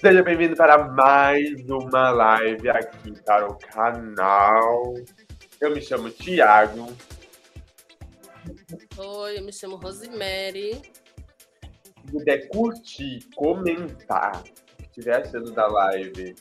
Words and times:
Seja 0.00 0.22
bem-vindo 0.22 0.56
para 0.56 0.78
mais 0.78 1.62
uma 1.68 2.08
live 2.08 2.70
aqui 2.70 3.12
para 3.22 3.46
o 3.46 3.58
canal. 3.58 4.94
Eu 5.60 5.74
me 5.74 5.82
chamo 5.82 6.08
Thiago. 6.10 6.86
Oi, 8.96 9.38
eu 9.38 9.44
me 9.44 9.52
chamo 9.52 9.76
Rosemary. 9.76 10.80
Se 11.84 12.10
puder 12.10 12.48
curtir, 12.48 13.28
comentar 13.36 14.40
o 14.40 14.42
que 14.78 14.84
estiver 14.84 15.20
achando 15.20 15.52
da 15.52 15.66
live 15.66 16.34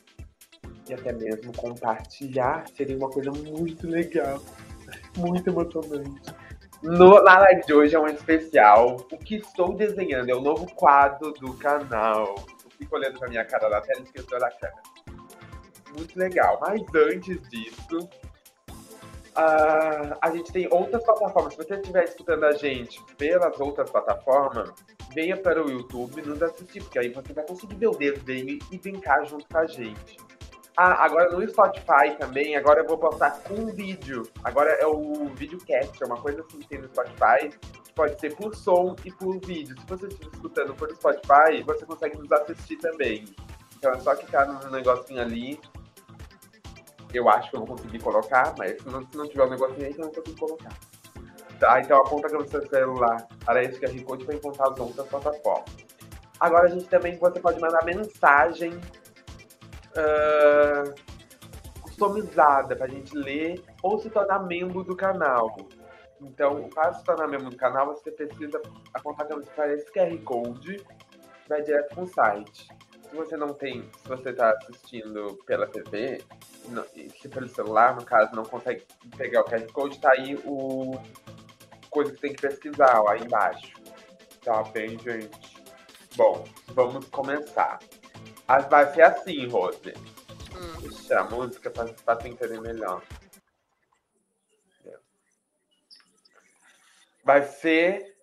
e 0.88 0.94
até 0.94 1.12
mesmo 1.12 1.52
compartilhar, 1.58 2.64
seria 2.78 2.96
uma 2.96 3.10
coisa 3.10 3.32
muito 3.32 3.90
legal, 3.90 4.42
muito 5.18 5.50
emocionante. 5.50 6.34
No, 6.82 7.22
na 7.26 7.40
live 7.40 7.66
de 7.66 7.74
hoje 7.74 7.94
é 7.94 8.00
um 8.00 8.08
especial. 8.08 9.06
O 9.12 9.18
que 9.18 9.36
estou 9.36 9.76
desenhando 9.76 10.30
é 10.30 10.34
o 10.34 10.40
novo 10.40 10.66
quadro 10.76 11.34
do 11.34 11.54
canal. 11.56 12.36
Eu 12.80 12.86
fico 12.86 12.96
olhando 12.96 13.20
pra 13.20 13.28
minha 13.28 13.46
cara 13.46 13.70
na 13.70 13.82
tela 13.82 14.00
e 14.00 14.04
esqueceu 14.04 14.40
da 14.40 14.50
câmera. 14.52 14.82
Muito 15.98 16.18
legal. 16.18 16.60
Mas 16.62 16.82
antes 16.96 17.42
disso, 17.50 18.10
uh, 18.70 20.18
a 20.22 20.32
gente 20.32 20.52
tem 20.52 20.68
outras 20.72 21.04
plataformas. 21.04 21.54
Se 21.54 21.58
você 21.58 21.76
estiver 21.76 22.04
escutando 22.04 22.46
a 22.46 22.54
gente 22.54 23.04
pelas 23.18 23.60
outras 23.60 23.90
plataformas, 23.90 24.72
venha 25.14 25.36
para 25.36 25.64
o 25.64 25.70
YouTube 25.70 26.22
nos 26.22 26.42
assistir, 26.42 26.82
porque 26.82 27.00
aí 27.00 27.10
você 27.10 27.34
vai 27.34 27.46
conseguir 27.46 27.76
ver 27.76 27.88
o 27.88 27.98
desenho 27.98 28.60
e 28.72 28.78
brincar 28.78 29.26
junto 29.26 29.46
com 29.48 29.58
a 29.58 29.66
gente. 29.66 30.18
Ah, 30.78 31.04
agora 31.04 31.30
no 31.30 31.46
Spotify 31.46 32.16
também, 32.18 32.56
agora 32.56 32.82
eu 32.82 32.88
vou 32.88 32.98
postar 32.98 33.32
com 33.44 33.66
vídeo. 33.66 34.24
Agora 34.46 34.72
é 34.72 34.86
o 34.88 35.26
videocast, 35.36 36.02
é 36.02 36.06
uma 36.06 36.22
coisa 36.22 36.42
assim 36.42 36.60
que 36.60 36.68
tem 36.70 36.80
no 36.80 36.88
Spotify. 36.88 37.50
Pode 38.00 38.18
ser 38.18 38.34
por 38.34 38.56
som 38.56 38.96
e 39.04 39.12
por 39.12 39.38
vídeo. 39.46 39.76
Se 39.78 39.86
você 39.86 40.08
estiver 40.08 40.32
escutando 40.32 40.74
por 40.74 40.90
Spotify, 40.90 41.62
você 41.66 41.86
consegue 41.86 42.18
nos 42.18 42.32
assistir 42.32 42.78
também. 42.78 43.26
Então 43.76 43.92
é 43.92 44.00
só 44.00 44.16
clicar 44.16 44.48
no 44.48 44.72
negocinho 44.72 45.22
ali. 45.22 45.60
Eu 47.14 47.28
acho 47.28 47.50
que 47.50 47.58
eu 47.58 47.66
vou 47.66 47.76
conseguir 47.76 48.00
colocar, 48.00 48.56
mas 48.58 48.82
se 48.82 48.88
não, 48.88 49.06
se 49.06 49.18
não 49.18 49.28
tiver 49.28 49.44
um 49.44 49.50
negocinho 49.50 49.86
aí, 49.86 49.92
então 49.92 50.06
eu 50.06 50.08
não 50.08 50.16
consigo 50.16 50.40
colocar. 50.40 50.74
Tá, 51.60 51.82
então 51.82 51.98
aponta 51.98 52.30
para 52.30 52.42
o 52.42 52.48
seu 52.48 52.66
celular 52.70 53.28
para 53.44 53.64
esse 53.66 53.78
QR 53.78 54.02
Code 54.06 54.24
para 54.24 54.36
encontrar 54.36 54.70
as 54.72 54.80
outras 54.80 55.06
plataformas. 55.06 55.70
Agora 56.40 56.68
a 56.68 56.70
gente 56.70 56.86
também, 56.86 57.18
você 57.18 57.42
pode 57.42 57.60
mandar 57.60 57.84
mensagem 57.84 58.76
uh, 59.98 60.96
customizada 61.82 62.78
para 62.78 62.86
a 62.86 62.90
gente 62.90 63.14
ler 63.14 63.62
ou 63.84 64.00
se 64.00 64.10
tornar 64.10 64.40
membro 64.40 64.86
do 64.86 64.96
canal. 64.96 65.54
Então, 66.22 66.70
para 66.70 66.94
se 66.94 67.04
tornar 67.04 67.28
membro 67.28 67.50
do 67.50 67.56
canal, 67.56 67.88
você 67.88 68.12
precisa 68.12 68.62
apontar 68.94 69.28
para 69.28 69.74
esse 69.74 69.92
QR 69.92 70.18
Code, 70.24 70.86
vai 71.48 71.62
direto 71.62 71.96
para 71.96 72.04
o 72.04 72.08
site. 72.08 72.68
Se 73.10 73.16
você 73.16 73.38
não 73.38 73.54
tem, 73.54 73.90
se 74.02 74.08
você 74.08 74.30
está 74.30 74.52
assistindo 74.52 75.40
pela 75.46 75.66
TV, 75.66 76.24
não, 76.68 76.84
se 76.84 77.30
pelo 77.30 77.48
celular, 77.48 77.96
no 77.96 78.06
caso, 78.06 78.36
não 78.36 78.44
consegue 78.44 78.86
pegar 79.18 79.42
o 79.42 79.46
QR 79.46 79.72
Code, 79.72 79.96
está 79.96 80.12
aí 80.12 80.36
o 80.46 81.00
coisa 81.90 82.12
que 82.12 82.22
tem 82.22 82.34
que 82.34 82.42
pesquisar, 82.42 83.02
ó, 83.02 83.10
aí 83.10 83.22
embaixo. 83.22 83.74
Tá 84.44 84.64
bem, 84.64 84.98
gente? 85.00 85.58
Bom, 86.16 86.46
vamos 86.68 87.08
começar. 87.10 87.80
Vai 88.70 88.94
ser 88.94 89.02
assim, 89.02 89.48
Rose. 89.48 89.94
Hum. 90.56 90.82
Deixa 90.82 91.20
a 91.20 91.24
música 91.24 91.70
pra, 91.70 91.86
pra 91.86 92.16
tu 92.16 92.28
entender 92.28 92.60
melhor. 92.62 93.02
Vai 97.30 97.44
ser. 97.44 98.18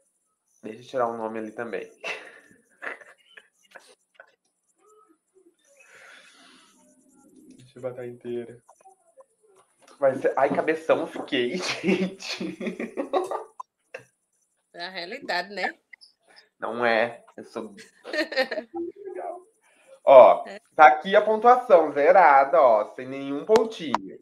Deixa 0.64 0.80
eu 0.80 0.84
tirar 0.84 1.08
um 1.08 1.16
nome 1.16 1.38
ali 1.38 1.52
também. 1.52 1.88
Deixa 7.56 7.78
eu 7.78 7.82
botar 7.82 8.04
inteira. 8.04 8.60
Vai 10.00 10.16
ser. 10.16 10.34
Ai, 10.36 10.52
cabeção, 10.52 11.06
fiquei, 11.06 11.54
gente. 11.80 12.52
É 14.74 14.86
a 14.86 14.90
realidade, 14.90 15.54
né? 15.54 15.72
Não 16.58 16.84
é. 16.84 17.24
Eu 17.36 17.44
sou. 17.44 17.76
Ó, 20.04 20.44
é. 20.48 20.58
tá 20.74 20.88
aqui 20.88 21.14
a 21.14 21.22
pontuação 21.22 21.92
zerada, 21.92 22.60
ó, 22.60 22.92
sem 22.96 23.06
nenhum 23.06 23.44
pontinho. 23.44 24.18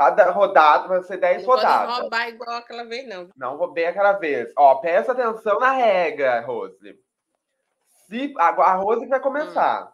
Cada 0.00 0.30
rodada 0.30 0.88
vai 0.88 1.02
ser 1.02 1.18
10 1.18 1.42
não 1.42 1.54
rodadas. 1.54 1.88
Não 1.88 2.00
roubar 2.00 2.28
igual 2.30 2.56
aquela 2.56 2.84
vez, 2.84 3.06
não. 3.06 3.28
Não 3.36 3.56
roubei 3.58 3.84
aquela 3.84 4.12
vez. 4.12 4.50
Ó, 4.56 4.76
presta 4.76 5.12
atenção 5.12 5.60
na 5.60 5.72
regra, 5.72 6.40
Rose. 6.40 6.98
Se, 8.06 8.32
a, 8.38 8.76
Rose 8.76 9.06
vai 9.06 9.20
começar. 9.20 9.84
Hum. 9.84 9.92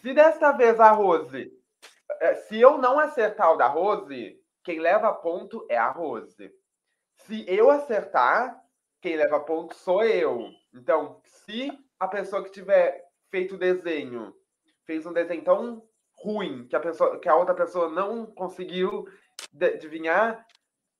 Se 0.00 0.14
desta 0.14 0.52
vez 0.52 0.78
a 0.78 0.92
Rose. 0.92 1.50
É, 2.20 2.34
se 2.36 2.60
eu 2.60 2.78
não 2.78 3.00
acertar 3.00 3.52
o 3.52 3.56
da 3.56 3.66
Rose, 3.66 4.40
quem 4.62 4.78
leva 4.78 5.12
ponto 5.12 5.66
é 5.68 5.76
a 5.76 5.90
Rose. 5.90 6.48
Se 7.16 7.44
eu 7.48 7.68
acertar, 7.68 8.62
quem 9.00 9.16
leva 9.16 9.40
ponto 9.40 9.74
sou 9.74 10.04
eu. 10.04 10.52
Então, 10.72 11.20
se 11.24 11.68
a 11.98 12.06
pessoa 12.06 12.44
que 12.44 12.52
tiver 12.52 13.04
feito 13.28 13.56
o 13.56 13.58
desenho, 13.58 14.32
fez 14.86 15.04
um 15.04 15.12
desenho 15.12 15.42
tão 15.42 15.82
ruim 16.22 16.66
que 16.68 16.76
a, 16.76 16.80
pessoa, 16.80 17.18
que 17.18 17.28
a 17.28 17.34
outra 17.34 17.54
pessoa 17.54 17.88
não 17.88 18.26
conseguiu 18.26 19.06
adivinhar, 19.60 20.46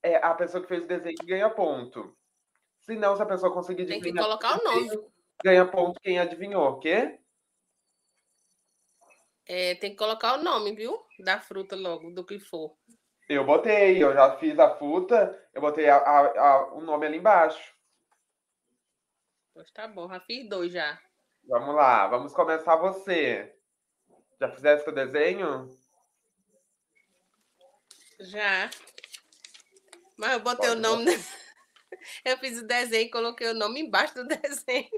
é 0.03 0.15
a 0.17 0.33
pessoa 0.33 0.61
que 0.61 0.67
fez 0.67 0.83
o 0.83 0.87
desenho 0.87 1.15
que 1.15 1.25
ganha 1.25 1.49
ponto. 1.49 2.15
Se 2.79 2.95
não, 2.95 3.15
se 3.15 3.21
a 3.21 3.25
pessoa 3.25 3.53
conseguir 3.53 3.83
adivinhar... 3.83 4.03
Tem 4.03 4.13
que 4.13 4.19
colocar 4.19 4.59
o 4.59 4.63
nome. 4.63 5.11
Ganha 5.43 5.65
ponto 5.65 5.99
quem 6.01 6.19
adivinhou, 6.19 6.67
o 6.69 6.79
quê? 6.79 7.19
É, 9.47 9.75
tem 9.75 9.91
que 9.91 9.97
colocar 9.97 10.39
o 10.39 10.43
nome, 10.43 10.75
viu? 10.75 10.97
Da 11.19 11.39
fruta 11.39 11.75
logo, 11.75 12.11
do 12.11 12.25
que 12.25 12.39
for. 12.39 12.75
Eu 13.29 13.45
botei, 13.45 14.03
eu 14.03 14.13
já 14.13 14.37
fiz 14.37 14.57
a 14.59 14.75
fruta, 14.75 15.49
eu 15.53 15.61
botei 15.61 15.87
a, 15.89 15.97
a, 15.97 16.19
a, 16.19 16.73
o 16.73 16.81
nome 16.81 17.05
ali 17.05 17.17
embaixo. 17.17 17.73
Pois 19.53 19.71
tá 19.71 19.87
bom, 19.87 20.07
já 20.09 20.19
fiz 20.21 20.49
dois 20.49 20.71
já. 20.71 20.99
Vamos 21.47 21.75
lá, 21.75 22.07
vamos 22.07 22.33
começar 22.33 22.75
você. 22.75 23.55
Já 24.41 24.49
fizesse 24.49 24.89
o 24.89 24.91
desenho? 24.91 25.69
Já. 28.21 28.71
Mas 30.17 30.33
eu 30.33 30.39
botei 30.39 30.69
Pode 30.69 30.79
o 30.79 30.81
nome. 30.81 31.05
Eu 32.25 32.37
fiz 32.39 32.57
o 32.57 32.65
desenho 32.65 33.05
e 33.05 33.11
coloquei 33.11 33.47
o 33.49 33.53
nome 33.53 33.81
embaixo 33.81 34.15
do 34.15 34.25
desenho. 34.25 34.89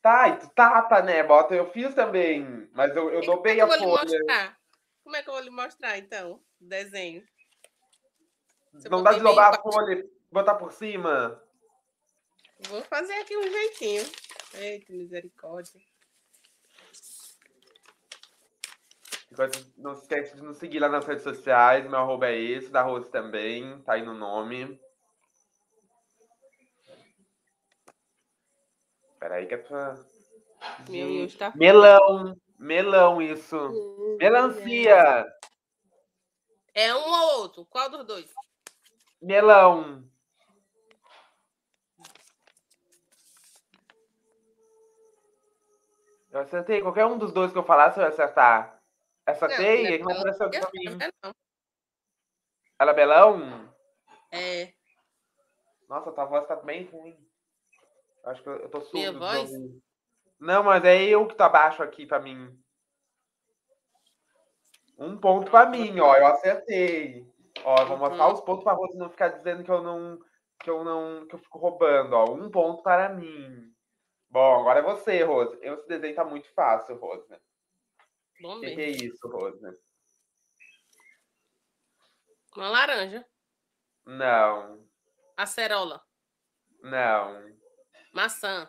Tá, 0.00 0.30
e 0.30 0.38
tu 0.38 0.48
tapa, 0.48 1.00
né? 1.02 1.22
Bota, 1.22 1.54
eu 1.54 1.70
fiz 1.70 1.94
também. 1.94 2.68
Mas 2.72 2.96
eu, 2.96 3.10
eu 3.10 3.20
dobrei 3.20 3.60
a 3.60 3.68
folha. 3.68 4.56
Como 5.04 5.14
é 5.14 5.22
que 5.22 5.28
eu 5.28 5.34
vou 5.34 5.42
lhe 5.42 5.50
mostrar, 5.50 5.96
então, 5.98 6.42
o 6.60 6.64
desenho? 6.64 7.22
Você 8.72 8.88
Não 8.88 9.02
dá 9.02 9.12
de 9.12 9.20
dobrar 9.20 9.54
a 9.54 9.62
folha 9.62 10.04
botar 10.32 10.56
por 10.56 10.72
cima? 10.72 11.40
Vou 12.68 12.82
fazer 12.82 13.14
aqui 13.14 13.36
um 13.36 13.48
jeitinho. 13.48 14.10
Eita, 14.54 14.92
misericórdia. 14.92 15.80
Não 19.76 19.94
se 19.94 20.02
esquece 20.02 20.36
de 20.36 20.42
nos 20.42 20.58
seguir 20.58 20.78
lá 20.78 20.88
nas 20.88 21.06
redes 21.06 21.22
sociais. 21.22 21.88
Meu 21.88 22.00
arroba 22.00 22.26
é 22.28 22.38
esse, 22.38 22.70
da 22.70 22.82
Rose 22.82 23.10
também, 23.10 23.80
tá 23.82 23.94
aí 23.94 24.02
no 24.02 24.14
nome. 24.14 24.80
Peraí 29.18 29.46
que 29.46 29.54
é 29.54 29.58
pra. 29.58 29.94
Meu 30.88 31.08
Deus, 31.08 31.34
tá 31.36 31.52
Melão! 31.54 32.36
Melão, 32.58 33.22
isso. 33.22 33.56
Hum, 33.56 34.16
Melancia! 34.20 35.26
É 36.74 36.94
um 36.94 37.10
ou 37.10 37.40
outro? 37.40 37.64
Qual 37.66 37.88
dos 37.90 38.04
dois? 38.06 38.32
Melão. 39.20 40.04
Eu 46.30 46.40
acertei. 46.40 46.80
Qualquer 46.80 47.06
um 47.06 47.18
dos 47.18 47.32
dois 47.32 47.52
que 47.52 47.58
eu 47.58 47.64
falasse, 47.64 47.98
eu 47.98 48.02
ia 48.02 48.08
acertar. 48.08 48.81
Acertei? 49.26 49.98
Não, 49.98 50.08
não, 50.08 50.14
não 50.14 50.20
apareceu 50.20 50.50
pra 50.50 50.70
mim. 50.72 50.98
Não. 51.22 51.32
Ela 52.78 52.90
é 52.90 52.94
belão? 52.94 53.74
É. 54.32 54.72
Nossa, 55.88 56.10
tua 56.10 56.24
voz 56.24 56.46
tá 56.46 56.56
bem 56.56 56.84
ruim. 56.86 57.16
Acho 58.24 58.42
que 58.42 58.48
eu 58.48 58.68
tô 58.70 58.80
surdo. 58.80 58.98
Minha 58.98 59.12
voz? 59.12 59.50
Não, 60.40 60.62
mas 60.64 60.84
é 60.84 61.02
eu 61.02 61.26
que 61.26 61.36
tá 61.36 61.48
baixo 61.48 61.82
aqui 61.82 62.06
pra 62.06 62.18
mim. 62.18 62.58
Um 64.98 65.16
ponto 65.18 65.50
pra 65.50 65.66
mim, 65.66 66.00
ó. 66.00 66.14
Eu 66.16 66.26
acertei. 66.26 67.26
Ó, 67.64 67.80
eu 67.80 67.86
vou 67.86 67.98
mostrar 67.98 68.26
uhum. 68.26 68.34
os 68.34 68.40
pontos 68.40 68.64
pra 68.64 68.74
você 68.74 68.96
não 68.96 69.10
ficar 69.10 69.28
dizendo 69.28 69.62
que 69.62 69.70
eu 69.70 69.82
não. 69.82 70.18
Que 70.60 70.70
eu 70.70 70.82
não. 70.84 71.26
Que 71.26 71.34
eu 71.34 71.38
fico 71.38 71.58
roubando, 71.58 72.14
ó. 72.14 72.32
Um 72.32 72.50
ponto 72.50 72.82
para 72.82 73.08
mim. 73.08 73.72
Bom, 74.30 74.60
agora 74.60 74.80
é 74.80 74.82
você, 74.82 75.22
Rose. 75.22 75.58
Esse 75.60 75.86
desenho 75.86 76.14
tá 76.14 76.24
muito 76.24 76.52
fácil, 76.54 76.96
Rose. 76.96 77.26
Bom 78.42 78.56
O 78.56 78.60
que, 78.60 78.66
é 78.66 78.90
isso, 78.90 79.28
Rose? 79.28 79.78
Uma 82.56 82.70
laranja. 82.70 83.24
Não. 84.04 84.84
Acerola. 85.36 86.04
Não. 86.80 87.56
Maçã. 88.12 88.68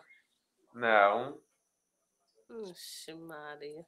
Não. 0.72 1.42
Oxe, 2.48 3.12
Maria. 3.14 3.84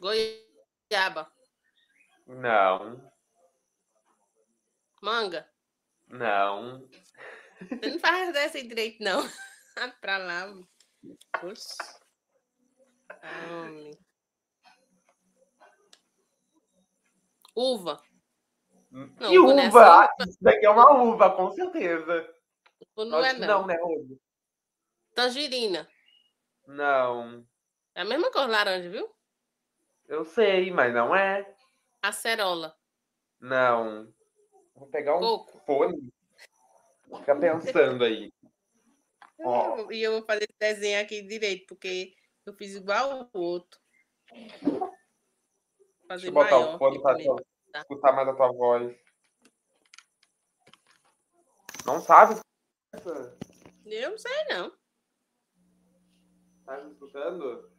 Goiaba. 0.00 1.32
Não. 2.26 3.12
Manga. 5.00 5.48
Não. 6.08 6.88
Você 7.60 7.88
não 7.88 8.00
faz 8.00 8.32
dessa 8.32 8.60
direito, 8.60 9.00
não. 9.00 9.22
pra 10.00 10.18
lá. 10.18 10.52
Homem. 13.50 13.90
Uva. 17.54 18.02
Não, 18.90 19.08
que 19.16 19.38
uva? 19.38 19.52
uva? 19.68 20.14
Isso 20.28 20.38
daqui 20.40 20.66
é 20.66 20.70
uma 20.70 21.02
uva, 21.02 21.30
com 21.36 21.50
certeza. 21.52 22.34
Não 22.96 23.24
é, 23.24 23.32
não. 23.32 23.46
Não, 23.46 23.66
né? 23.66 23.76
Tangerina. 25.14 25.88
Não. 26.66 27.46
É 27.94 28.02
a 28.02 28.04
mesma 28.04 28.30
cor 28.30 28.48
laranja, 28.48 28.88
viu? 28.88 29.08
Eu 30.06 30.24
sei, 30.24 30.70
mas 30.70 30.92
não 30.92 31.14
é. 31.14 31.54
Acerola. 32.02 32.76
Não. 33.40 34.12
Vou 34.74 34.88
pegar 34.88 35.16
um 35.16 35.20
Coco. 35.20 35.58
fone. 35.66 36.12
Fica 37.18 37.36
pensando 37.36 38.04
aí. 38.04 38.32
Oh. 39.42 39.90
E 39.90 40.02
eu 40.02 40.12
vou 40.12 40.22
fazer 40.22 40.44
esse 40.44 40.58
desenho 40.58 41.00
aqui 41.00 41.22
direito, 41.22 41.66
porque 41.66 42.14
eu 42.44 42.52
fiz 42.54 42.74
igual 42.74 43.30
o 43.32 43.38
outro. 43.38 43.80
Fazer 46.08 46.08
Deixa 46.08 46.26
eu 46.28 46.32
botar 46.32 46.58
o 46.58 46.78
fone 46.78 47.00
para 47.00 47.16
tá? 47.72 47.80
escutar 47.80 48.12
mais 48.12 48.28
a 48.28 48.34
tua 48.34 48.52
voz. 48.52 48.96
Não 51.86 52.00
sabe? 52.00 52.40
Eu 53.86 54.10
não 54.10 54.18
sei, 54.18 54.44
não. 54.48 54.72
Tá 56.66 56.76
me 56.82 56.92
escutando? 56.92 57.70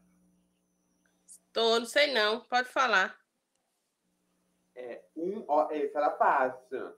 Tô, 1.53 1.79
não 1.79 1.85
sei 1.85 2.11
não. 2.13 2.41
Pode 2.45 2.69
falar. 2.69 3.19
É 4.75 5.03
um. 5.15 5.45
Ó, 5.47 5.69
esse 5.71 5.95
era 5.95 6.11
fácil. 6.17 6.95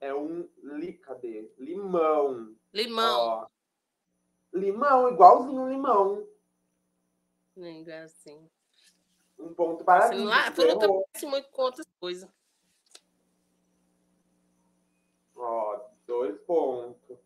É 0.00 0.14
um. 0.14 0.48
Li, 0.62 0.94
cadê? 0.94 1.50
Limão. 1.58 2.56
Limão. 2.72 3.20
Ó. 3.20 3.55
Limão, 4.56 5.10
igualzinho 5.10 5.60
um 5.60 5.68
limão. 5.68 6.26
Nem 7.54 7.90
assim. 7.92 8.48
Um 9.38 9.52
ponto 9.52 9.84
para 9.84 10.08
mim. 10.08 10.24
Lá, 10.24 10.50
fruta 10.52 10.88
parece 10.88 11.26
muito 11.26 11.48
com 11.50 11.62
outras 11.62 11.86
coisas. 12.00 12.28
Ó, 15.34 15.80
dois 16.06 16.38
pontos. 16.40 17.18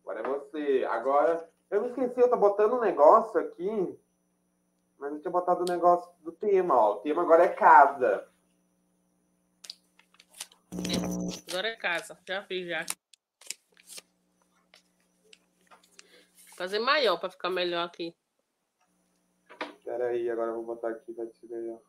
Agora 0.00 0.20
é 0.20 0.28
você. 0.28 0.86
Agora, 0.90 1.50
eu 1.70 1.82
me 1.82 1.88
esqueci, 1.88 2.20
eu 2.20 2.28
tô 2.28 2.36
botando 2.36 2.74
um 2.74 2.80
negócio 2.80 3.38
aqui. 3.38 3.98
Mas 4.98 5.12
eu 5.12 5.20
tinha 5.20 5.30
botado 5.30 5.60
o 5.60 5.62
um 5.62 5.72
negócio 5.72 6.10
do 6.20 6.32
tema, 6.32 6.74
ó. 6.74 6.94
O 6.94 6.96
tema 6.96 7.22
agora 7.22 7.44
é 7.44 7.48
casa. 7.48 8.28
É, 10.72 11.50
agora 11.50 11.68
é 11.68 11.76
casa. 11.76 12.18
Já 12.26 12.42
fiz 12.44 12.68
já. 12.68 12.84
Fazer 16.56 16.78
maior 16.78 17.18
para 17.18 17.30
ficar 17.30 17.50
melhor 17.50 17.84
aqui. 17.84 18.14
Espera 19.78 20.06
aí, 20.06 20.30
agora 20.30 20.50
eu 20.50 20.54
vou 20.56 20.64
botar 20.64 20.90
aqui 20.90 21.12
para 21.12 21.26
te 21.26 21.46
melhor. 21.46 21.80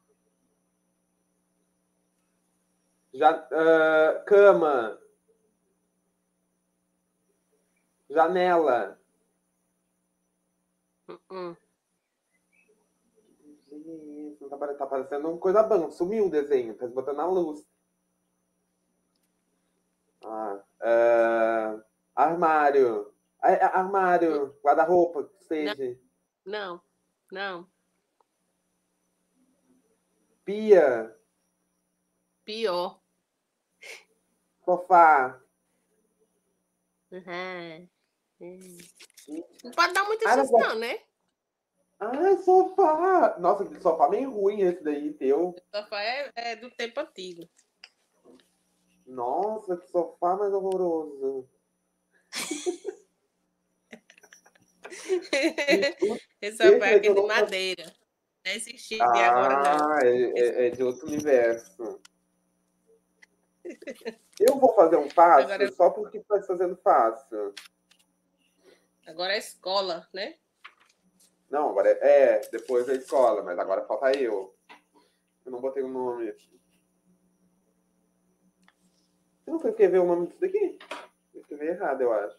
Já, 3.13 3.38
uh, 3.38 4.25
cama. 4.25 5.00
Janela. 8.10 9.00
Uh 11.07 11.19
-uh. 11.30 11.57
Gente, 13.69 14.50
tá, 14.50 14.74
tá 14.74 14.88
parecendo 14.88 15.30
uma 15.30 15.38
coisa 15.38 15.62
bom. 15.62 15.92
Sumiu 15.92 16.27
o 16.27 16.31
desenho, 16.31 16.75
tá 16.75 16.88
botando 16.88 17.19
a 17.19 17.25
luz. 17.25 17.65
Ah, 20.24 20.63
uh, 20.81 21.83
armário. 22.15 23.12
Armário, 23.43 24.57
guarda-roupa, 24.63 25.29
seja. 25.41 25.99
Não, 26.45 26.81
não. 27.29 27.69
Pia. 30.45 31.13
Pior. 32.45 33.01
Sofá. 34.63 35.41
Uhum. 37.11 37.89
Não 39.63 39.71
pode 39.71 39.93
dar 39.93 40.05
muita 40.05 40.33
chance, 40.33 40.51
não, 40.51 40.75
né? 40.75 40.99
Ai, 41.99 42.37
sofá! 42.37 43.37
Nossa, 43.39 43.65
que 43.65 43.79
sofá 43.81 44.09
meio 44.09 44.31
ruim 44.31 44.61
esse 44.61 44.83
daí, 44.83 45.13
teu. 45.13 45.49
O 45.49 45.77
sofá 45.77 46.01
é, 46.01 46.31
é 46.35 46.55
do 46.55 46.71
tempo 46.71 46.99
antigo. 46.99 47.47
Nossa, 49.05 49.77
que 49.77 49.87
sofá 49.87 50.35
mais 50.35 50.53
horroroso. 50.53 51.49
esse 56.41 56.57
sofá 56.57 56.87
é 56.87 56.95
aquele 56.95 57.15
de 57.15 57.27
madeira. 57.27 57.93
É 58.45 58.57
esse 58.57 58.77
chip 58.77 59.01
ah, 59.01 59.29
agora 59.29 59.77
não. 59.77 59.99
É, 59.99 60.39
é, 60.39 60.67
é 60.67 60.69
de 60.69 60.83
outro 60.83 61.07
universo. 61.07 62.01
Eu 64.39 64.59
vou 64.59 64.73
fazer 64.75 64.97
um 64.97 65.09
fácil 65.09 65.53
agora... 65.53 65.71
só 65.71 65.89
porque 65.89 66.17
está 66.17 66.41
fazendo 66.43 66.75
fácil. 66.77 67.53
Agora 69.07 69.33
é 69.33 69.37
escola, 69.37 70.07
né? 70.13 70.35
Não, 71.49 71.69
agora 71.69 71.89
é, 71.89 71.99
é, 72.01 72.41
depois 72.51 72.89
é 72.89 72.95
escola, 72.95 73.43
mas 73.43 73.57
agora 73.59 73.85
falta 73.85 74.11
eu. 74.17 74.55
Eu 75.45 75.51
não 75.51 75.61
botei 75.61 75.83
o 75.83 75.87
nome 75.87 76.29
aqui. 76.29 76.59
Você 79.43 79.51
não 79.51 79.59
foi 79.59 79.71
escrever 79.71 79.99
o 79.99 80.05
nome 80.05 80.27
disso 80.27 80.39
daqui? 80.39 80.79
Eu 81.33 81.41
escrevi 81.41 81.67
errado, 81.67 82.01
eu 82.01 82.11
acho. 82.11 82.37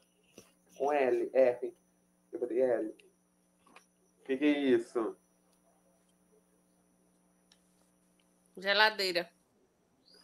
Com 0.76 0.92
L, 0.92 1.30
R. 1.32 1.74
L. 2.42 2.88
O 2.88 4.24
que, 4.24 4.36
que 4.36 4.44
é 4.44 4.58
isso? 4.58 5.16
Geladeira. 8.56 9.30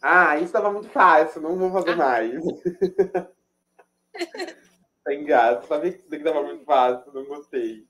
Ah, 0.01 0.35
isso 0.37 0.45
estava 0.45 0.71
muito 0.71 0.89
fácil, 0.89 1.41
não 1.41 1.57
vou 1.57 1.71
fazer 1.71 1.91
ah. 1.91 1.95
mais. 1.97 2.41
Sem 5.07 5.25
graça, 5.25 5.67
sabia 5.67 5.91
que 5.91 5.99
isso 5.99 6.09
daqui 6.09 6.23
estava 6.23 6.43
muito 6.43 6.63
fácil, 6.65 7.13
não 7.13 7.25
gostei. 7.25 7.87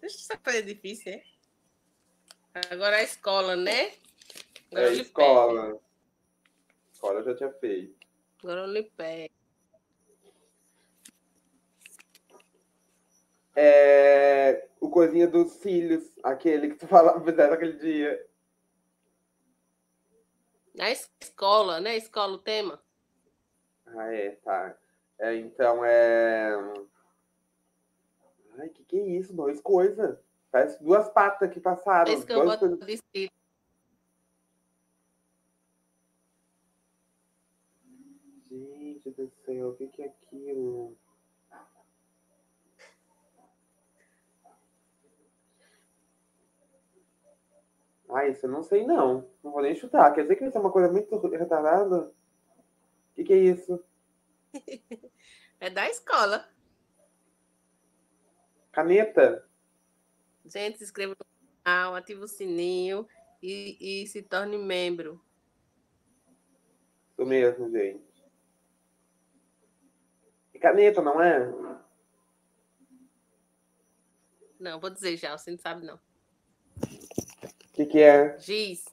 Deixa 0.00 0.34
eu 0.34 0.38
fazer 0.42 0.62
difícil, 0.62 1.12
é? 1.12 1.22
Agora 2.70 2.96
a 2.96 3.02
escola, 3.02 3.56
né? 3.56 3.92
Agora 4.70 4.88
é, 4.88 4.92
escola. 4.94 5.80
Escola 6.92 7.20
eu 7.20 7.24
já 7.24 7.34
tinha 7.36 7.52
feito. 7.52 8.06
Agora 8.42 8.62
eu 8.62 8.72
lhe 8.72 8.82
pego. 8.82 9.35
É, 13.58 14.68
o 14.78 14.90
coisinha 14.90 15.26
dos 15.26 15.56
filhos, 15.56 16.14
aquele 16.22 16.68
que 16.68 16.76
tu 16.76 16.86
falava 16.86 17.18
aquele 17.54 17.72
dia. 17.78 18.26
Na 20.74 20.90
escola, 20.90 21.80
né? 21.80 21.96
Escola 21.96 22.34
o 22.34 22.38
tema. 22.38 22.78
Ah, 23.86 24.12
é, 24.12 24.32
tá. 24.44 24.76
É, 25.18 25.34
então 25.36 25.82
é. 25.82 26.52
Ai, 28.58 28.68
que 28.68 28.84
que 28.84 28.98
é 28.98 29.06
isso? 29.06 29.32
Dois 29.32 29.58
coisas. 29.62 30.18
Parece 30.50 30.82
duas 30.82 31.08
patas 31.08 31.50
que 31.50 31.60
passaram. 31.60 32.12
Isso 32.12 32.26
que 32.26 32.32
eu 32.32 32.44
vou 32.44 32.58
coisas... 32.58 32.78
Gente 38.50 39.10
do 39.10 39.30
céu, 39.44 39.70
o 39.70 39.74
que, 39.76 39.86
que 39.88 40.02
é 40.02 40.06
aquilo? 40.06 40.96
Ah, 48.08 48.26
isso 48.26 48.46
eu 48.46 48.50
não 48.50 48.62
sei 48.62 48.86
não. 48.86 49.28
Não 49.42 49.52
vou 49.52 49.62
nem 49.62 49.74
chutar. 49.74 50.12
Quer 50.12 50.22
dizer 50.22 50.36
que 50.36 50.44
isso 50.44 50.56
é 50.56 50.60
uma 50.60 50.70
coisa 50.70 50.90
muito 50.90 51.16
retardada? 51.28 52.12
O 53.10 53.14
que, 53.14 53.24
que 53.24 53.32
é 53.32 53.36
isso? 53.36 53.82
é 55.60 55.70
da 55.70 55.88
escola. 55.88 56.48
Caneta. 58.70 59.48
Gente, 60.44 60.78
se 60.78 60.84
inscreva 60.84 61.16
no 61.18 61.26
canal, 61.64 61.94
ativa 61.94 62.24
o 62.24 62.28
sininho 62.28 63.08
e, 63.42 64.02
e 64.02 64.06
se 64.06 64.22
torne 64.22 64.56
membro. 64.56 65.20
Isso 67.10 67.26
mesmo, 67.26 67.70
gente. 67.70 68.04
E 70.54 70.58
caneta, 70.58 71.02
não 71.02 71.20
é? 71.20 71.52
Não, 74.58 74.80
vou 74.80 74.90
dizer 74.90 75.16
já, 75.16 75.36
você 75.36 75.50
não 75.50 75.58
sabe 75.58 75.84
não. 75.84 75.98
O 77.76 77.78
que, 77.78 77.84
que 77.84 77.98
é? 78.00 78.38
Giz. 78.38 78.86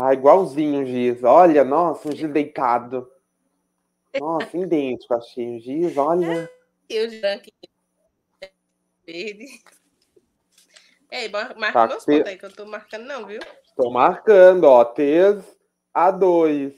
Ah, 0.00 0.14
igualzinho 0.14 0.82
o 0.82 0.86
giz. 0.86 1.24
Olha, 1.24 1.64
nossa, 1.64 2.08
um 2.08 2.12
giz 2.12 2.30
deitado. 2.30 3.10
Nossa, 4.20 4.56
idêntico, 4.56 5.12
achei 5.14 5.56
o 5.56 5.60
giz, 5.60 5.96
olha. 5.96 6.48
E 6.88 7.00
o 7.04 7.26
aqui 7.34 7.52
verde. 9.04 9.46
Ei, 11.10 11.28
marca 11.28 11.72
Tá, 11.72 11.86
meus 11.88 12.04
te- 12.04 12.12
pontos 12.12 12.28
aí, 12.28 12.38
que 12.38 12.44
eu 12.46 12.54
tô 12.54 12.66
marcando 12.66 13.04
não, 13.06 13.26
viu? 13.26 13.40
Tô 13.74 13.90
marcando, 13.90 14.62
ó. 14.64 14.84
T's 14.84 15.42
A2. 15.92 16.72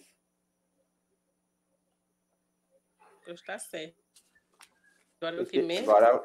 Hoje 3.29 3.45
tá 3.45 3.59
certo. 3.59 3.95
Agora 5.21 5.43
o 5.43 5.47
que- 5.47 5.61
mesmo? 5.61 5.91
Agora, 5.91 6.25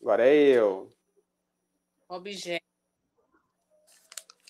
agora 0.00 0.28
é 0.28 0.34
eu. 0.36 0.88
Objeto. 2.08 2.61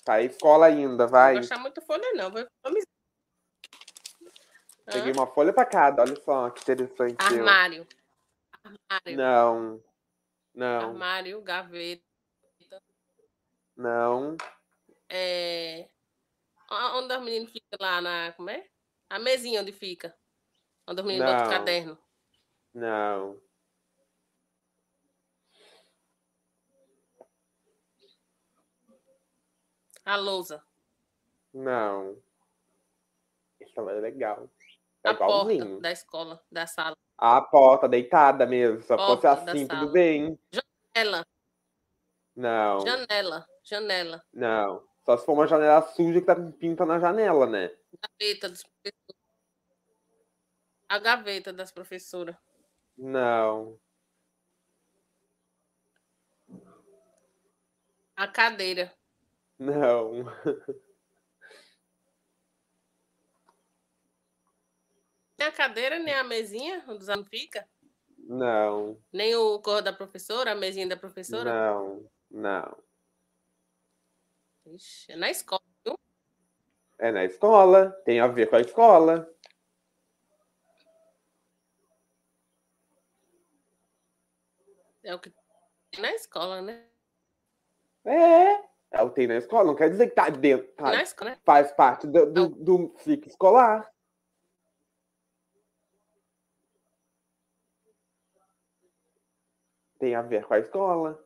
Tá 0.04 0.14
aí 0.14 0.26
escola 0.26 0.66
ainda, 0.66 1.04
Não 1.04 1.10
vai. 1.10 1.32
vou 1.34 1.40
gastar 1.42 1.58
muito 1.58 1.80
folha, 1.82 2.12
não. 2.14 2.30
Vou 2.30 2.40
economizar. 2.40 2.88
Peguei 4.84 5.12
uma 5.12 5.26
folha 5.28 5.52
pra 5.52 5.64
cada, 5.64 6.02
olha 6.02 6.20
só 6.22 6.50
que 6.50 6.60
interessante. 6.62 7.16
Armário. 7.20 7.86
Armário. 8.64 9.16
Não. 9.16 9.84
Não. 10.54 10.80
Armário, 10.90 11.40
gaveta. 11.42 12.02
Não. 13.76 14.36
É... 15.08 15.88
Onde 16.70 17.14
os 17.14 17.22
meninos 17.22 17.52
ficam 17.52 17.78
lá 17.80 18.00
na. 18.00 18.32
Como 18.32 18.50
é? 18.50 18.66
A 19.08 19.18
mesinha 19.18 19.60
onde 19.60 19.72
fica. 19.72 20.14
Onde 20.86 21.00
os 21.00 21.06
meninos 21.06 21.30
botam 21.30 21.46
o 21.46 21.50
Não. 21.50 21.58
caderno. 21.58 21.98
Não. 22.74 23.40
A 30.04 30.16
lousa. 30.16 30.64
Não. 31.52 32.16
Esse 33.60 33.78
é 33.78 33.82
legal. 33.82 34.48
É 35.04 35.10
a 35.10 35.14
porta 35.14 35.52
igualzinho. 35.52 35.80
da 35.80 35.92
escola, 35.92 36.44
da 36.50 36.66
sala. 36.66 36.96
A 37.18 37.40
porta 37.40 37.88
deitada 37.88 38.46
mesmo. 38.46 38.80
Se 38.80 38.88
fosse 38.88 39.22
Porta 39.22 39.32
assim, 39.32 39.66
tudo 39.66 39.90
bem. 39.92 40.38
Ela. 40.94 41.24
Não. 42.34 42.80
Janela. 42.80 43.46
Janela. 43.62 44.24
Não. 44.32 44.86
Só 45.04 45.16
se 45.16 45.24
for 45.24 45.32
uma 45.32 45.46
janela 45.46 45.82
suja 45.82 46.20
que 46.20 46.26
tá 46.26 46.34
com 46.36 46.50
pinta 46.52 46.86
na 46.86 46.98
janela, 46.98 47.46
né? 47.46 47.70
Gaveta 48.00 48.48
dos 48.48 48.62
professores. 48.62 49.22
A 50.88 50.98
gaveta 50.98 51.52
das 51.52 51.72
professoras. 51.72 52.36
Não. 52.96 53.78
A 58.14 58.28
cadeira. 58.28 58.92
Não. 59.62 60.24
Nem 65.38 65.48
a 65.48 65.52
cadeira, 65.52 66.00
nem 66.00 66.14
a 66.14 66.24
mesinha 66.24 66.84
onde 66.88 67.02
os 67.02 67.08
alunos 67.08 67.28
ficam. 67.28 67.64
Não. 68.18 69.00
Nem 69.12 69.36
o 69.36 69.60
corpo 69.60 69.82
da 69.82 69.92
professora, 69.92 70.50
a 70.50 70.54
mesinha 70.56 70.88
da 70.88 70.96
professora. 70.96 71.44
Não. 71.44 72.10
Não. 72.28 72.76
Ixi, 74.66 75.12
é 75.12 75.16
na 75.16 75.30
escola, 75.30 75.62
viu? 75.84 75.96
É 76.98 77.12
na 77.12 77.24
escola. 77.24 77.90
Tem 78.04 78.18
a 78.18 78.26
ver 78.26 78.50
com 78.50 78.56
a 78.56 78.60
escola. 78.60 79.32
É 85.04 85.14
o 85.14 85.20
que 85.20 85.32
tem 85.90 86.00
na 86.00 86.12
escola, 86.14 86.62
né? 86.62 86.88
É. 88.04 88.71
O 89.00 89.10
tem 89.10 89.26
na 89.26 89.36
escola. 89.36 89.64
Não 89.64 89.74
quer 89.74 89.88
dizer 89.90 90.08
que 90.08 90.14
tá 90.14 90.28
dentro. 90.28 90.66
tá- 90.74 90.84
Na 90.84 91.02
escola, 91.02 91.30
né? 91.30 91.38
faz 91.44 91.72
parte 91.72 92.06
do, 92.06 92.30
do, 92.30 92.48
do 92.48 92.94
ciclo 92.98 93.28
escolar. 93.28 93.90
Tem 99.98 100.14
a 100.14 100.22
ver 100.22 100.44
com 100.44 100.54
a 100.54 100.58
escola. 100.58 101.18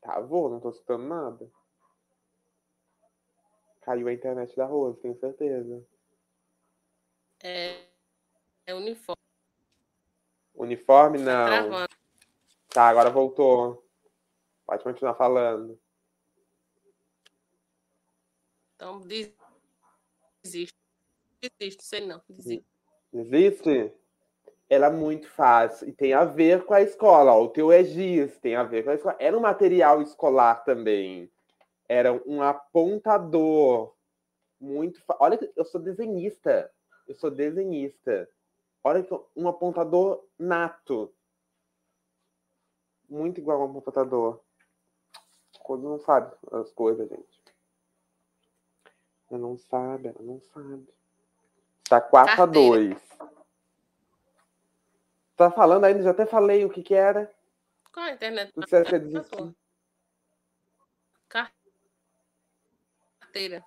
Travou, 0.00 0.50
não 0.50 0.60
tô 0.60 0.70
escutando 0.70 1.06
nada. 1.06 1.50
Caiu 3.82 4.08
a 4.08 4.12
internet 4.12 4.54
da 4.56 4.66
Rose, 4.66 5.00
tenho 5.00 5.14
certeza. 5.18 5.86
É, 7.42 7.86
é 8.66 8.74
uniforme. 8.74 9.23
Uniforme, 10.64 11.18
não. 11.18 11.86
Tá, 12.68 12.88
agora 12.88 13.10
voltou. 13.10 13.84
Pode 14.66 14.82
continuar 14.82 15.14
falando. 15.14 15.78
Então, 18.76 19.00
des- 19.00 19.32
desiste. 20.42 20.74
Desiste, 21.40 21.84
sei 21.84 22.06
não. 22.06 22.20
Desiste. 22.28 22.66
Existe? 23.12 23.92
Era 24.68 24.90
muito 24.90 25.28
fácil. 25.28 25.88
E 25.88 25.92
tem 25.92 26.14
a 26.14 26.24
ver 26.24 26.64
com 26.64 26.74
a 26.74 26.82
escola. 26.82 27.32
ó, 27.32 27.44
O 27.44 27.48
teu 27.48 27.70
é 27.70 27.84
giz, 27.84 28.36
tem 28.38 28.56
a 28.56 28.62
ver 28.64 28.82
com 28.82 28.90
a 28.90 28.94
escola. 28.94 29.16
Era 29.20 29.36
um 29.36 29.40
material 29.40 30.00
escolar 30.02 30.64
também. 30.64 31.30
Era 31.88 32.12
um 32.26 32.42
apontador. 32.42 33.94
Muito 34.58 35.00
fa... 35.02 35.16
Olha, 35.20 35.38
eu 35.54 35.64
sou 35.64 35.80
desenhista. 35.80 36.72
Eu 37.06 37.14
sou 37.14 37.30
desenhista. 37.30 38.28
Olha 38.86 39.02
que 39.02 39.18
um 39.34 39.48
apontador 39.48 40.22
nato. 40.38 41.10
Muito 43.08 43.40
igual 43.40 43.62
a 43.62 43.64
um 43.66 43.78
apontador. 43.78 44.40
Quando 45.60 45.88
não 45.88 45.98
sabe 45.98 46.36
as 46.52 46.70
coisas, 46.72 47.08
gente. 47.08 47.42
Ela 49.30 49.40
não 49.40 49.56
sabe, 49.56 50.08
ela 50.08 50.20
não 50.20 50.38
sabe. 50.42 50.86
Tá 51.88 51.98
4 51.98 52.32
a 52.32 52.36
Carteira. 52.36 52.94
2. 52.94 53.18
Tá 55.36 55.50
falando 55.50 55.84
ainda? 55.84 56.02
Já 56.02 56.10
até 56.10 56.26
falei 56.26 56.66
o 56.66 56.70
que 56.70 56.82
que 56.82 56.94
era. 56.94 57.34
Qual 57.90 58.04
a 58.04 58.12
internet? 58.12 58.52
É 58.70 58.98
desistir. 58.98 59.56
Carteira. 63.18 63.64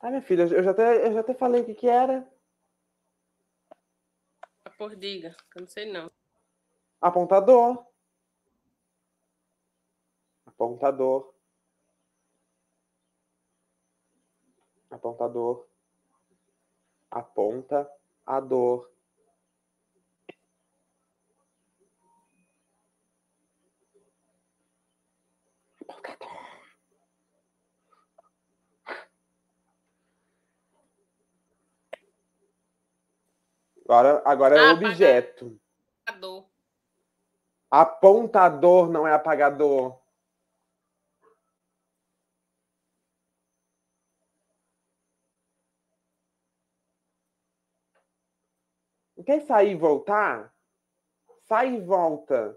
Ah, 0.00 0.08
minha 0.08 0.22
filha, 0.22 0.42
eu 0.42 0.62
já 0.62 0.70
até, 0.70 1.06
eu 1.06 1.12
já 1.12 1.20
até 1.20 1.34
falei 1.34 1.60
o 1.60 1.64
que 1.66 1.74
que 1.74 1.86
era. 1.86 2.26
A 4.64 4.70
pordiga. 4.70 5.36
que 5.52 5.58
Eu 5.58 5.62
não 5.62 5.68
sei 5.68 5.92
não. 5.92 6.10
Apontador. 7.00 7.86
Apontador. 10.46 11.34
Apontador. 14.90 15.66
Aponta 17.10 17.90
a 18.24 18.40
dor. 18.40 18.90
Agora, 33.90 34.22
agora 34.24 34.56
é 34.56 34.60
Ah, 34.60 34.68
o 34.68 34.76
objeto. 34.76 35.60
Apagador. 36.06 36.48
Apontador 37.68 38.88
não 38.88 39.04
é 39.04 39.12
apagador. 39.12 40.00
Quer 49.26 49.40
sair 49.40 49.72
e 49.72 49.74
voltar? 49.74 50.54
Sai 51.48 51.74
e 51.74 51.80
volta. 51.80 52.56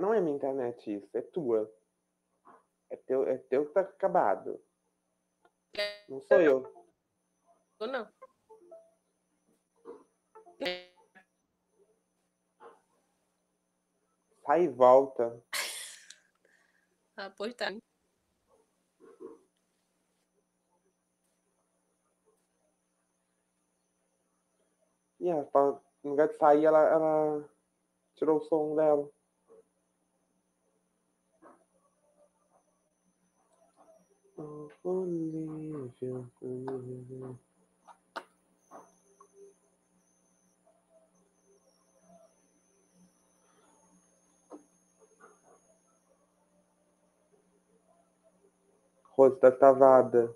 Não 0.00 0.12
é 0.12 0.20
minha 0.20 0.36
internet 0.36 0.96
isso, 0.96 1.16
é 1.16 1.22
tua. 1.22 1.72
É 2.90 2.96
teu, 2.96 3.26
é 3.26 3.38
teu 3.38 3.64
que 3.64 3.72
tá 3.72 3.80
acabado. 3.80 4.62
Não 6.10 6.20
sou 6.20 6.42
eu. 6.42 6.86
Ou 7.78 7.86
não? 7.86 8.13
É, 10.60 10.90
Sai 14.44 14.64
e 14.64 14.68
volta. 14.68 15.42
Ah, 17.16 17.30
pois 17.30 17.54
tá. 17.54 17.70
E 25.20 25.28
ela, 25.28 25.44
pra- 25.44 25.80
no 26.02 26.10
lugar 26.10 26.28
de 26.28 26.36
sair, 26.36 26.64
ela, 26.66 26.80
ela 26.82 27.48
tirou 28.16 28.38
o 28.38 28.42
som 28.42 28.74
dela. 28.76 29.08
Oh, 34.36 34.68
Olivia, 34.84 36.28
Olivia. 36.42 37.38
Rose 49.16 49.38
tá 49.38 49.50
travada. 49.50 50.34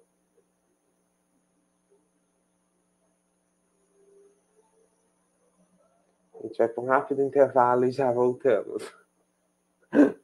A 6.34 6.42
gente 6.42 6.56
vai 6.56 6.68
para 6.68 6.82
um 6.82 6.86
rápido 6.86 7.20
intervalo 7.22 7.84
e 7.84 7.90
já 7.90 8.12
voltamos. 8.12 8.94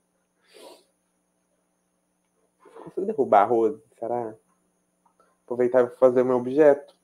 Consigo 2.85 3.07
derrubar 3.07 3.43
a 3.43 3.47
Rose, 3.47 3.83
será? 3.99 4.37
Aproveitar 5.43 5.85
e 5.85 5.97
fazer 5.97 6.23
o 6.23 6.25
meu 6.25 6.37
objeto. 6.37 6.95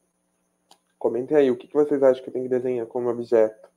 Comentem 0.98 1.36
aí 1.36 1.50
o 1.50 1.56
que 1.56 1.72
vocês 1.72 2.00
acham 2.02 2.22
que 2.22 2.28
eu 2.28 2.32
tenho 2.32 2.44
que 2.44 2.50
desenhar 2.50 2.86
como 2.86 3.08
objeto. 3.08 3.68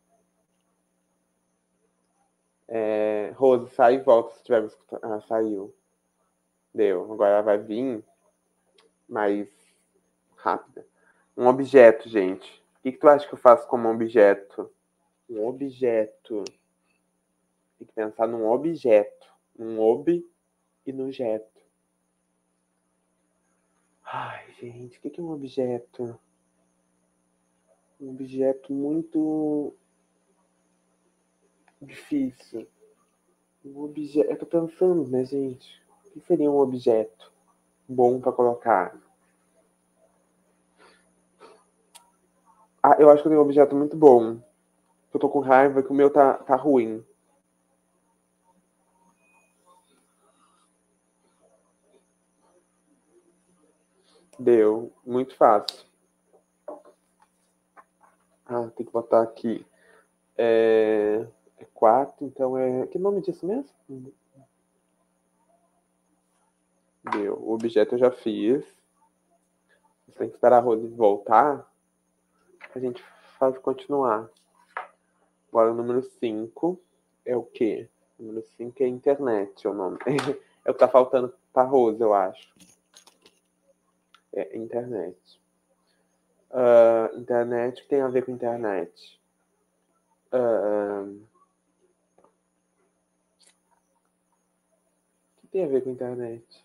É, 2.67 3.33
Rose, 3.35 3.73
sai 3.73 3.95
e 3.95 4.01
volta 4.01 4.35
se 4.35 4.43
tiver 4.43 4.63
escutando. 4.65 5.03
Ah, 5.03 5.19
saiu. 5.21 5.73
Deu. 6.73 7.11
Agora 7.11 7.33
ela 7.33 7.41
vai 7.41 7.57
vir 7.57 8.03
mais 9.07 9.47
rápida. 10.35 10.85
Um 11.37 11.47
objeto, 11.47 12.09
gente. 12.09 12.63
O 12.77 12.81
que, 12.83 12.91
que 12.91 12.97
tu 12.97 13.07
acha 13.07 13.27
que 13.27 13.33
eu 13.33 13.37
faço 13.37 13.67
como 13.67 13.89
objeto? 13.89 14.71
Um 15.29 15.45
objeto. 15.45 16.43
Tem 17.77 17.87
que 17.87 17.93
pensar 17.93 18.27
num 18.27 18.47
objeto. 18.49 19.27
Num 19.57 19.79
ob 19.79 20.25
e 20.85 20.93
no 20.93 21.11
jeto. 21.11 21.61
Ai, 24.03 24.51
gente, 24.59 24.97
o 24.97 25.01
que, 25.01 25.09
que 25.09 25.19
é 25.19 25.23
um 25.23 25.31
objeto? 25.31 26.19
Um 27.99 28.09
objeto 28.09 28.73
muito 28.73 29.73
difícil. 31.81 32.67
Um 33.63 33.79
objeto. 33.81 34.29
Eu 34.29 34.37
tô 34.37 34.45
pensando, 34.45 35.07
né, 35.09 35.23
gente? 35.23 35.82
Que 36.13 36.20
seria 36.22 36.50
um 36.50 36.60
objeto 36.60 37.32
bom 37.89 38.22
para 38.22 38.32
colocar? 38.32 38.96
Ah, 42.84 42.96
eu 43.00 43.10
acho 43.10 43.24
que 43.24 43.27
eu 43.27 43.32
tenho 43.32 43.41
um 43.41 43.46
objeto 43.46 43.75
muito 43.75 43.98
bom. 43.98 44.39
Eu 45.12 45.20
tô 45.20 45.27
com 45.27 45.39
raiva 45.39 45.82
que 45.82 45.89
o 45.89 45.93
meu 45.93 46.12
tá, 46.12 46.36
tá 46.36 46.55
ruim. 46.55 47.03
Deu. 54.38 54.93
Muito 55.03 55.36
fácil. 55.36 55.84
Ah, 58.46 58.70
tem 58.75 58.86
que 58.86 58.91
botar 58.91 59.24
aqui. 59.24 59.65
É... 60.38 61.25
É 61.58 61.65
4, 61.74 62.25
então 62.25 62.58
é. 62.58 62.86
Que 62.88 63.00
nome 63.00 63.22
disso 63.22 63.48
mesmo? 63.48 64.13
Deu. 67.12 67.38
O 67.41 67.53
objeto 67.53 67.95
eu 67.95 68.00
já 68.00 68.12
fiz. 68.12 68.63
Você 70.07 70.19
tem 70.19 70.29
que 70.29 70.36
esperar 70.36 70.57
a 70.57 70.62
Rose 70.62 70.88
voltar. 70.88 71.69
A 72.74 72.79
gente 72.79 73.03
faz 73.38 73.57
continuar. 73.57 74.29
Agora 75.50 75.72
o 75.72 75.75
número 75.75 76.01
5 76.01 76.79
é 77.25 77.36
o 77.36 77.43
quê? 77.43 77.88
O 78.17 78.24
número 78.24 78.45
5 78.57 78.83
é 78.83 78.88
internet, 78.88 79.67
é 79.67 79.69
o 79.69 79.74
nome. 79.74 79.98
é 80.65 80.72
o 80.72 80.74
que 80.74 80.79
tá 80.79 80.88
faltando 80.88 81.33
pra 81.51 81.63
Rose, 81.63 82.01
eu 82.01 82.13
acho. 82.13 82.53
É 84.33 84.57
internet. 84.57 85.39
Uh, 86.50 87.19
internet, 87.19 87.79
o 87.79 87.83
que 87.83 87.89
tem 87.89 88.01
a 88.01 88.07
ver 88.07 88.25
com 88.25 88.31
internet? 88.31 89.19
Uh, 90.31 91.22
tem 95.51 95.65
a 95.65 95.67
ver 95.67 95.83
com 95.83 95.91
internet? 95.91 96.62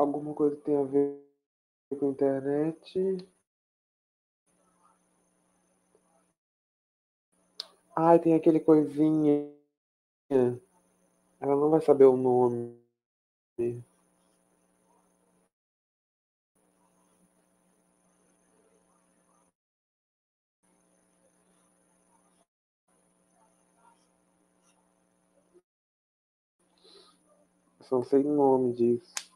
Alguma 0.00 0.32
coisa 0.32 0.56
que 0.56 0.62
tem 0.62 0.76
a 0.76 0.82
ver 0.82 1.14
com 1.90 2.10
internet? 2.10 3.18
Ai, 7.94 8.18
tem 8.18 8.32
aquele 8.32 8.60
coisinha. 8.60 9.52
Ela 11.38 11.54
não 11.54 11.68
vai 11.68 11.82
saber 11.82 12.06
o 12.06 12.16
nome. 12.16 12.80
Só 27.82 28.02
sei 28.02 28.24
o 28.24 28.34
nome 28.34 28.72
disso. 28.72 29.29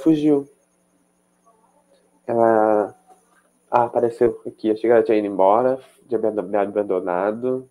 Fugiu. 0.00 0.48
Ela 2.24 2.94
ah, 3.68 3.84
apareceu 3.84 4.40
aqui. 4.46 4.70
Achei 4.70 4.82
que 4.82 4.86
ela 4.86 5.02
tinha 5.02 5.18
ido 5.18 5.26
embora, 5.26 5.80
de 6.06 6.14
abandonado. 6.14 7.68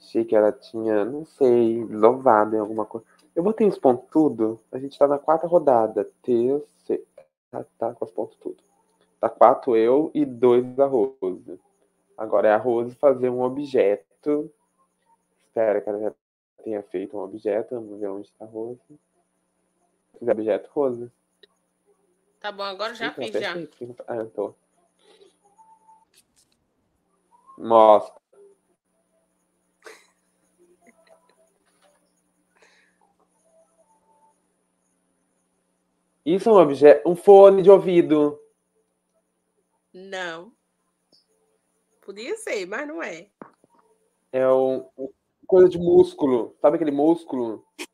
Achei 0.00 0.24
que 0.24 0.34
ela 0.34 0.50
tinha, 0.50 1.04
não 1.04 1.26
sei, 1.26 1.84
louvado 1.84 2.56
em 2.56 2.58
alguma 2.58 2.86
coisa. 2.86 3.06
Eu 3.36 3.42
botei 3.42 3.68
os 3.68 3.78
pontos 3.78 4.08
tudo. 4.10 4.58
A 4.72 4.78
gente 4.78 4.98
tá 4.98 5.06
na 5.06 5.18
quarta 5.18 5.46
rodada. 5.46 6.08
Terceira. 6.22 7.02
Tá, 7.50 7.64
tá 7.78 7.94
com 7.94 8.04
os 8.06 8.10
pontos 8.10 8.38
tudo. 8.38 8.56
Tá 9.20 9.28
quatro 9.28 9.76
eu 9.76 10.10
e 10.14 10.24
dois 10.24 10.64
da 10.74 10.86
Rose. 10.86 11.60
Agora 12.16 12.48
é 12.48 12.52
a 12.52 12.56
Rose 12.56 12.94
fazer 12.94 13.28
um 13.28 13.42
objeto. 13.42 14.50
Espera 15.48 15.82
que 15.82 15.88
ela 15.88 16.00
já 16.00 16.12
tenha 16.64 16.82
feito 16.82 17.14
um 17.14 17.20
objeto. 17.20 17.74
Vamos 17.74 18.00
ver 18.00 18.08
onde 18.08 18.28
está 18.28 18.46
a 18.46 18.48
Rose. 18.48 18.80
Fizer 20.18 20.32
objeto, 20.32 20.70
Rose. 20.72 21.10
Tá 22.40 22.52
bom, 22.52 22.62
agora 22.62 22.94
já 22.94 23.12
fiz, 23.12 23.32
já. 23.32 23.54
Ah, 24.06 24.24
tô. 24.34 24.54
Mostra. 27.56 28.18
Isso 36.24 36.48
é 36.48 36.52
um 36.52 36.56
objeto. 36.56 37.08
Um 37.08 37.16
fone 37.16 37.62
de 37.62 37.70
ouvido. 37.70 38.38
Não. 39.92 40.52
Podia 42.02 42.36
ser, 42.36 42.66
mas 42.66 42.86
não 42.86 43.02
é. 43.02 43.30
É 44.30 44.48
um, 44.48 44.88
coisa 45.46 45.68
de 45.68 45.78
músculo. 45.78 46.54
Sabe 46.60 46.76
aquele 46.76 46.90
músculo? 46.90 47.64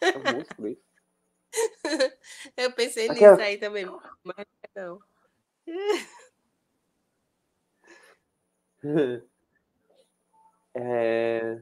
É 0.00 0.16
um 0.16 0.38
músculo 0.38 0.68
isso. 0.68 0.87
Eu 2.56 2.72
pensei 2.72 3.08
Aquela... 3.08 3.36
nisso 3.36 3.48
aí 3.48 3.58
também, 3.58 3.86
mas 4.24 4.46
não. 4.74 5.00
É... 10.74 11.60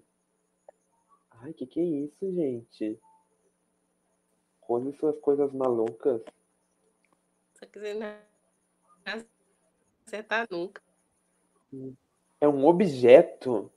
Ai, 1.41 1.53
que 1.55 1.67
que 1.67 1.81
é 1.81 1.83
isso, 1.83 2.31
gente? 2.35 3.01
Conte 4.61 4.95
suas 4.99 5.19
coisas 5.21 5.51
malucas. 5.55 6.21
Só 7.55 7.67
quiser 7.67 7.95
não 7.95 9.25
acertar 10.07 10.47
nunca. 10.51 10.83
É 12.41 12.49
um 12.49 12.67
objeto? 12.67 13.71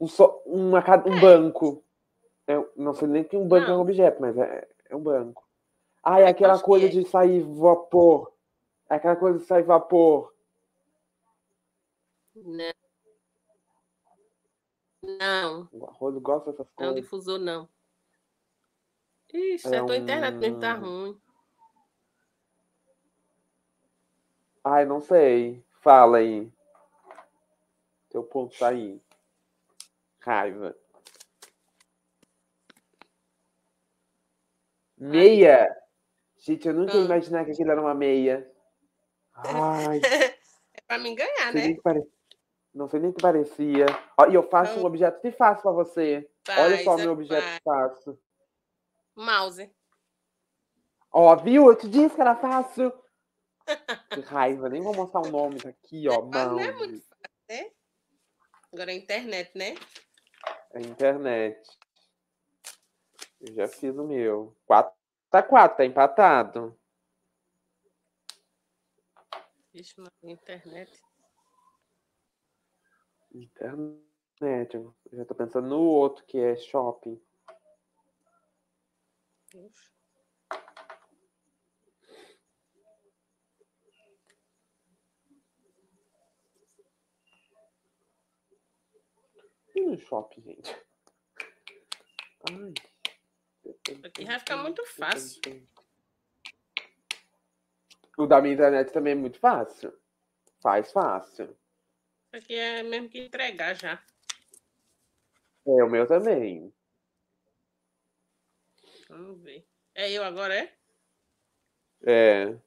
Um, 0.00 0.08
só, 0.08 0.42
uma, 0.46 0.82
um 1.06 1.16
é. 1.16 1.20
banco. 1.20 1.84
É, 2.46 2.54
não 2.76 2.94
sei 2.94 3.08
nem 3.08 3.24
que 3.24 3.36
um 3.36 3.46
banco 3.46 3.68
não. 3.68 3.74
é 3.74 3.78
um 3.78 3.80
objeto, 3.80 4.20
mas 4.20 4.36
é, 4.36 4.68
é 4.94 4.96
um 4.96 5.02
banco. 5.02 5.44
Ah, 6.02 6.20
é 6.20 6.28
aquela 6.28 6.60
coisa 6.60 6.86
é. 6.86 6.88
de 6.88 7.04
sair 7.04 7.40
vapor. 7.42 8.32
É 8.88 8.94
aquela 8.94 9.16
coisa 9.16 9.38
de 9.38 9.44
sair 9.44 9.62
vapor. 9.62 10.32
Não. 12.34 12.74
Não. 15.02 15.68
O 15.72 15.86
Arroz 15.86 16.16
gosta 16.18 16.50
dessas 16.50 16.70
coisas. 16.70 16.94
Não, 16.94 17.00
difusor 17.00 17.38
não. 17.38 17.68
Ixi, 19.32 19.74
é 19.74 19.78
a 19.78 19.84
tua 19.84 19.96
um... 19.96 19.98
internet 19.98 20.36
mesmo 20.36 20.60
tá 20.60 20.74
ruim. 20.74 21.20
Ai, 24.62 24.84
não 24.84 25.00
sei. 25.00 25.62
Fala 25.80 26.18
aí. 26.18 26.50
Teu 28.08 28.22
ponto 28.22 28.56
tá 28.56 28.68
aí. 28.68 29.00
Raiva. 30.20 30.76
Meia? 35.04 35.76
Gente, 36.36 36.66
eu 36.66 36.74
nunca 36.74 36.94
ia 36.94 37.02
ah. 37.02 37.04
imaginar 37.04 37.44
que 37.44 37.52
aquilo 37.52 37.70
era 37.70 37.80
uma 37.80 37.94
meia. 37.94 38.50
Ai. 39.34 40.00
é 40.74 40.80
pra 40.86 40.98
mim 40.98 41.14
ganhar, 41.14 41.52
né? 41.52 41.74
Pare... 41.82 42.02
Não 42.72 42.88
sei 42.88 43.00
nem 43.00 43.12
que 43.12 43.22
parecia. 43.22 43.86
E 44.30 44.34
eu 44.34 44.42
faço 44.48 44.72
Então- 44.72 44.84
um 44.84 44.86
objeto 44.86 45.20
que 45.20 45.30
faço 45.30 45.62
pra 45.62 45.72
você. 45.72 46.28
Olha 46.48 46.76
só 46.82 46.90
o 46.90 46.94
Faz, 46.94 47.02
meu 47.02 47.12
objeto 47.12 47.42
faz. 47.42 47.56
que 47.56 47.64
faço. 47.64 48.18
Mouse. 49.16 49.70
Ó, 51.12 51.36
viu? 51.36 51.66
Eu 51.66 51.76
te 51.76 51.88
disse 51.88 52.14
que 52.14 52.20
era 52.20 52.36
fácil. 52.36 52.92
Que 54.10 54.20
raiva, 54.20 54.68
nem 54.68 54.82
vou 54.82 54.94
mostrar 54.94 55.22
o 55.22 55.30
nome 55.30 55.58
tá 55.58 55.70
aqui, 55.70 56.06
ó. 56.08 56.22
Mas 56.22 56.46
não 56.46 56.60
é 56.60 56.72
muito 56.72 57.02
fácil, 57.08 57.30
né? 57.48 57.70
Agora 58.72 58.92
é 58.92 58.94
internet, 58.94 59.50
né? 59.56 59.74
É 60.74 60.80
internet. 60.80 61.58
Eu 63.46 63.52
já 63.52 63.68
fiz 63.68 63.94
o 63.94 64.04
meu. 64.04 64.56
Quatro, 64.64 64.96
tá 65.28 65.42
quatro, 65.42 65.76
tá 65.76 65.84
empatado. 65.84 66.74
Vixe, 69.70 70.00
internet. 70.22 71.02
Internet. 73.34 74.74
Eu 74.74 74.94
já 75.12 75.26
tô 75.26 75.34
pensando 75.34 75.68
no 75.68 75.80
outro, 75.80 76.24
que 76.24 76.38
é 76.38 76.56
shopping. 76.56 77.20
Deus. 79.52 79.92
E 89.74 89.80
no 89.82 89.98
shopping, 89.98 90.40
gente? 90.40 90.86
Ai. 92.50 92.93
Aqui 94.04 94.24
vai 94.24 94.38
ficar 94.38 94.56
muito 94.58 94.84
fácil. 94.86 95.40
O 98.16 98.26
da 98.26 98.40
minha 98.40 98.54
internet 98.54 98.92
também 98.92 99.12
é 99.12 99.16
muito 99.16 99.38
fácil. 99.38 99.92
Faz 100.60 100.92
fácil. 100.92 101.56
Aqui 102.32 102.54
é 102.54 102.82
mesmo 102.82 103.08
que 103.08 103.18
entregar 103.18 103.74
já. 103.74 104.02
É, 105.66 105.84
o 105.84 105.88
meu 105.88 106.06
também. 106.06 106.72
Vamos 109.08 109.40
ver. 109.42 109.66
É 109.94 110.10
eu 110.10 110.22
agora, 110.24 110.54
é? 110.54 110.76
É. 112.02 112.58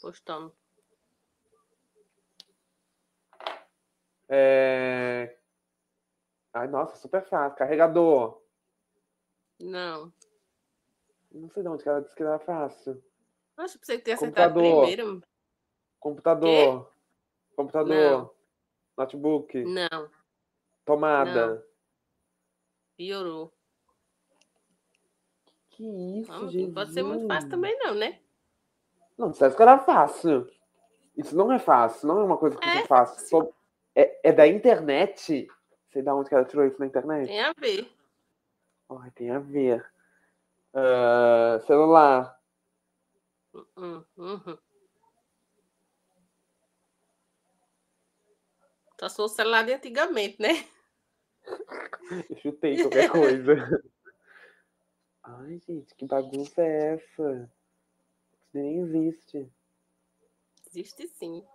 Postando. 0.00 0.54
É. 4.28 5.36
Ai, 6.54 6.68
nossa, 6.68 6.96
super 6.96 7.22
fácil. 7.24 7.58
Carregador. 7.58 8.40
Não. 9.60 10.12
Não 11.32 11.50
sei 11.50 11.62
de 11.62 11.68
onde 11.68 11.82
que 11.82 11.88
ela 11.88 12.00
disse 12.00 12.14
que 12.14 12.22
era 12.22 12.38
fácil. 12.38 13.02
Pensei 13.56 13.98
que 13.98 14.04
ter 14.04 14.12
acertado 14.12 14.54
Computador. 14.54 14.86
primeiro. 14.86 15.22
Computador. 15.98 16.92
Computador. 17.56 18.34
Notebook. 18.96 19.64
Não. 19.64 20.10
Tomada. 20.84 21.66
Piorou. 22.96 23.52
Que 25.70 25.84
isso, 26.20 26.30
Não, 26.30 26.48
gente. 26.48 26.66
não 26.66 26.74
pode 26.74 26.92
ser 26.92 27.02
muito 27.02 27.26
fácil 27.26 27.50
também, 27.50 27.76
não, 27.80 27.94
né? 27.94 28.20
Não, 29.18 29.32
você 29.32 29.44
acha 29.44 29.56
que 29.56 29.62
era 29.62 29.78
fácil. 29.80 30.48
Isso 31.16 31.36
não 31.36 31.50
é 31.50 31.58
fácil, 31.58 32.06
não 32.06 32.20
é 32.20 32.24
uma 32.24 32.36
coisa 32.38 32.56
que 32.56 32.64
É 32.64 32.82
você 32.82 32.86
faz. 32.86 33.30
É, 33.96 34.28
é 34.28 34.32
da 34.32 34.46
internet. 34.46 35.48
Sei 35.94 36.02
de 36.02 36.10
onde 36.10 36.28
que 36.28 36.34
ela 36.34 36.44
tirou 36.44 36.66
isso 36.66 36.80
na 36.80 36.86
internet. 36.86 37.28
Tem 37.28 37.40
a 37.40 37.52
ver. 37.52 37.88
Ai, 38.90 39.10
tem 39.12 39.30
a 39.30 39.38
ver. 39.38 39.88
Ah, 40.74 41.60
celular. 41.68 42.36
Hum, 43.76 44.04
uhum. 44.16 44.58
Só 48.98 49.08
sou 49.08 49.26
o 49.26 49.28
celular 49.28 49.64
de 49.64 49.74
antigamente, 49.74 50.42
né? 50.42 50.68
Eu 52.28 52.36
chutei 52.38 52.76
qualquer 52.76 53.08
coisa. 53.08 53.54
Ai, 55.22 55.60
gente, 55.60 55.94
que 55.94 56.06
bagunça 56.06 56.60
é 56.60 56.94
essa? 56.94 57.50
Isso 58.32 58.48
nem 58.52 58.80
existe. 58.80 59.48
Existe 60.66 61.06
sim. 61.06 61.46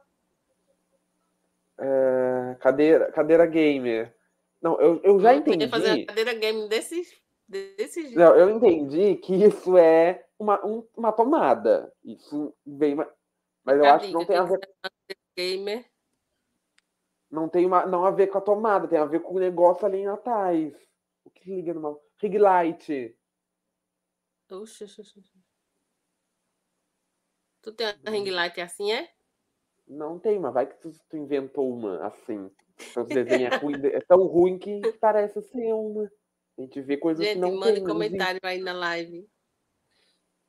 Ah, 1.77 2.55
cadeira, 2.61 3.11
cadeira 3.11 3.45
gamer. 3.45 4.17
Não, 4.61 4.79
eu, 4.79 5.01
eu 5.03 5.19
já 5.19 5.33
Eu 5.33 5.39
entendi. 5.39 5.67
fazer 5.67 5.91
uma 5.93 6.05
cadeira 6.05 6.33
game 6.33 6.67
desse, 6.67 7.01
desse 7.47 8.01
jeito. 8.03 8.17
Não, 8.17 8.35
eu 8.35 8.49
entendi 8.49 9.15
que 9.15 9.33
isso 9.35 9.77
é 9.77 10.25
uma, 10.37 10.63
um- 10.65 10.85
uma 10.95 11.11
tomada. 11.11 11.91
Isso 12.03 12.53
vem. 12.65 12.95
ma- 12.95 13.09
Mas 13.63 13.77
eu 13.77 13.85
a 13.85 13.95
acho 13.95 14.07
que 14.07 14.13
não 14.13 14.25
tem 14.25 14.37
a 14.37 14.43
ver, 14.43 14.59
gamer. 15.37 15.85
não 17.31 17.47
tem 17.47 17.65
uma, 17.65 17.85
não 17.85 18.05
a 18.05 18.11
ver 18.11 18.27
com 18.27 18.37
a 18.37 18.41
tomada, 18.41 18.87
tem 18.87 18.97
a 18.99 19.05
ver 19.05 19.21
com 19.21 19.35
o 19.35 19.39
negócio 19.39 19.85
ali 19.85 20.05
atrás. 20.05 20.73
O 21.23 21.29
que 21.29 21.49
liga 21.55 21.73
no 21.73 21.81
mal? 21.81 22.01
Rig 22.21 22.37
light. 22.37 23.15
Oxe, 24.57 24.83
oxe, 24.85 25.01
oxe. 25.01 25.19
Tu 27.61 27.71
tem 27.71 27.87
uma 28.03 28.11
ring 28.11 28.29
light 28.31 28.59
assim, 28.59 28.91
é? 28.91 29.09
Não 29.89 30.17
tem, 30.17 30.39
mas 30.39 30.53
vai 30.53 30.65
que 30.67 30.77
tu, 30.79 30.89
tu 31.09 31.17
inventou 31.17 31.69
uma 31.69 32.05
assim. 32.05 32.49
Seu 32.79 33.03
desenho 33.05 33.47
é, 33.53 33.57
ruim, 33.57 33.75
é 33.85 33.99
tão 34.01 34.25
ruim 34.25 34.57
que 34.57 34.81
parece 34.99 35.41
ser 35.41 35.73
uma. 35.73 36.11
A 36.57 36.61
gente 36.61 36.81
vê 36.81 36.97
coisas 36.97 37.23
que 37.25 37.31
Gente, 37.33 37.41
não 37.41 37.51
mande 37.51 37.63
tem. 37.63 37.71
existe. 37.73 37.87
comentário 37.87 38.39
aí 38.43 38.59
na 38.59 38.73
live. 38.73 39.29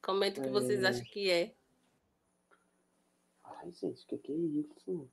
Comente 0.03 0.41
o 0.41 0.43
que 0.43 0.49
vocês 0.49 0.83
É. 0.83 0.89
acham 0.89 1.05
que 1.05 1.31
é. 1.31 1.55
Ai, 3.45 3.71
gente, 3.73 4.03
o 4.05 4.07
que, 4.07 4.19
que 4.19 4.33
é 4.33 4.35
isso? 4.37 5.09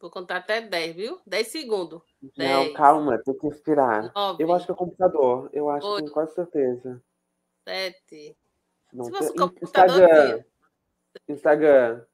Vou 0.00 0.10
contar 0.10 0.36
até 0.36 0.60
10, 0.60 0.94
viu? 0.94 1.20
10 1.26 1.48
segundos. 1.48 2.02
Não, 2.36 2.64
Dez. 2.64 2.76
calma, 2.76 3.18
tem 3.18 3.36
que 3.36 3.46
respirar. 3.48 4.12
9, 4.14 4.42
Eu 4.42 4.52
acho 4.52 4.66
que 4.66 4.72
é 4.72 4.74
computador. 4.74 5.50
Eu 5.52 5.68
acho, 5.68 5.86
Oito. 5.86 6.02
tenho 6.04 6.12
quase 6.12 6.34
certeza. 6.34 7.02
7. 7.66 8.36
Não 8.92 9.04
Se 9.04 9.10
tem- 9.10 9.18
fosse 9.20 9.32
In- 9.32 9.36
computador, 9.36 10.02
Instagram. 10.02 10.44
Instagram. 11.28 12.04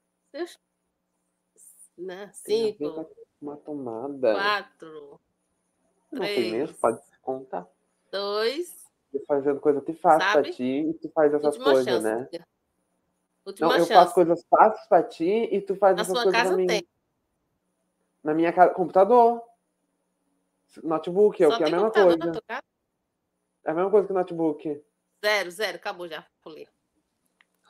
Né? 1.97 2.31
Tem 2.43 2.63
a 2.63 2.65
ver 2.67 2.77
5, 2.77 3.05
com 3.05 3.15
Uma 3.41 3.57
tomada. 3.57 4.33
4, 4.33 5.19
Não 6.11 6.23
sei 6.23 6.35
três. 6.35 6.51
mesmo, 6.53 6.77
pode 6.77 7.05
se 7.05 7.19
contar. 7.19 7.67
2. 8.11 8.85
Você 9.11 9.25
fazendo 9.25 9.59
coisa 9.61 9.81
que 9.81 9.93
faz 9.93 10.17
pra 10.31 10.43
ti 10.51 10.63
e 10.89 10.93
tu 10.93 11.09
faz 11.11 11.33
essas 11.33 11.55
Última 11.55 11.65
coisas, 11.65 11.85
chance. 11.85 12.03
né? 12.03 12.27
filha. 12.29 12.47
Última 13.45 13.67
Não, 13.67 13.75
eu 13.75 13.79
chance. 13.85 13.93
faço 13.93 14.13
coisas 14.13 14.43
fáceis 14.49 14.87
pra 14.87 15.03
ti 15.03 15.29
e 15.51 15.61
tu 15.61 15.75
faz 15.75 15.95
Na 15.95 16.01
essas 16.01 16.13
coisas 16.15 16.33
casa 16.33 16.49
pra 16.49 16.57
mim. 16.57 16.67
tem. 16.67 16.87
Na 18.23 18.33
minha 18.33 18.51
casa, 18.51 18.73
computador. 18.73 19.41
Notebook, 20.83 21.41
é 21.41 21.47
o 21.47 21.55
que 21.55 21.63
é 21.63 21.67
a 21.67 21.69
mesma 21.69 21.91
coisa. 21.91 22.41
É 23.63 23.71
a 23.71 23.73
mesma 23.73 23.89
coisa 23.91 24.07
que 24.07 24.13
notebook. 24.13 24.83
Zero, 25.23 25.51
zero. 25.51 25.77
Acabou 25.77 26.07
já. 26.07 26.25
Pulei. 26.41 26.67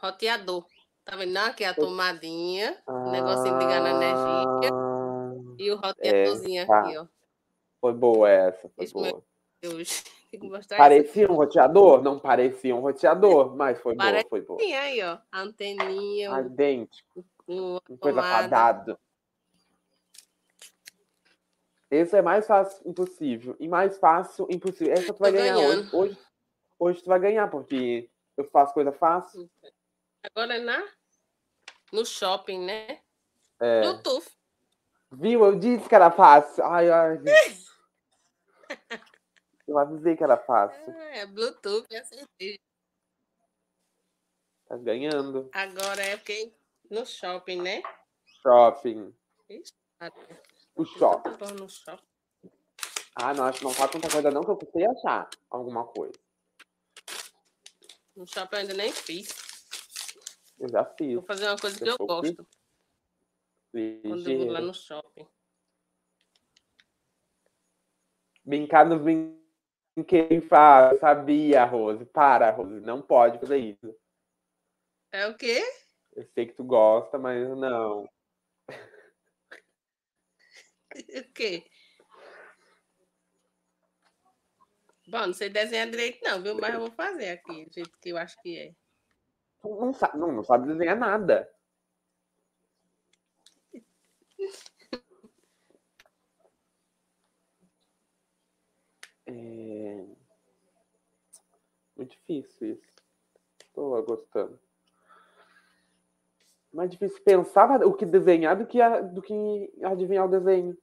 Roteador. 0.01 0.65
Tá 1.05 1.15
vendo? 1.15 1.33
Não, 1.33 1.45
aqui 1.45 1.63
é 1.63 1.67
a 1.67 1.73
tomadinha. 1.75 2.81
O 2.87 3.11
negocinho 3.11 3.59
de 3.59 3.63
ligar 3.65 3.79
energia. 3.81 4.69
Ah, 4.73 5.33
E 5.59 5.71
o 5.71 5.75
roteadorzinho 5.75 6.65
tá. 6.65 6.79
aqui, 6.79 6.97
ó. 6.97 7.05
Foi 7.79 7.93
boa 7.93 8.27
essa, 8.29 8.67
foi 8.69 8.85
Isso 8.85 8.93
boa. 8.95 9.23
Deus. 9.61 10.03
Parecia 10.75 11.31
um 11.31 11.35
roteador? 11.35 12.01
Não 12.01 12.19
parecia 12.19 12.75
um 12.75 12.81
roteador, 12.81 13.55
mas 13.55 13.79
foi 13.79 13.95
boa, 13.95 14.05
Parece 14.09 14.27
foi 14.29 14.41
boa. 14.41 14.59
Sim, 14.59 14.73
aí, 14.73 15.01
ó. 15.01 15.17
A 15.31 15.41
anteninha, 15.41 16.31
Ai, 16.33 16.43
dente, 16.43 17.05
o, 17.15 17.23
uma 17.47 17.77
a 17.77 17.97
coisa 17.97 18.21
fadado. 18.21 18.99
Esse 21.89 22.17
é 22.17 22.21
mais 22.21 22.47
fácil 22.47 22.89
impossível. 22.89 23.55
E 23.59 23.67
mais 23.67 23.97
fácil 23.97 24.47
impossível. 24.49 24.91
Essa 24.91 25.13
tu 25.13 25.19
vai 25.19 25.31
Tô 25.31 25.37
ganhar 25.37 25.57
hoje. 25.57 25.89
hoje. 25.95 26.17
Hoje 26.77 27.01
tu 27.03 27.07
vai 27.07 27.19
ganhar, 27.19 27.49
porque 27.49 28.09
eu 28.35 28.43
faço 28.45 28.73
coisa 28.73 28.91
fácil. 28.91 29.49
Agora 30.25 30.55
é 30.55 30.59
na... 30.59 30.83
no 31.91 32.05
shopping, 32.05 32.65
né? 32.65 32.99
É. 33.59 33.81
Bluetooth. 33.81 34.27
Viu? 35.11 35.45
Eu 35.45 35.59
disse 35.59 35.87
que 35.87 35.95
era 35.95 36.09
fácil. 36.09 36.65
Ai, 36.65 36.89
ai. 36.89 37.17
Eu 39.67 39.79
avisei 39.79 40.15
que 40.15 40.23
era 40.23 40.37
fácil. 40.37 40.93
Ah, 40.95 41.17
é 41.17 41.25
Bluetooth, 41.25 41.87
eu 41.89 41.99
acertei. 41.99 42.59
Tá 44.67 44.77
ganhando. 44.77 45.49
Agora 45.51 46.03
é 46.03 46.17
porque 46.17 46.53
no 46.87 47.03
shopping, 47.03 47.63
né? 47.63 47.81
Shopping. 48.43 49.11
O 50.75 50.85
shopping. 50.85 51.37
tô 51.37 51.47
No 51.47 51.67
shopping. 51.67 52.05
Ah, 53.15 53.33
não, 53.33 53.45
acho 53.45 53.57
que 53.57 53.65
não 53.65 53.73
faz 53.73 53.89
tanta 53.89 54.07
coisa 54.07 54.29
não 54.29 54.43
que 54.43 54.51
eu 54.51 54.57
custei 54.57 54.85
achar 54.85 55.27
alguma 55.49 55.83
coisa. 55.87 56.13
No 58.15 58.27
shopping 58.27 58.55
eu 58.57 58.61
ainda 58.61 58.73
nem 58.75 58.91
fiz. 58.91 59.44
Eu 60.57 60.69
já 60.69 60.85
fiz. 60.85 61.15
Vou 61.15 61.23
fazer 61.23 61.47
uma 61.47 61.57
coisa 61.57 61.77
que 61.77 61.89
Eu 61.89 61.97
gosto 61.97 62.47
quando 64.01 64.29
eu 64.29 64.37
vou 64.39 64.51
lá 64.51 64.61
no 64.61 64.73
shopping. 64.73 65.27
Brincar 68.43 68.85
nos 68.85 69.01
brinquedos 69.01 70.47
faz. 70.47 70.99
Sabia, 70.99 71.65
Rose. 71.65 72.05
Para, 72.05 72.51
Rose. 72.51 72.79
Não 72.79 73.01
pode 73.01 73.39
fazer 73.39 73.57
isso. 73.57 73.95
É 75.11 75.27
o 75.27 75.35
quê? 75.35 75.61
Eu 76.13 76.25
sei 76.33 76.45
que 76.45 76.53
tu 76.53 76.63
gosta, 76.63 77.17
mas 77.17 77.49
não. 77.57 78.07
O 80.95 81.33
quê? 81.33 81.65
Bom, 85.07 85.27
não 85.27 85.33
sei 85.33 85.49
desenhar 85.49 85.89
direito, 85.89 86.23
não, 86.23 86.41
viu? 86.41 86.55
Mas 86.55 86.73
eu 86.73 86.79
vou 86.79 86.91
fazer 86.91 87.31
aqui, 87.31 87.65
do 87.65 87.73
jeito 87.73 87.99
que 87.99 88.09
eu 88.09 88.17
acho 88.17 88.41
que 88.41 88.57
é. 88.57 88.73
Não 89.65 89.93
sabe, 89.93 90.17
não, 90.17 90.31
não 90.31 90.43
sabe 90.43 90.67
desenhar 90.67 90.95
nada. 90.95 91.49
É... 99.27 100.05
Muito 101.97 102.11
difícil 102.11 102.73
isso. 102.73 102.93
Estou 103.59 104.03
gostando. 104.03 104.59
Mais 106.71 106.91
difícil 106.91 107.23
pensar 107.23 107.83
o 107.85 107.93
que 107.93 108.05
desenhar 108.05 108.55
do 108.55 108.67
que, 108.67 108.81
a, 108.81 109.01
do 109.01 109.21
que 109.21 109.73
adivinhar 109.83 110.25
o 110.25 110.29
desenho. 110.29 110.77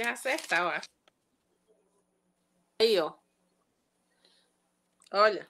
você 0.00 0.02
vai 0.02 0.12
acertar, 0.12 0.60
eu 0.60 0.68
acho. 0.68 0.88
Aí, 2.80 2.98
ó. 2.98 3.12
Olha. 5.12 5.46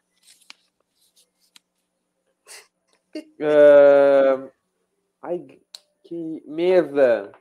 Uh... 3.14 4.50
Ai, 5.22 5.60
que 6.02 6.42
mesa. 6.46 7.32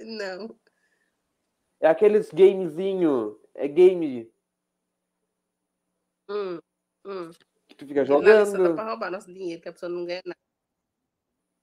Não. 0.00 0.56
É 1.80 1.88
aqueles 1.88 2.30
gamezinho. 2.30 3.40
É 3.54 3.66
game. 3.66 4.32
Hum, 6.28 6.60
hum. 7.04 7.30
Que 7.66 7.74
tu 7.74 7.86
fica 7.86 8.04
Nada, 8.04 8.06
só 8.06 8.20
dá 8.20 8.44
jogando. 8.44 8.74
pra 8.74 8.84
roubar 8.84 9.10
nosso 9.10 9.32
dinheiro, 9.32 9.60
que 9.60 9.68
a 9.68 9.72
pessoa 9.72 9.90
não 9.90 10.04
ganha 10.04 10.22
nada. 10.24 10.38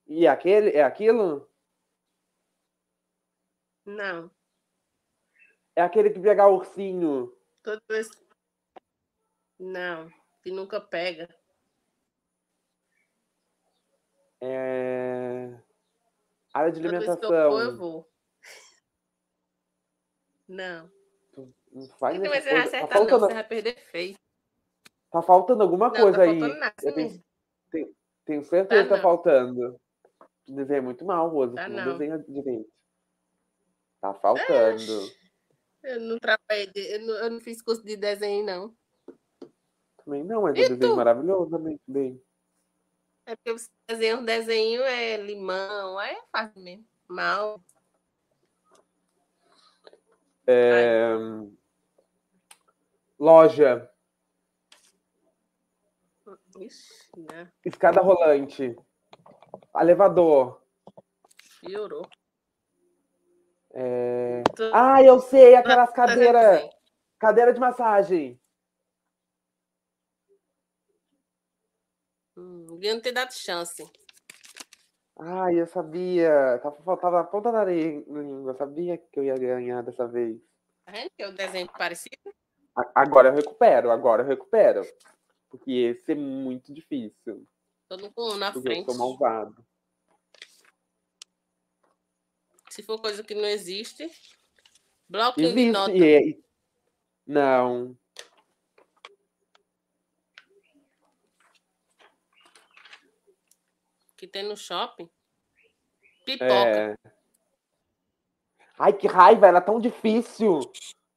E 0.08 0.28
aquele, 0.28 0.72
é 0.72 0.84
aquilo? 0.84 1.49
Não. 3.90 4.30
É 5.76 5.82
aquele 5.82 6.10
que 6.12 6.20
pega 6.20 6.48
ursinho. 6.48 7.36
Toda 7.64 7.82
vez. 7.90 8.10
Não. 9.60 10.10
Que 10.44 10.52
nunca 10.52 10.80
pega. 10.80 11.28
É... 14.42 15.60
Área 16.54 16.72
de 16.72 16.82
Toda 16.82 16.90
que 16.90 16.96
eu 16.96 17.00
alimentação. 17.00 17.52
for, 17.52 17.62
eu 17.64 17.78
vou. 17.78 18.10
Não. 20.48 20.92
Não 21.72 21.88
faz 22.00 22.20
essa 22.22 22.30
você 22.42 22.42
vai 22.42 22.42
coisa. 22.42 22.50
Tá 22.50 22.64
acertar, 22.64 22.82
não. 22.82 22.90
faltando, 22.90 23.28
Você 23.28 23.34
vai 23.34 23.44
perder 23.48 23.76
feio. 23.92 24.16
tá 25.12 25.22
faltando 25.22 25.64
alguma 25.64 25.88
Não, 25.90 25.96
coisa 25.96 26.18
tá 26.18 26.24
aí. 26.24 26.40
faltando 26.40 26.60
nada. 26.60 26.76
Eu 26.84 26.90
assim 26.90 26.96
tenho, 27.10 27.24
tenho, 27.72 27.96
tenho 28.26 28.44
certeza 28.44 28.84
que 28.84 28.90
Tá 28.90 28.96
tá 28.96 28.96
não. 28.96 29.02
faltando. 29.04 29.82
Tu 30.46 30.56
desenha 30.56 30.82
muito 30.82 31.06
mal, 31.06 31.30
Rosa. 31.30 31.56
Tá 31.56 31.68
não 31.70 31.86
não. 31.86 31.92
desenha 31.98 32.18
direito. 32.20 32.70
Tá 34.02 34.14
faltando. 34.14 35.12
Eu 35.84 36.00
não 36.02 36.20
trabalhei, 36.20 36.96
eu 36.96 37.02
não, 37.02 37.14
eu 37.16 37.30
não 37.32 37.40
fiz 37.40 37.62
curso 37.62 37.84
de 37.84 37.96
desenho, 37.96 38.46
não. 38.46 38.78
Também 40.04 40.24
não, 40.24 40.42
mas 40.44 40.58
eu 40.58 40.70
desenho 40.70 40.94
tu? 40.94 40.96
maravilhosamente 40.96 41.82
bem. 41.88 42.22
É 43.26 43.36
porque 43.36 43.54
você 43.54 43.70
desenha 43.88 44.18
um 44.18 44.26
desenho, 44.26 44.82
é 44.82 45.18
limão, 45.18 45.98
aí 45.98 46.16
é 46.16 46.24
fácil 46.32 46.62
mesmo. 46.62 46.86
Mal. 47.08 47.64
É... 50.48 51.14
Loja. 53.20 53.90
Ixi, 56.60 57.12
né? 57.32 57.52
Escada 57.64 58.02
rolante. 58.02 58.76
Elevador. 59.80 60.62
Piorou. 61.62 62.10
É... 63.74 64.44
Ah, 64.74 65.02
eu 65.04 65.20
sei, 65.20 65.56
aquelas 65.56 65.92
cadeiras. 65.92 66.42
desenho. 66.58 66.70
Cadeira 67.20 67.54
de 67.54 67.60
massagem. 67.60 68.42
Hum, 72.38 72.66
devia 72.72 72.94
não 72.94 73.02
ter 73.02 73.12
dado 73.12 73.34
chance. 73.34 73.84
Ai, 75.20 75.60
eu 75.60 75.68
sabia. 75.68 76.60
Tava 76.64 76.82
faltava 76.82 77.18
na 77.18 77.24
ponta 77.26 77.52
da 77.52 77.66
língua. 77.66 78.52
Eu 78.52 78.56
sabia 78.56 78.98
que 78.98 79.20
eu 79.20 79.24
ia 79.26 79.36
ganhar 79.38 79.82
dessa 79.84 80.08
vez. 80.08 80.40
Tá 80.86 80.94
vendo 80.94 81.10
que 81.16 81.24
é 81.24 81.28
o 81.28 81.34
desenho 81.36 81.70
parecido? 81.78 82.16
A- 82.76 82.92
Agora 82.96 83.28
eu 83.30 83.34
recupero, 83.34 83.92
agora 83.92 84.24
eu 84.24 84.28
recupero. 84.28 84.82
Porque 85.50 85.72
esse 85.72 86.14
é 86.14 86.16
muito 86.16 86.74
difícil. 86.74 87.46
Todo 87.90 88.14
um 88.18 88.38
na 88.38 88.54
Porque 88.54 88.70
eu 88.70 88.72
frente. 88.74 88.86
sou 88.86 88.96
malvado. 88.96 89.66
Se 92.70 92.84
for 92.84 93.02
coisa 93.02 93.24
que 93.24 93.34
não 93.34 93.46
existe. 93.46 94.10
Bloquinho 95.08 95.56
de 95.56 95.72
nota. 95.72 95.92
Existe. 95.92 96.40
é- 96.40 96.44
Não. 97.26 97.98
Que 104.16 104.28
tem 104.28 104.44
no 104.44 104.56
shopping. 104.56 105.10
Pipoca. 106.26 106.46
É... 106.54 106.98
Ai, 108.78 108.94
que 108.94 109.08
raiva, 109.08 109.48
era 109.48 109.60
tão 109.60 109.80
difícil. 109.80 110.60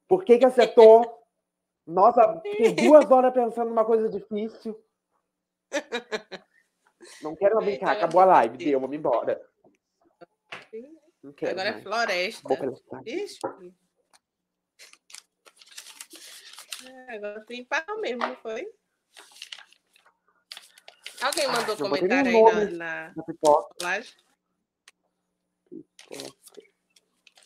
Por 0.07 0.23
que 0.25 0.37
que 0.37 0.45
acertou? 0.45 1.23
Nossa, 1.85 2.41
fiquei 2.41 2.73
duas 2.73 3.09
horas 3.11 3.33
pensando 3.33 3.69
numa 3.69 3.85
coisa 3.85 4.09
difícil. 4.09 4.81
Não 7.21 7.35
quero 7.35 7.57
brincar, 7.57 7.91
acabou 7.91 8.21
a 8.21 8.25
live, 8.25 8.57
deu, 8.57 8.79
vamos 8.79 8.95
embora. 8.95 9.41
Agora 11.23 11.69
é 11.69 11.81
floresta. 11.81 12.49
Ixi. 13.05 13.39
É, 16.85 17.15
agora 17.15 17.45
tu 17.45 17.53
empatou 17.53 17.99
mesmo, 18.01 18.17
não 18.19 18.35
foi? 18.37 18.67
Alguém 21.21 21.47
mandou 21.47 21.75
Ah, 21.75 21.79
eu 21.79 21.89
botei 21.89 22.07
comentário 22.07 22.47
aí 22.47 22.71
na, 22.73 23.05
na 23.07 23.13
na 23.15 23.23
pipoca. 23.23 23.73
live? 23.81 24.09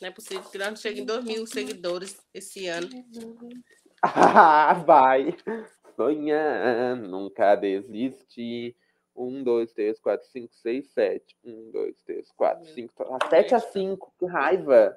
Não 0.02 0.08
é 0.08 0.12
possível 0.12 0.44
que 0.50 0.58
nós 0.58 0.70
não 0.70 0.76
cheguemos 0.76 1.02
em 1.02 1.06
2 1.06 1.24
mil 1.26 1.48
seguidores 1.48 2.20
esse 2.34 2.68
ano. 2.68 2.90
Ah, 4.04 4.76
vai. 4.86 5.36
Sonhar, 5.96 6.96
nunca 6.96 7.56
desistir. 7.56 8.76
Um, 9.18 9.44
dois, 9.44 9.74
três, 9.74 10.00
quatro, 10.00 10.28
cinco, 10.28 10.54
seis, 10.54 10.88
sete. 10.92 11.36
Um, 11.44 11.72
dois, 11.72 12.00
três, 12.04 12.32
quatro, 12.32 12.66
cinco. 12.68 13.04
Ah, 13.04 13.30
Sete 13.30 13.56
a 13.56 13.60
cinco, 13.60 14.14
que 14.20 14.26
raiva. 14.28 14.96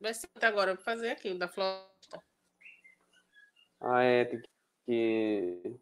Vai 0.00 0.12
ser 0.12 0.28
agora, 0.42 0.74
vou 0.74 0.82
fazer 0.82 1.10
aqui, 1.10 1.32
da 1.34 1.46
floresta. 1.46 2.22
Ah, 3.80 4.02
é, 4.02 4.24
tem 4.24 4.42
que 4.84 5.76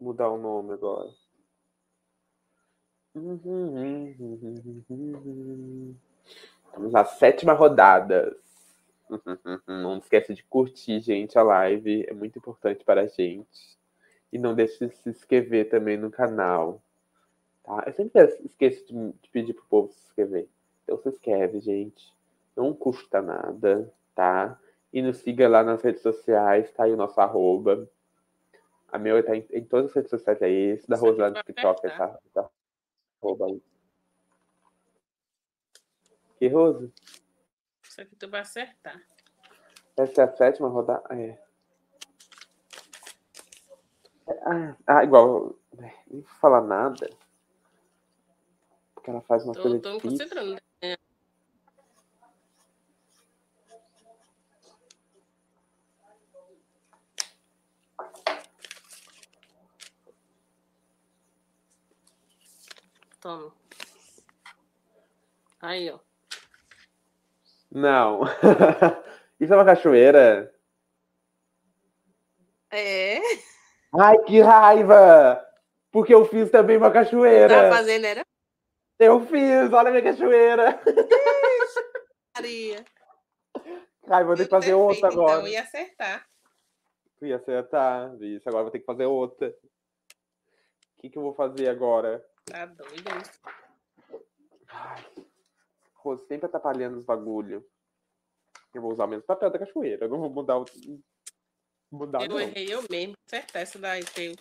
mudar 0.00 0.28
o 0.30 0.38
nome 0.38 0.74
agora. 0.74 1.10
Vamos 6.72 6.94
à 6.94 7.04
sétima 7.04 7.52
rodada. 7.52 8.36
Não 9.66 9.98
esquece 9.98 10.34
de 10.34 10.42
curtir, 10.44 11.00
gente, 11.00 11.38
a 11.38 11.42
live. 11.42 12.04
É 12.08 12.12
muito 12.12 12.38
importante 12.38 12.84
para 12.84 13.02
a 13.02 13.06
gente. 13.06 13.78
E 14.34 14.38
não 14.38 14.52
deixe 14.52 14.84
de 14.84 14.96
se 14.96 15.08
inscrever 15.08 15.68
também 15.68 15.96
no 15.96 16.10
canal. 16.10 16.82
Tá? 17.62 17.84
Eu 17.86 17.92
sempre 17.92 18.20
esqueço 18.44 18.84
de, 18.84 19.12
de 19.12 19.30
pedir 19.30 19.54
pro 19.54 19.64
povo 19.66 19.92
se 19.92 20.00
inscrever. 20.06 20.48
Então 20.82 20.98
se 20.98 21.08
inscreve, 21.08 21.60
gente. 21.60 22.12
Não 22.56 22.74
custa 22.74 23.22
nada, 23.22 23.94
tá? 24.12 24.60
E 24.92 25.00
nos 25.00 25.18
siga 25.18 25.48
lá 25.48 25.62
nas 25.62 25.82
redes 25.82 26.02
sociais, 26.02 26.72
tá 26.72 26.82
aí 26.82 26.92
o 26.92 26.96
nosso 26.96 27.20
arroba. 27.20 27.88
A 28.88 28.98
meu 28.98 29.24
tá 29.24 29.36
em, 29.36 29.46
em 29.52 29.64
todas 29.64 29.90
as 29.90 29.94
redes 29.94 30.10
sociais 30.10 30.42
é 30.42 30.50
esse, 30.50 30.88
da 30.88 30.96
Rosana 30.96 31.30
vai 31.30 31.42
TikTok, 31.44 31.86
essa, 31.86 32.20
essa 32.26 32.50
arroba 33.22 33.46
aí. 33.46 33.62
Que 36.38 36.48
Rosa? 36.48 36.92
Isso 37.84 38.00
aqui 38.00 38.16
tu 38.16 38.28
vai 38.28 38.40
acertar. 38.40 39.00
Essa 39.96 40.22
é 40.22 40.24
a 40.24 40.36
sétima 40.36 40.68
rodada? 40.68 41.04
É. 41.14 41.43
Ah, 44.28 44.76
ah, 44.86 45.04
igual. 45.04 45.54
é, 45.78 45.92
Nem 46.10 46.20
vou 46.22 46.30
falar 46.40 46.62
nada. 46.62 47.10
Porque 48.94 49.10
ela 49.10 49.20
faz 49.22 49.44
uma 49.44 49.54
Tô, 49.54 49.62
coisa 49.62 49.78
tô 49.80 49.90
me 49.90 49.96
difícil. 49.96 50.18
concentrando. 50.18 50.60
É, 50.82 50.96
Toma. 63.20 63.52
Aí, 65.60 65.90
ó. 65.90 65.98
Não. 67.72 68.22
Isso 69.40 69.52
é 69.52 69.56
uma 69.56 69.64
cachoeira? 69.64 70.54
É. 72.70 73.20
Ai, 73.98 74.18
que 74.24 74.40
raiva! 74.40 75.44
Porque 75.92 76.12
eu 76.12 76.24
fiz 76.24 76.50
também 76.50 76.76
uma 76.76 76.90
cachoeira. 76.90 77.70
Tá 77.70 77.76
fazendo, 77.76 78.04
era? 78.04 78.26
Eu 78.98 79.20
fiz, 79.26 79.72
olha 79.72 79.88
a 79.88 79.90
minha 79.90 80.02
cachoeira. 80.02 80.80
Maria. 82.36 82.84
Ai, 84.08 84.24
vou 84.24 84.34
ter 84.34 84.44
que 84.44 84.50
fazer 84.50 84.74
outra 84.74 85.08
Perfeito, 85.08 85.20
agora. 85.20 85.38
Então, 85.38 85.48
ia 85.48 85.62
acertar. 85.62 86.26
Ia 87.22 87.36
acertar. 87.36 88.22
Isso, 88.22 88.48
agora 88.48 88.64
vou 88.64 88.72
ter 88.72 88.80
que 88.80 88.84
fazer 88.84 89.06
outra. 89.06 89.48
O 89.48 91.00
que, 91.00 91.10
que 91.10 91.18
eu 91.18 91.22
vou 91.22 91.34
fazer 91.34 91.68
agora? 91.68 92.24
Tá 92.46 92.66
doido. 92.66 93.10
Ai, 94.68 95.04
Rose 95.94 96.26
sempre 96.26 96.46
atrapalhando 96.46 96.98
os 96.98 97.04
bagulho. 97.04 97.64
Eu 98.74 98.82
vou 98.82 98.92
usar 98.92 99.04
o 99.04 99.08
mesmo 99.08 99.24
papel 99.24 99.50
da 99.50 99.58
cachoeira. 99.58 100.06
Eu 100.06 100.08
não 100.08 100.18
vou 100.18 100.30
mudar 100.30 100.58
o. 100.58 100.64
Mudar, 101.94 102.22
Eu 102.22 102.28
não. 102.28 102.40
errei 102.40 102.66
eu 102.74 102.84
mesmo. 102.90 103.16
Acertar 103.24 103.62
essa 103.62 103.78
daí, 103.78 104.04
teu. 104.04 104.34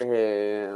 É... 0.00 0.70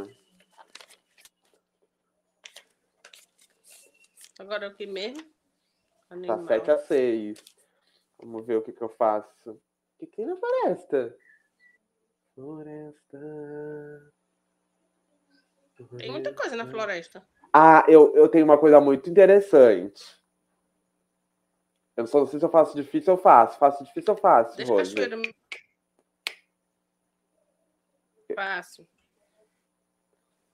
Agora 4.39 4.69
o 4.69 4.75
que 4.75 4.87
mesmo? 4.87 5.23
Tá 5.23 6.15
Animal. 6.15 6.47
7 6.47 6.71
a 6.71 6.79
6. 6.79 7.45
Vamos 8.19 8.47
ver 8.47 8.57
o 8.57 8.63
que, 8.63 8.73
que 8.73 8.83
eu 8.83 8.91
faço. 8.91 9.51
O 9.51 9.61
que 9.99 10.07
tem 10.07 10.27
na 10.27 10.37
floresta? 10.37 11.17
Floresta. 12.35 14.13
Tem 15.97 16.11
muita 16.11 16.35
coisa 16.35 16.57
na 16.57 16.67
floresta. 16.67 17.27
Ah, 17.53 17.85
eu, 17.89 18.15
eu 18.15 18.29
tenho 18.29 18.45
uma 18.45 18.59
coisa 18.59 18.81
muito 18.81 19.09
interessante. 19.09 20.05
Eu 21.97 22.07
só 22.07 22.21
não 22.21 22.27
sei 22.27 22.39
se 22.39 22.45
eu 22.47 22.51
faço 22.51 22.75
difícil 22.75 23.13
ou 23.13 23.19
faço. 23.19 23.59
Faço 23.59 23.85
difícil 23.85 24.15
ou 24.15 24.21
faço, 24.21 24.57
Deixa 24.57 24.73
Rose? 24.73 24.95
cachoeira. 24.95 25.17
Fácil. 28.35 28.89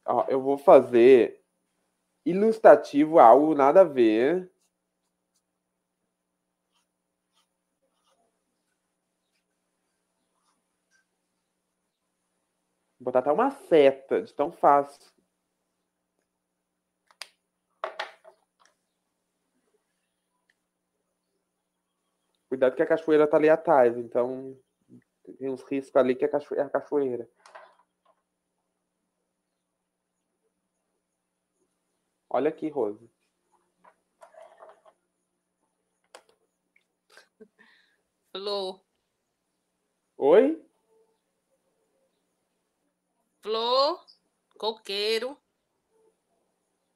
Ó, 0.05 0.25
eu 0.29 0.41
vou 0.41 0.59
fazer 0.59 1.45
ilustrativo, 2.25 3.19
algo 3.19 3.55
nada 3.55 3.83
a 3.83 3.85
ver. 3.85 4.51
Vou 12.99 13.05
botar 13.05 13.21
até 13.21 13.31
uma 13.31 13.51
seta, 13.51 14.23
de 14.23 14.35
tão 14.35 14.51
fácil. 14.51 15.18
Cuidado 22.59 22.75
que 22.75 22.83
a 22.83 22.87
cachoeira 22.87 23.25
tá 23.25 23.37
ali 23.37 23.49
atrás, 23.49 23.97
então 23.97 24.61
tem 25.39 25.49
uns 25.49 25.63
riscos 25.63 25.95
ali 25.95 26.17
que 26.17 26.25
é 26.25 26.27
a 26.27 26.31
cacho- 26.33 26.61
a 26.61 26.69
cachoeira. 26.69 27.31
Olha 32.29 32.49
aqui, 32.49 32.69
Rose. 32.69 33.09
Flor. 38.33 38.85
Oi? 40.17 40.61
Flor. 43.41 44.05
Coqueiro. 44.59 45.39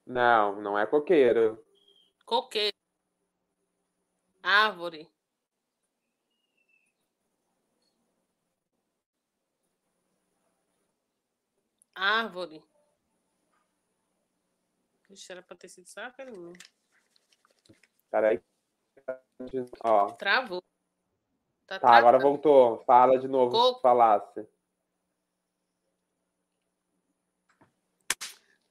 Não, 0.05 0.61
não 0.61 0.77
é 0.77 0.85
coqueiro. 0.89 1.65
Coqueiro. 2.27 2.77
Árvore. 4.43 5.12
Árvore. 12.03 12.61
Ixi, 15.09 15.31
era 15.31 15.41
pra 15.41 15.57
ter 15.57 15.69
sido 15.69 15.87
mesmo. 16.27 16.53
Peraí. 18.11 18.43
Ó, 19.85 20.11
Travou. 20.15 20.65
Tá, 21.65 21.79
tá, 21.79 21.97
agora 21.97 22.19
voltou. 22.19 22.83
Fala 22.85 23.21
de 23.21 23.29
novo 23.29 23.53
Coco. 23.53 23.77
se 23.77 23.83
falasse. 23.83 24.49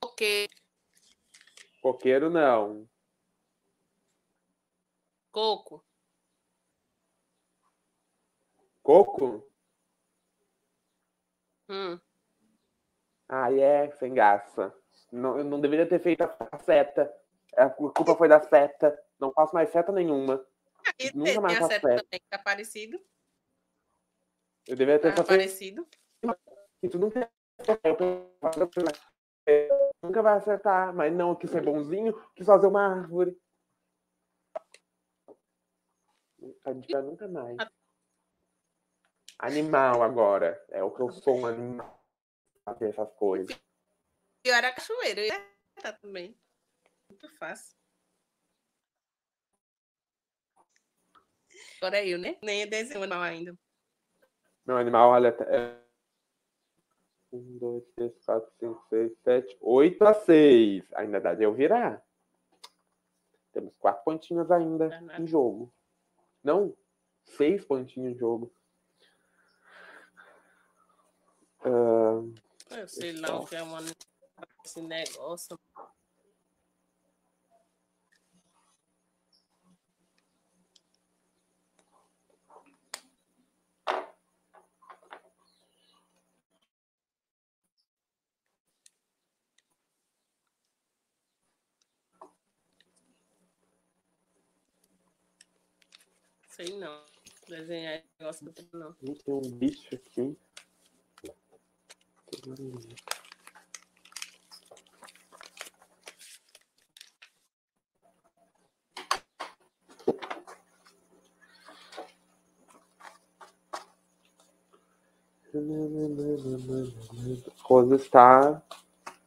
Coqueiro. 0.01 0.53
Coqueiro, 1.81 2.29
não. 2.29 2.89
Coco. 5.31 5.85
Coco? 8.83 9.49
Hum. 11.69 12.10
Ah, 13.33 13.49
é, 13.49 13.89
sem 13.91 14.13
graça. 14.13 14.75
Não, 15.09 15.37
eu 15.37 15.45
não 15.45 15.61
deveria 15.61 15.87
ter 15.87 15.99
feito 15.99 16.21
a 16.21 16.57
seta. 16.57 17.09
A 17.55 17.69
culpa 17.69 18.13
foi 18.13 18.27
da 18.27 18.41
seta. 18.41 19.01
Não 19.17 19.31
faço 19.31 19.53
mais 19.53 19.69
seta 19.69 19.89
nenhuma. 19.89 20.45
E 20.99 21.15
Nunca 21.15 21.31
tem 21.31 21.39
mais 21.39 21.55
a 21.55 21.59
faço 21.61 21.71
seta 21.71 21.87
seta. 21.87 22.03
também, 22.03 22.19
que 22.19 22.29
tá 22.29 22.37
parecido. 22.37 23.01
Eu 24.67 24.75
deveria 24.75 24.99
ter 24.99 25.15
Tá 25.15 25.23
parecido. 25.23 25.87
E 26.83 26.89
tu 26.89 26.99
nunca 26.99 27.31
eu 29.45 29.93
nunca 30.03 30.21
vai 30.21 30.37
acertar, 30.37 30.93
mas 30.93 31.13
não, 31.13 31.35
quis 31.35 31.49
ser 31.49 31.63
bonzinho, 31.63 32.13
quis 32.35 32.45
fazer 32.45 32.67
uma 32.67 33.01
árvore. 33.01 33.37
A 36.65 36.73
gente 36.73 36.91
vai 36.91 37.01
nunca 37.01 37.27
mais. 37.29 37.57
Animal 39.39 40.03
agora. 40.03 40.63
É 40.69 40.83
o 40.83 40.91
que 40.91 41.01
eu 41.01 41.11
sou 41.11 41.37
um 41.37 41.45
animal. 41.45 42.00
Fazer 42.73 42.89
essas 42.89 43.11
coisas. 43.13 43.59
Eu 44.43 44.53
era 44.53 44.71
cachoeira. 44.73 45.21
Acertar 45.21 45.99
também. 45.99 46.35
Muito 47.09 47.29
fácil. 47.37 47.75
Agora 51.77 51.97
é 51.97 52.07
eu, 52.07 52.17
né? 52.17 52.37
Nem 52.41 52.67
desenho 52.67 53.01
animal 53.03 53.21
ainda. 53.21 53.57
Meu 54.65 54.77
animal, 54.77 55.09
olha. 55.09 55.35
É... 55.47 55.81
Um, 57.33 57.57
dois, 57.57 57.83
três, 57.95 58.13
quatro, 58.25 58.51
cinco, 58.59 58.85
seis, 58.89 59.17
sete, 59.23 59.57
oito 59.61 60.03
a 60.03 60.13
seis. 60.13 60.83
Ainda 60.93 61.19
dá 61.19 61.33
de 61.33 61.43
eu 61.43 61.53
virar. 61.53 62.05
Temos 63.53 63.73
quatro 63.77 64.03
pontinhos 64.03 64.49
ainda 64.51 64.89
Dá 64.89 65.01
nada. 65.01 65.21
em 65.21 65.27
jogo. 65.27 65.73
Não, 66.43 66.75
seis 67.23 67.63
pontinhos 67.65 68.15
em 68.15 68.17
jogo. 68.17 68.53
Ah, 71.63 72.21
Eu 72.71 72.87
sei 72.87 73.11
lá 73.11 73.37
o 73.37 73.45
que 73.45 73.55
é 73.55 73.61
uma... 73.61 73.79
esse 74.65 74.81
negócio. 74.81 75.59
Sei 96.47 96.77
não. 96.77 97.03
Desenhar 97.49 98.01
negócio 98.17 98.53
não. 98.73 98.93
Tem 98.93 99.33
um 99.33 99.41
bicho 99.41 99.93
aqui. 99.93 100.37
Rosa 117.63 117.95
está 117.95 118.61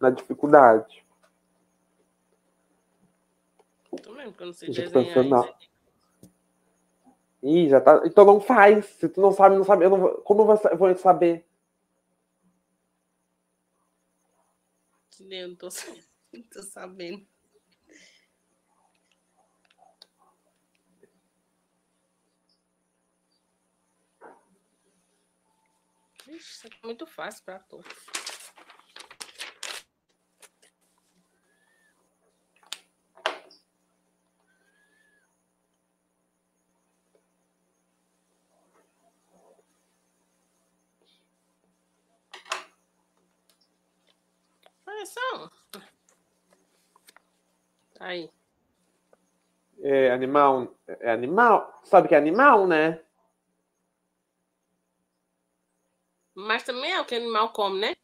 na 0.00 0.10
dificuldade. 0.10 1.04
Tô 4.02 4.12
mesmo 4.12 4.32
que 4.32 4.42
eu 4.42 4.46
não 4.46 4.52
sei 4.52 4.72
Já 4.72 4.82
desenhar. 4.84 5.56
Ih, 7.42 7.68
já 7.68 7.80
tá. 7.80 8.02
Então 8.04 8.24
não 8.24 8.40
faz. 8.40 8.86
Se 8.86 9.08
tu 9.08 9.20
não 9.20 9.30
sabe, 9.30 9.56
não 9.56 9.64
sabe. 9.64 9.84
Eu 9.84 9.90
não. 9.90 10.14
Como 10.22 10.42
eu 10.42 10.46
vou 10.46 10.56
sa- 10.56 10.74
vou 15.14 15.30
saber? 15.30 15.42
Eu 15.42 15.48
não 15.48 15.56
tô, 15.56 15.68
não 16.32 16.42
tô 16.42 16.62
sabendo. 16.62 17.26
Ixi, 26.26 26.36
isso 26.36 26.66
é 26.66 26.86
muito 26.86 27.06
fácil 27.06 27.44
pra 27.44 27.58
tu. 27.58 27.82
É 44.86 45.06
só 45.06 45.20
um. 45.36 45.50
Aí. 48.00 48.30
É 49.94 50.10
animal. 50.10 50.74
É 50.88 51.12
animal. 51.12 51.80
Sabe 51.84 52.08
que 52.08 52.16
é 52.16 52.18
animal, 52.18 52.66
né? 52.66 53.00
Mas 56.34 56.64
também 56.64 56.90
é 56.90 57.00
o 57.00 57.04
que 57.04 57.14
animal 57.14 57.52
come, 57.52 57.80
né? 57.80 57.94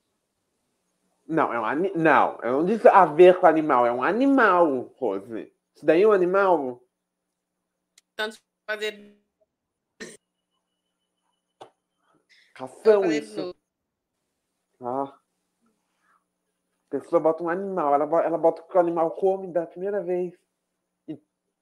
Não, 1.26 1.52
é 1.52 1.58
um 1.58 1.64
ani... 1.64 1.92
Não, 1.96 2.38
eu 2.42 2.52
não 2.52 2.64
disse 2.64 2.86
a 2.86 3.04
ver 3.04 3.40
com 3.40 3.46
animal, 3.46 3.84
é 3.86 3.92
um 3.92 4.04
animal, 4.04 4.92
Rose. 4.96 5.52
Isso 5.74 5.84
daí 5.84 6.02
é 6.02 6.06
um 6.06 6.12
animal. 6.12 6.80
Tanto 8.14 8.38
fazer. 8.64 9.18
Ração, 12.54 13.02
fazer 13.02 13.22
isso. 13.22 13.54
Ah. 14.80 15.18
A 16.86 16.90
pessoa 16.90 17.20
bota 17.20 17.42
um 17.42 17.48
animal, 17.48 17.94
ela, 17.94 18.04
ela 18.24 18.38
bota 18.38 18.62
o 18.62 18.68
que 18.68 18.76
o 18.76 18.80
animal 18.80 19.10
come 19.12 19.52
da 19.52 19.66
primeira 19.66 20.02
vez. 20.02 20.34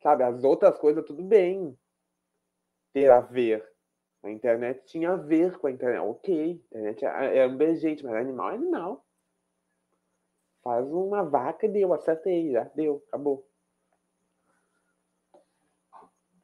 Sabe, 0.01 0.23
as 0.23 0.45
outras 0.45 0.79
coisas, 0.79 1.05
tudo 1.05 1.23
bem. 1.23 1.77
Ter 2.93 3.11
a 3.11 3.21
ver. 3.21 3.67
A 4.23 4.31
internet 4.31 4.85
tinha 4.85 5.13
a 5.13 5.17
ver 5.17 5.59
com 5.59 5.67
a 5.67 5.71
internet. 5.71 6.01
Ok, 6.01 6.65
a 6.73 6.79
internet 6.79 7.05
é, 7.05 7.39
é 7.39 7.47
um 7.47 7.77
gente, 7.77 8.05
mas 8.05 8.15
animal 8.15 8.51
é 8.51 8.55
animal. 8.55 9.07
Faz 10.63 10.87
uma 10.87 11.23
vaca 11.23 11.67
e 11.67 11.69
deu, 11.69 11.93
acertei, 11.93 12.53
já 12.53 12.65
deu, 12.75 13.03
acabou. 13.09 13.49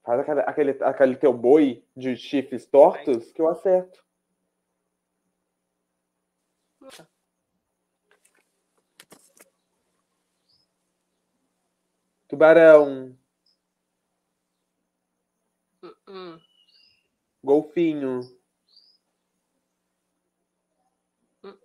Faz 0.05 0.21
aquele, 0.47 0.71
aquele 0.83 1.17
teu 1.17 1.33
boi 1.33 1.85
de 1.97 2.17
chifres 2.17 2.67
tortos 2.67 3.33
que 3.33 3.41
eu 3.41 3.49
acerto. 3.49 4.05
Tubarão, 12.29 13.17
Hum, 16.15 16.41
golfinho, 17.45 18.15
hum, 21.43 21.59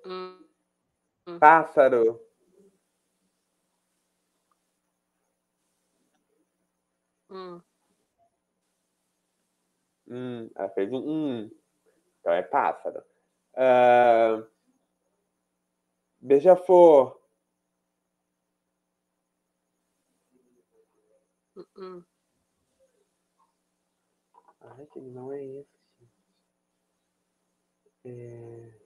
hum. 1.28 1.39
pássaro, 1.39 2.22
Hum. 7.30 7.64
hum, 10.08 10.50
ela 10.56 10.70
fez 10.70 10.91
um 10.91 10.97
hum, 10.97 11.52
então 12.20 12.34
é 12.34 12.41
pássaro. 12.43 13.04
Ah, 13.56 14.43
Beija-flor, 16.28 17.20
Hum, 21.56 21.66
hum. 21.78 22.06
Ai 24.80 24.88
que 24.88 25.00
animal 25.00 25.34
é 25.34 25.44
esse? 25.44 25.80
É... 28.06 28.80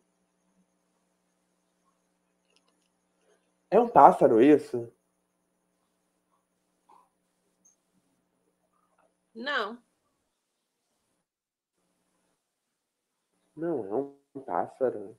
é 3.70 3.80
um 3.80 3.88
pássaro 3.88 4.42
isso? 4.42 4.92
Não. 9.36 9.82
Não, 13.56 13.86
é 13.86 13.96
um 14.36 14.42
pássaro. 14.42 15.16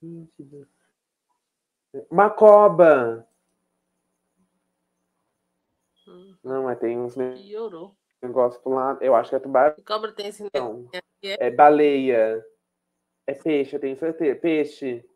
Do 0.00 0.68
céu. 1.90 2.06
Uma 2.10 2.30
cobra. 2.30 3.28
Hum. 6.06 6.31
Não, 6.42 6.64
mas 6.64 6.78
tem 6.78 6.98
uns 6.98 7.14
Piorou. 7.14 7.96
negócios 8.20 8.60
pro 8.62 8.72
lado. 8.72 9.02
Eu 9.02 9.14
acho 9.14 9.30
que 9.30 9.36
é 9.36 9.38
tubarão. 9.38 9.76
Cobra 9.86 10.12
tem 10.12 10.26
esse 10.26 10.42
negócio 10.42 10.88
aqui, 10.88 11.28
é? 11.28 11.46
É 11.46 11.50
baleia. 11.50 12.44
É 13.26 13.34
peixe, 13.34 13.76
eu 13.76 13.80
tenho 13.80 13.96
certeza. 13.96 14.40
Peixe. 14.40 15.08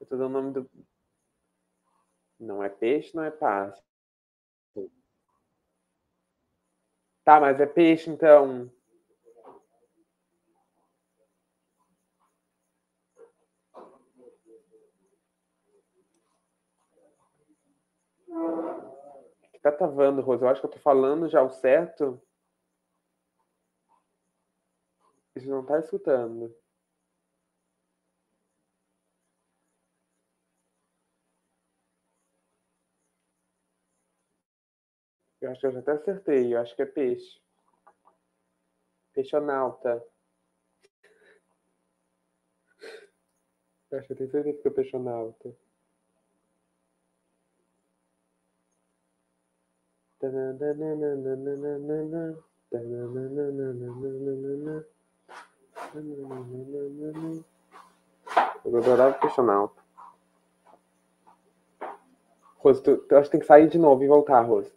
Eu 0.00 0.06
tô 0.06 0.16
dando 0.16 0.26
o 0.26 0.40
nome 0.40 0.52
do. 0.52 0.70
Não 2.40 2.62
é 2.62 2.68
peixe, 2.68 3.14
não 3.14 3.22
é 3.22 3.30
pássaro. 3.30 3.82
Tá, 7.24 7.38
mas 7.38 7.60
é 7.60 7.66
peixe 7.66 8.10
então. 8.10 8.68
Tá 19.62 19.70
travando, 19.70 20.20
Rosa? 20.22 20.44
Eu 20.44 20.48
acho 20.48 20.60
que 20.60 20.66
eu 20.66 20.70
tô 20.72 20.78
falando 20.80 21.28
já 21.28 21.40
o 21.40 21.48
certo. 21.48 22.20
Você 25.34 25.46
não 25.46 25.64
tá 25.64 25.78
escutando. 25.78 26.54
Eu 35.40 35.50
acho 35.50 35.60
que 35.60 35.66
eu 35.66 35.72
já 35.72 35.78
até 35.78 35.92
acertei. 35.92 36.54
Eu 36.54 36.60
acho 36.60 36.74
que 36.74 36.82
é 36.82 36.86
peixe. 36.86 37.40
Peixonauta. 39.14 40.04
Eu 43.90 43.98
acho 43.98 44.06
que 44.06 44.12
eu 44.12 44.16
tenho 44.16 44.30
certeza 44.30 44.60
que 44.60 44.68
é 44.68 44.70
peixonauta. 44.70 45.56
Eu 58.64 58.78
adorava 58.78 59.18
peixonauta. 59.18 59.82
Rose, 62.58 62.80
tu, 62.80 62.98
tu 62.98 63.16
acho 63.16 63.24
que 63.24 63.32
tem 63.32 63.40
que 63.40 63.46
sair 63.46 63.68
de 63.68 63.78
novo 63.78 64.04
e 64.04 64.06
voltar, 64.06 64.42
Rose. 64.42 64.72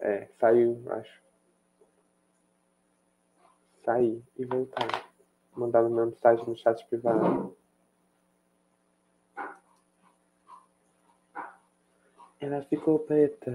É, 0.00 0.28
saiu, 0.38 0.82
acho. 0.88 1.22
Sair 3.84 4.24
e 4.38 4.46
voltar. 4.46 5.04
Mandar 5.54 5.84
uma 5.84 6.06
mensagem 6.06 6.46
no 6.46 6.56
chat 6.56 6.86
privado. 6.86 7.54
Ela 12.46 12.62
ficou 12.62 13.00
preta, 13.00 13.50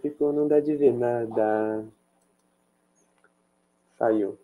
ficou, 0.00 0.32
não 0.32 0.48
dá 0.48 0.58
de 0.58 0.74
ver 0.74 0.90
nada. 0.90 1.84
Saiu. 3.98 4.38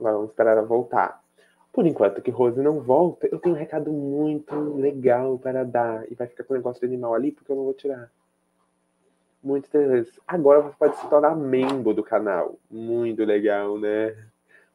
Agora 0.00 0.14
vamos 0.14 0.30
esperar 0.30 0.52
ela 0.52 0.62
voltar. 0.62 1.22
Por 1.70 1.86
enquanto 1.86 2.22
que 2.22 2.30
Rose 2.30 2.62
não 2.62 2.80
volta, 2.80 3.28
eu 3.30 3.38
tenho 3.38 3.54
um 3.54 3.58
recado 3.58 3.92
muito 3.92 4.54
legal 4.76 5.38
para 5.38 5.66
dar. 5.66 6.10
E 6.10 6.14
vai 6.14 6.26
ficar 6.26 6.44
com 6.44 6.54
o 6.54 6.56
negócio 6.56 6.80
de 6.80 6.86
animal 6.86 7.14
ali, 7.14 7.30
porque 7.30 7.52
eu 7.52 7.56
não 7.56 7.64
vou 7.64 7.74
tirar. 7.74 8.10
Muito 9.44 9.66
interessante. 9.66 10.18
Agora 10.26 10.62
você 10.62 10.76
pode 10.78 10.96
se 10.96 11.10
tornar 11.10 11.36
membro 11.36 11.92
do 11.92 12.02
canal. 12.02 12.58
Muito 12.70 13.22
legal, 13.22 13.78
né? 13.78 14.16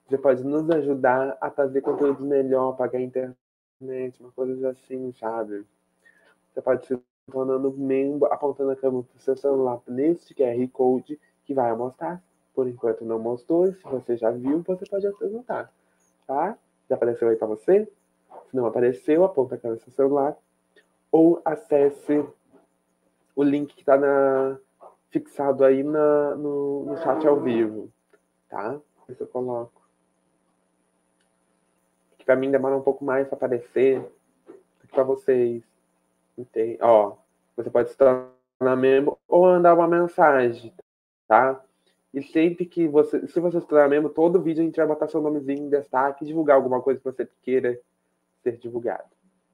Você 0.07 0.19
pode 0.19 0.43
nos 0.43 0.69
ajudar 0.69 1.35
a 1.41 1.49
fazer 1.49 1.81
conteúdo 1.81 2.23
melhor, 2.23 2.77
pagar 2.77 2.99
a 2.99 3.01
internet, 3.01 4.21
uma 4.21 4.31
coisa 4.31 4.69
assim, 4.69 5.11
sabe? 5.13 5.65
Você 6.53 6.61
pode 6.61 6.85
se 6.85 6.99
tornando 7.31 7.71
membro, 7.71 8.31
apontando 8.31 8.71
a 8.71 8.75
câmera 8.75 9.03
para 9.03 9.17
o 9.17 9.21
seu 9.21 9.35
celular 9.35 9.81
nesse 9.87 10.35
QR 10.35 10.67
Code 10.71 11.19
que 11.45 11.53
vai 11.53 11.73
mostrar. 11.75 12.21
Por 12.53 12.67
enquanto 12.67 13.03
não 13.03 13.17
mostrou. 13.17 13.73
Se 13.73 13.83
você 13.83 14.15
já 14.15 14.29
viu, 14.29 14.61
você 14.61 14.85
pode 14.85 15.07
apresentar. 15.07 15.73
Tá? 16.27 16.55
Já 16.87 16.95
apareceu 16.95 17.27
aí 17.27 17.35
para 17.35 17.47
você? 17.47 17.85
Se 18.49 18.55
não 18.55 18.67
apareceu, 18.67 19.23
aponta 19.23 19.55
a 19.55 19.57
câmera 19.57 19.79
do 19.79 19.83
seu 19.83 19.93
celular. 19.93 20.37
Ou 21.11 21.41
acesse 21.43 22.23
o 23.35 23.43
link 23.43 23.73
que 23.73 23.81
está 23.81 23.97
fixado 25.09 25.63
aí 25.63 25.81
na, 25.81 26.35
no, 26.35 26.85
no 26.85 26.97
chat 26.97 27.25
ao 27.27 27.39
vivo. 27.39 27.89
Tá? 28.47 28.79
Isso 29.09 29.23
eu 29.23 29.27
coloco. 29.27 29.81
Que 32.19 32.25
para 32.25 32.35
mim 32.35 32.51
demora 32.51 32.77
um 32.77 32.81
pouco 32.81 33.03
mais 33.03 33.27
para 33.27 33.35
aparecer 33.35 33.99
do 34.47 34.87
que 34.87 34.93
para 34.93 35.03
vocês. 35.03 35.63
Entende? 36.37 36.77
Ó, 36.81 37.17
você 37.55 37.69
pode 37.69 37.89
se 37.89 37.97
tornar 37.97 38.75
membro 38.75 39.17
ou 39.27 39.43
mandar 39.43 39.73
uma 39.75 39.87
mensagem, 39.87 40.73
tá? 41.27 41.63
E 42.13 42.21
sempre 42.21 42.65
que 42.65 42.87
você, 42.87 43.27
se 43.27 43.39
você 43.39 43.59
se 43.59 43.67
tornar 43.67 43.89
membro, 43.89 44.09
todo 44.09 44.41
vídeo 44.41 44.61
a 44.61 44.65
gente 44.65 44.75
vai 44.75 44.85
botar 44.87 45.07
seu 45.07 45.21
nomezinho 45.21 45.65
em 45.65 45.69
destaque 45.69 46.23
e 46.23 46.27
divulgar 46.27 46.55
alguma 46.55 46.81
coisa 46.81 46.99
que 46.99 47.05
você 47.05 47.27
queira 47.41 47.79
ser 48.43 48.57
divulgado. 48.57 49.09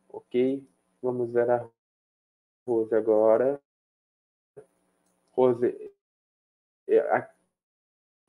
Ok? 0.10 0.64
Vamos 1.02 1.32
ver 1.32 1.50
a 1.50 1.66
Rose 2.68 2.94
agora. 2.94 3.60
Rose, 5.32 5.92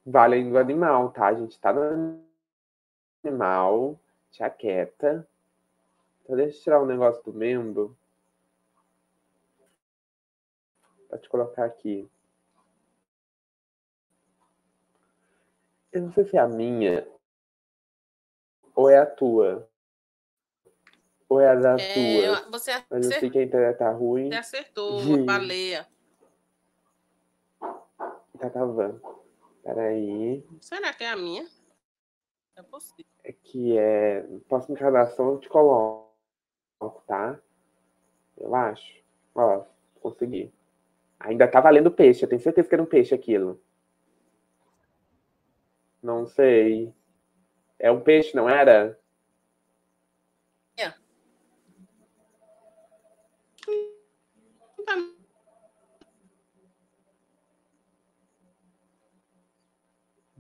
Vale 0.07 0.51
do 0.51 0.59
animal, 0.59 1.11
tá? 1.11 1.27
A 1.27 1.35
gente 1.35 1.59
tá 1.59 1.73
no 1.73 2.23
animal. 3.25 3.99
Jaqueta. 4.33 5.27
Então 6.23 6.37
deixa 6.37 6.59
eu 6.59 6.63
tirar 6.63 6.83
um 6.83 6.87
negócio 6.87 7.23
do 7.25 7.33
membro. 7.33 7.97
Pra 11.11 11.19
te 11.19 11.29
colocar 11.29 11.65
aqui. 11.65 12.09
Eu 15.91 16.03
não 16.03 16.13
sei 16.13 16.25
se 16.25 16.37
é 16.37 16.41
a 16.41 16.47
minha 16.47 17.05
ou 18.77 18.89
é 18.89 18.97
a 18.97 19.05
tua. 19.05 19.69
Ou 21.29 21.41
é 21.41 21.49
a 21.49 21.55
da 21.57 21.77
É, 21.81 21.95
tua. 21.95 22.49
você 22.51 22.71
Mas 22.89 23.05
eu 23.07 23.11
sei 23.11 23.11
acertou, 23.11 23.31
que 23.33 23.39
a 23.39 23.43
internet 23.43 23.77
tá 23.79 23.91
ruim. 23.91 24.29
você 24.29 24.37
acertou, 24.37 25.25
baleia. 25.27 25.87
Tá 28.39 28.49
travando. 28.51 29.03
Peraí. 29.65 30.47
Será 30.61 30.93
que 30.95 31.03
é 31.03 31.11
a 31.11 31.17
minha? 31.17 31.47
É 32.55 32.63
possível. 32.63 33.05
É 33.25 33.33
que 33.33 33.77
é. 33.77 34.23
Próxima 34.49 34.77
encarnação 34.77 35.33
eu 35.33 35.41
te 35.41 35.49
coloco, 35.49 36.15
tá? 37.07 37.39
Eu 38.39 38.55
acho. 38.55 39.03
Ó, 39.35 39.65
consegui. 40.01 40.53
Ainda 41.21 41.47
tá 41.47 41.61
valendo 41.61 41.91
peixe. 41.91 42.25
Eu 42.25 42.29
tenho 42.29 42.41
certeza 42.41 42.69
que 42.69 42.75
era 42.75 42.83
um 42.83 42.87
peixe 42.87 43.15
aquilo. 43.15 43.63
Não 46.03 46.27
sei. 46.27 46.93
É 47.79 47.93
um 47.93 48.01
peixe, 48.01 48.35
não 48.35 48.49
era? 48.49 48.99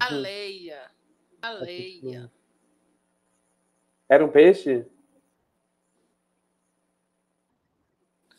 Baleia. 0.00 0.90
Baleia. 1.40 2.32
Era 4.08 4.24
um 4.24 4.30
peixe? 4.30 4.86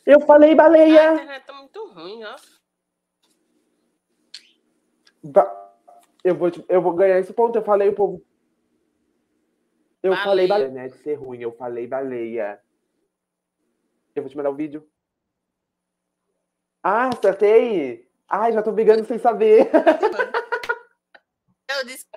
Eu 0.05 0.19
falei 0.21 0.51
A 0.53 0.55
baleia! 0.55 1.13
internet 1.13 1.45
tá 1.45 1.53
muito 1.53 1.87
ruim, 1.91 2.23
ó. 2.23 2.35
Ba- 5.23 5.57
Eu 6.23 6.35
vou, 6.35 6.49
eu 6.69 6.81
vou 6.81 6.93
ganhar 6.93 7.19
esse 7.19 7.33
ponto. 7.33 7.57
Eu 7.57 7.63
falei 7.63 7.89
o 7.89 7.95
povo. 7.95 8.23
Eu 10.03 10.15
falei 10.17 10.47
Baleia. 10.47 10.69
baleia. 10.69 10.71
Né? 10.71 10.87
De 10.89 10.97
ser 11.03 11.13
ruim, 11.15 11.39
eu 11.41 11.51
falei 11.51 11.85
baleia. 11.87 12.59
Eu 14.15 14.23
vou 14.23 14.29
te 14.29 14.35
mandar 14.35 14.49
o 14.49 14.55
vídeo. 14.55 14.87
Ah, 16.83 17.09
acertei! 17.09 18.09
Ai, 18.27 18.51
já 18.53 18.63
tô 18.63 18.71
brigando 18.71 19.05
sem 19.05 19.19
saber. 19.19 19.69
Eu 21.69 21.85
disse 21.85 22.07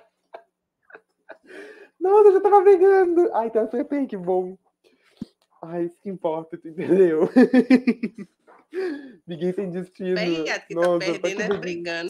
Nossa, 1.99 2.29
eu 2.29 2.33
já 2.33 2.41
tava 2.41 2.61
brigando. 2.61 3.31
Ai, 3.33 3.47
então 3.47 3.63
acertei, 3.63 4.07
que 4.07 4.17
bom. 4.17 4.57
Ai, 5.67 5.85
isso 5.85 5.99
que 5.99 6.09
importa, 6.09 6.57
tu 6.57 6.67
entendeu? 6.67 7.21
Ninguém 9.25 9.51
sem 9.51 9.71
destino. 9.71 10.15
bem, 10.15 10.45
gato, 10.45 10.67
que 10.67 10.75
tá 10.75 10.81
Nossa, 10.81 10.99
perdendo, 10.99 11.21
que 11.21 11.27
é 11.27 11.47
briguinha. 11.47 11.59
brigando. 11.59 12.09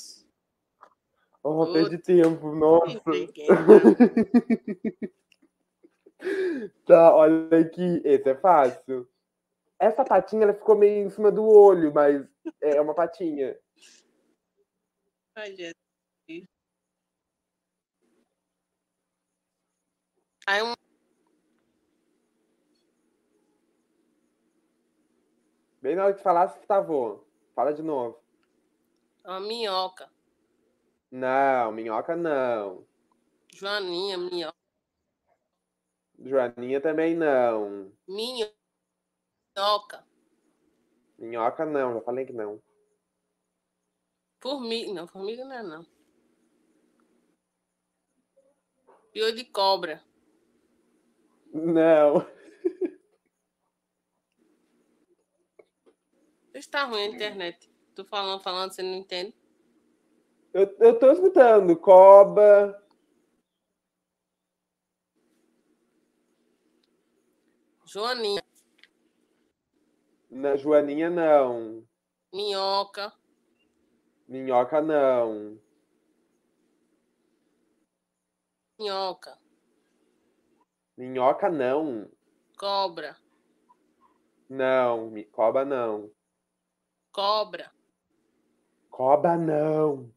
Oh, 1.41 1.71
perdi 1.71 1.97
tempo, 1.99 2.53
nossa. 2.55 3.01
Tá, 6.87 7.15
olha 7.15 7.59
aqui. 7.59 8.01
Esse 8.03 8.29
é 8.29 8.35
fácil. 8.35 9.07
Essa 9.79 10.03
patinha, 10.03 10.43
ela 10.43 10.53
ficou 10.53 10.75
meio 10.75 11.05
em 11.05 11.09
cima 11.09 11.31
do 11.31 11.45
olho, 11.45 11.93
mas 11.93 12.25
é 12.61 12.81
uma 12.81 12.95
patinha. 12.95 13.57
Ai, 15.35 15.55
Jesus. 15.55 15.75
Aí 20.47 20.61
um 20.63 20.73
Bem 25.85 25.95
na 25.95 26.05
hora 26.05 26.15
que 26.15 26.23
falasse, 26.23 26.59
travou. 26.65 27.23
Fala 27.53 27.71
de 27.71 27.83
novo. 27.83 28.19
uma 29.23 29.39
minhoca. 29.39 30.09
Não, 31.11 31.71
minhoca 31.71 32.15
não. 32.15 32.87
Joaninha, 33.53 34.17
minhoca. 34.17 34.57
Joaninha 36.17 36.81
também 36.81 37.15
não. 37.15 37.91
Minhoca. 38.07 40.03
Minhoca 41.19 41.63
não, 41.67 41.93
já 41.93 42.01
falei 42.01 42.25
que 42.25 42.33
não. 42.33 42.59
Formiga. 44.41 44.91
Não, 44.91 45.07
formiga 45.07 45.45
não 45.45 45.53
é 45.53 45.61
não. 45.61 45.85
Pior 49.13 49.31
de 49.33 49.45
cobra. 49.45 50.03
Não. 51.53 52.25
Está 56.55 56.85
ruim 56.85 57.01
a 57.03 57.05
internet. 57.07 57.69
Tô 57.93 58.05
falando, 58.05 58.41
falando, 58.41 58.71
você 58.71 58.81
não 58.81 58.93
entende. 58.95 59.35
Eu, 60.53 60.73
eu 60.79 60.97
tô 60.97 61.11
escutando. 61.11 61.75
Coba. 61.77 62.81
Joaninha, 67.85 68.41
Na, 70.29 70.55
Joaninha 70.55 71.09
não. 71.09 71.85
minhoca, 72.33 73.11
Minhoca 74.27 74.81
não. 74.81 75.59
minhoca, 78.79 79.37
Minhoca 80.97 81.49
não. 81.49 82.09
cobra, 82.57 83.17
Não. 84.49 85.11
Coba 85.31 85.65
não. 85.65 86.14
Cobra, 87.15 87.71
Coba 88.91 89.37
não. 89.37 90.13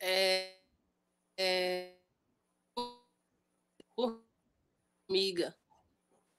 é, 0.00 0.54
é, 1.38 1.92
formiga. 3.94 5.54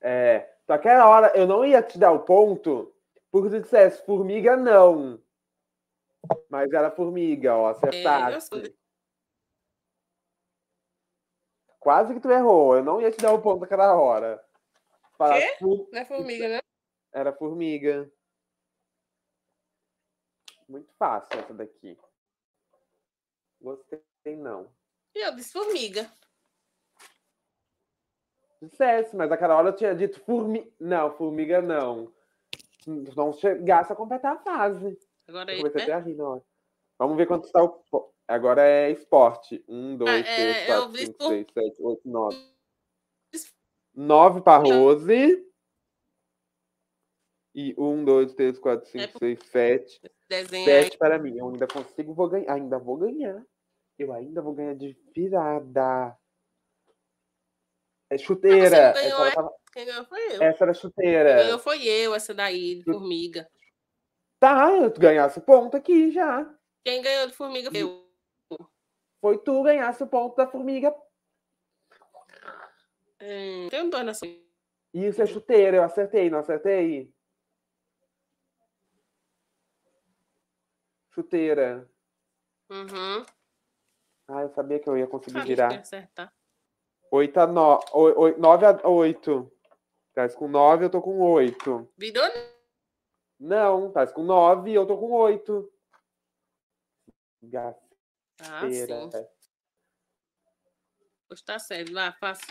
É. 0.01 0.51
Só 0.65 0.79
que 0.79 0.87
aquela 0.87 1.07
hora 1.07 1.31
eu 1.35 1.45
não 1.45 1.63
ia 1.63 1.83
te 1.83 1.99
dar 1.99 2.11
o 2.11 2.25
ponto 2.25 2.91
porque 3.31 3.49
tu 3.49 3.61
dissesse 3.61 4.03
formiga 4.03 4.57
não. 4.57 5.21
Mas 6.49 6.73
era 6.73 6.89
formiga, 6.89 7.55
ó. 7.55 7.69
É, 7.69 7.71
Acertasse. 7.71 8.47
sei. 8.47 8.75
Quase 11.79 12.15
que 12.15 12.19
tu 12.19 12.31
errou. 12.31 12.77
Eu 12.77 12.83
não 12.83 12.99
ia 12.99 13.11
te 13.11 13.17
dar 13.17 13.31
o 13.31 13.41
ponto 13.41 13.61
naquela 13.61 13.93
hora. 13.95 14.43
Fala, 15.17 15.35
Quê? 15.35 15.57
Não 15.61 15.87
é 15.93 16.05
formiga, 16.05 16.47
né? 16.49 16.61
Era 17.13 17.31
formiga. 17.31 18.11
Muito 20.67 20.91
fácil 20.97 21.39
essa 21.39 21.53
daqui. 21.53 21.97
Gostei, 23.61 24.01
não. 24.37 24.69
E 25.13 25.19
eu 25.25 25.35
disse 25.35 25.53
formiga. 25.53 26.11
Dissesse, 28.61 29.15
mas 29.15 29.31
hora 29.55 29.69
eu 29.69 29.75
tinha 29.75 29.95
dito 29.95 30.19
formiga. 30.21 30.69
Não, 30.79 31.15
formiga 31.15 31.61
não. 31.61 32.11
Não 33.15 33.33
chegasse 33.33 33.91
a 33.91 33.95
completar 33.95 34.35
a 34.35 34.39
fase. 34.39 34.97
Agora 35.27 35.55
comecei 35.55 35.79
né? 35.79 35.83
até 35.83 35.93
a 35.93 35.99
rir 35.99 36.15
na 36.15 36.29
hora. 36.29 36.43
Vamos 36.97 37.17
ver 37.17 37.27
quanto 37.27 37.45
está 37.45 37.63
o. 37.63 37.83
Agora 38.27 38.61
é 38.61 38.91
esporte. 38.91 39.63
Um, 39.67 39.97
dois, 39.97 40.25
é, 40.25 40.35
três, 40.35 40.67
eu 40.67 40.81
quatro, 40.81 40.97
cinco, 40.97 41.17
por- 41.17 41.27
seis, 41.27 41.47
sete, 41.53 41.81
oito, 41.81 42.09
nove. 42.09 42.55
Nove 43.93 44.41
para 44.41 44.63
Rose. 44.63 45.51
E 47.53 47.75
um, 47.77 48.03
dois, 48.03 48.33
três, 48.33 48.57
quatro, 48.59 48.89
cinco, 48.89 49.13
por- 49.13 49.19
seis, 49.19 49.39
sete. 49.45 50.01
Desenho 50.29 50.67
aí. 50.67 50.83
Sete 50.83 50.97
para 50.97 51.19
mim. 51.19 51.37
Eu 51.37 51.47
ainda 51.49 51.67
consigo, 51.67 52.13
vou 52.13 52.27
ganhar. 52.29 52.53
Ainda 52.53 52.79
vou 52.79 52.97
ganhar. 52.97 53.45
Eu 53.97 54.11
ainda 54.13 54.41
vou 54.41 54.53
ganhar 54.53 54.75
de 54.75 54.97
virada. 55.15 56.17
É 58.09 58.17
chuteira. 58.17 58.93
ganhou, 58.93 58.93
essa, 58.93 59.21
era 59.21 59.27
é? 59.29 59.35
tava- 59.35 59.53
Quem 59.73 59.85
ganhou 59.85 60.05
foi 60.05 60.19
eu. 60.35 60.41
essa 60.43 60.63
era 60.63 60.73
Quem 60.73 60.81
chuteira. 60.81 61.35
ganhou 61.35 61.59
foi 61.59 61.83
eu, 61.87 62.13
essa 62.15 62.33
daí, 62.33 62.75
de 62.75 62.83
formiga. 62.83 63.49
Tá, 64.39 64.71
eu 64.71 64.91
ganhasse 64.91 65.39
o 65.39 65.41
ponto 65.41 65.75
aqui 65.77 66.11
já. 66.11 66.45
Quem 66.83 67.01
ganhou 67.01 67.27
de 67.27 67.33
formiga 67.33 67.71
foi 67.71 67.81
eu. 67.81 68.05
Foi 69.21 69.37
tu 69.39 69.63
ganhasse 69.63 70.03
o 70.03 70.07
ponto 70.07 70.35
da 70.35 70.45
formiga. 70.47 70.93
Hum, 73.21 73.69
tem 73.69 73.89
dois 73.89 74.05
nessa. 74.05 74.25
Isso 74.93 75.21
é 75.21 75.25
chuteira. 75.25 75.77
Eu 75.77 75.83
acertei, 75.83 76.29
não 76.29 76.39
acertei? 76.39 77.11
Chuteira. 81.15 81.89
Uhum. 82.69 83.25
Ah, 84.27 84.41
eu 84.41 84.53
sabia 84.53 84.79
que 84.79 84.89
eu 84.89 84.97
ia 84.97 85.07
conseguir 85.07 85.39
Sabia 85.39 85.55
virar. 85.55 85.79
acertar. 85.79 86.33
8 87.09 87.37
a 87.39 87.47
9. 87.47 87.85
9 88.37 88.65
a 88.65 88.87
8. 88.89 89.51
Tá 90.13 90.29
com 90.33 90.47
9, 90.49 90.85
eu 90.85 90.89
tô 90.89 91.01
com 91.01 91.17
8. 91.21 91.93
Virou? 91.97 92.25
Não, 93.39 93.91
tá 93.93 94.05
com 94.05 94.23
9 94.23 94.71
e 94.71 94.75
eu 94.75 94.85
tô 94.85 94.97
com 94.97 95.11
8. 95.11 95.71
Gato. 97.43 97.97
Ah, 98.41 98.69
sim. 98.69 98.85
Pois 101.29 101.41
tá 101.41 101.57
certo. 101.57 101.93
Vai, 101.93 102.11
faça. 102.13 102.45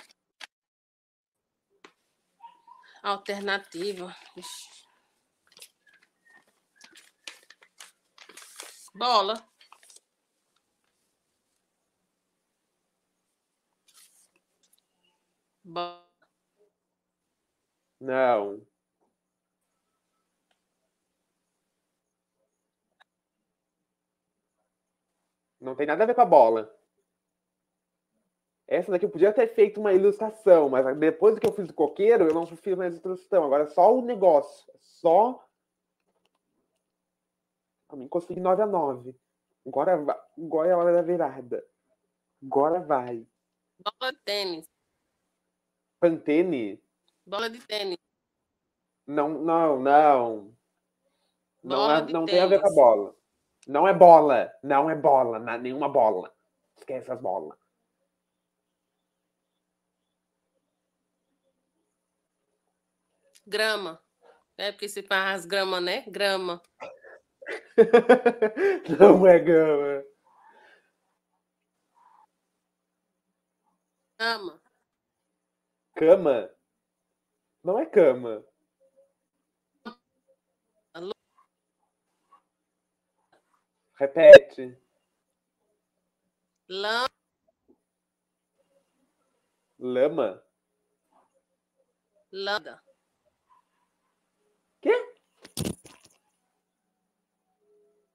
Alternativa. 3.02 4.14
Ixi. 4.36 4.83
Bola. 8.94 9.34
Bola. 15.64 16.04
Não. 18.00 18.60
Não 25.60 25.74
tem 25.74 25.86
nada 25.86 26.04
a 26.04 26.06
ver 26.06 26.14
com 26.14 26.20
a 26.20 26.24
bola. 26.26 26.70
Essa 28.66 28.90
daqui 28.92 29.04
eu 29.04 29.10
podia 29.10 29.32
ter 29.32 29.46
feito 29.48 29.80
uma 29.80 29.92
ilustração, 29.92 30.68
mas 30.68 30.96
depois 30.98 31.38
que 31.38 31.46
eu 31.46 31.52
fiz 31.52 31.68
o 31.68 31.74
coqueiro, 31.74 32.26
eu 32.28 32.34
não 32.34 32.46
fiz 32.46 32.76
mais 32.76 32.94
ilustração. 32.94 33.44
Agora 33.44 33.64
é 33.64 33.66
só 33.66 33.94
o 33.94 34.02
negócio. 34.02 34.70
É 34.74 34.78
Só. 34.78 35.44
Consegui 38.08 38.40
9 38.40 38.62
a 38.62 38.66
9. 38.66 39.14
Agora, 39.66 39.96
vai. 39.96 40.18
Agora 40.38 40.68
é 40.68 40.72
a 40.72 40.78
hora 40.78 40.92
da 40.92 41.02
virada. 41.02 41.64
Agora 42.42 42.80
vai. 42.80 43.26
Bola 43.82 44.12
de 44.12 44.18
tênis. 44.24 44.66
Pantene? 46.00 46.82
Bola 47.26 47.48
de 47.48 47.58
tênis. 47.60 47.98
Não, 49.06 49.28
não, 49.28 49.80
não. 49.80 50.54
Não, 51.62 51.76
Bola 51.76 52.02
de 52.02 52.12
não 52.12 52.26
tem 52.26 52.40
a 52.40 52.46
ver 52.46 52.60
com 52.60 52.66
a 52.66 52.70
tênis. 52.70 52.76
bola. 52.84 53.16
Não 53.66 53.88
é 53.88 53.94
bola. 53.94 54.52
Não 54.62 54.90
é 54.90 54.94
bola. 54.94 55.38
na- 55.38 55.56
Nenhuma 55.58 55.88
bola. 55.88 56.32
Esquece 56.76 57.10
as 57.10 57.20
bolas. 57.20 57.58
Grama. 63.46 64.00
É 64.56 64.70
porque 64.72 64.88
se 64.88 65.02
faz 65.02 65.40
as 65.40 65.46
grama, 65.46 65.80
né? 65.80 66.02
Grama. 66.08 66.62
não 68.98 69.26
é 69.26 69.38
gama. 69.38 70.04
Grama. 74.18 74.60
Cama? 75.96 76.50
Não 77.62 77.78
é 77.78 77.86
cama. 77.86 78.44
Alô? 80.94 81.12
Repete. 83.98 84.78
Lã. 86.68 87.06
Lama? 89.78 90.42
Landa. 92.32 92.82
Quê? 94.80 95.14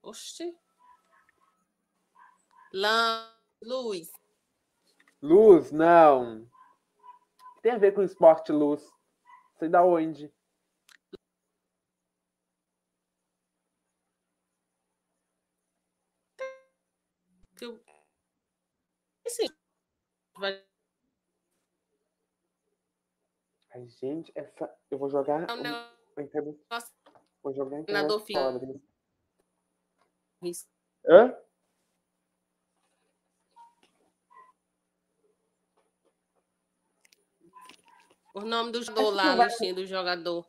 Oxi. 0.09 0.57
Lã. 2.73 3.31
Luz. 3.61 4.11
Luz? 5.21 5.71
Não. 5.71 6.49
Tem 7.61 7.73
a 7.73 7.77
ver 7.77 7.93
com 7.93 8.01
esporte 8.01 8.51
luz. 8.51 8.81
Sei 9.59 9.69
da 9.69 9.85
onde. 9.85 10.33
Eu... 17.61 17.79
Sim. 19.27 19.47
Vai... 20.37 20.65
Ai, 23.75 23.87
gente, 23.89 24.31
essa. 24.33 24.75
Eu 24.89 24.97
vou 24.97 25.09
jogar. 25.11 25.45
Não, 25.45 25.57
não. 25.57 25.91
Vou 27.43 27.53
jogar 27.53 27.77
a 27.77 27.91
Nadou 27.91 28.17
internet 28.19 28.33
fora. 28.33 28.88
Hã? 31.07 31.35
O 38.33 38.41
nome 38.41 38.71
do 38.71 38.81
jogador 38.83 39.09
lá, 39.11 39.35
vai- 39.35 39.47
listinha 39.47 39.73
do 39.73 39.85
jogador. 39.85 40.45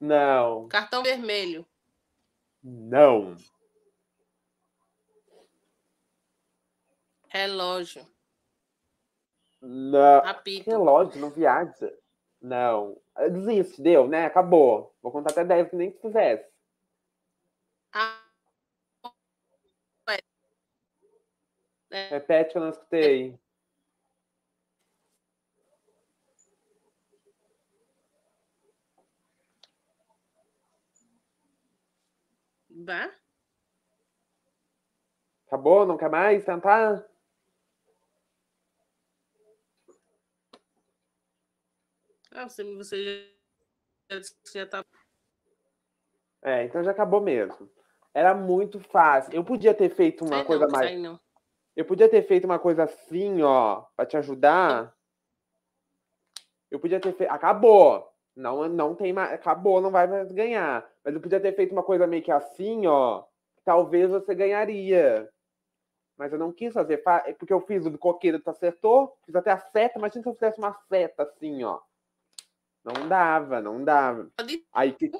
Não. 0.00 0.68
Cartão 0.68 1.02
vermelho. 1.02 1.64
Não. 2.62 3.36
Relógio. 7.28 8.06
Não. 9.60 10.18
Apito. 10.26 10.68
Relógio, 10.68 11.20
não 11.20 11.30
viaja. 11.30 11.92
Não. 12.40 13.00
Desiste, 13.30 13.80
deu, 13.80 14.08
né? 14.08 14.26
Acabou. 14.26 14.94
Vou 15.00 15.12
contar 15.12 15.30
até 15.30 15.44
10 15.44 15.70
que 15.70 15.76
nem 15.76 15.92
se 15.92 16.08
é, 21.92 22.08
Repete 22.08 22.52
que 22.52 22.58
eu 22.58 22.62
não 22.62 22.70
escutei. 22.70 23.38
Vá. 32.70 33.14
Acabou? 35.46 35.84
Não 35.84 35.98
quer 35.98 36.08
mais 36.08 36.42
tentar? 36.44 37.06
Ah, 42.30 42.48
você, 42.48 42.64
você 42.74 43.36
já, 44.10 44.18
disse 44.18 44.34
que 44.42 44.58
já 44.58 44.66
tá. 44.66 44.82
É, 46.40 46.64
então 46.64 46.82
já 46.82 46.90
acabou 46.90 47.20
mesmo. 47.20 47.70
Era 48.14 48.34
muito 48.34 48.80
fácil. 48.80 49.34
Eu 49.34 49.44
podia 49.44 49.74
ter 49.74 49.90
feito 49.90 50.24
uma 50.24 50.38
Sei 50.38 50.44
coisa 50.46 50.66
não, 50.66 50.72
mais. 50.72 50.98
não. 50.98 51.20
Eu 51.74 51.84
podia 51.84 52.08
ter 52.08 52.22
feito 52.26 52.44
uma 52.44 52.58
coisa 52.58 52.84
assim, 52.84 53.42
ó, 53.42 53.82
pra 53.96 54.04
te 54.04 54.16
ajudar. 54.16 54.94
Eu 56.70 56.78
podia 56.78 57.00
ter 57.00 57.12
feito. 57.14 57.30
Acabou. 57.30 58.08
Não, 58.36 58.68
não 58.68 58.94
tem 58.94 59.12
mais. 59.12 59.32
Acabou, 59.32 59.80
não 59.80 59.90
vai 59.90 60.06
mais 60.06 60.30
ganhar. 60.32 60.88
Mas 61.04 61.14
eu 61.14 61.20
podia 61.20 61.40
ter 61.40 61.54
feito 61.54 61.72
uma 61.72 61.82
coisa 61.82 62.06
meio 62.06 62.22
que 62.22 62.30
assim, 62.30 62.86
ó. 62.86 63.24
Talvez 63.64 64.10
você 64.10 64.34
ganharia. 64.34 65.28
Mas 66.16 66.32
eu 66.32 66.38
não 66.38 66.52
quis 66.52 66.72
fazer. 66.74 67.02
fa- 67.02 67.22
é 67.26 67.32
Porque 67.32 67.52
eu 67.52 67.60
fiz 67.60 67.84
o 67.86 67.90
do 67.90 67.98
coqueiro, 67.98 68.38
tu 68.40 68.50
acertou. 68.50 69.16
Fiz 69.24 69.34
até 69.34 69.50
a 69.50 69.58
seta. 69.58 69.98
Imagina 69.98 70.22
se 70.22 70.28
eu 70.28 70.34
fizesse 70.34 70.58
uma 70.58 70.72
seta 70.88 71.22
assim, 71.24 71.62
ó. 71.64 71.80
Não 72.84 73.08
dava, 73.08 73.60
não 73.60 73.82
dava. 73.84 74.30
Aí 74.72 74.92
que. 74.92 75.10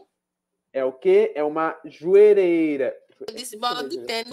É 0.72 0.84
o 0.84 0.92
quê? 0.92 1.32
É 1.34 1.44
uma 1.44 1.78
joelheira. 1.84 2.98
Eu 3.20 3.34
disse 3.34 3.57
bola 3.59 3.86
de 3.88 3.98
tênis. 4.07 4.30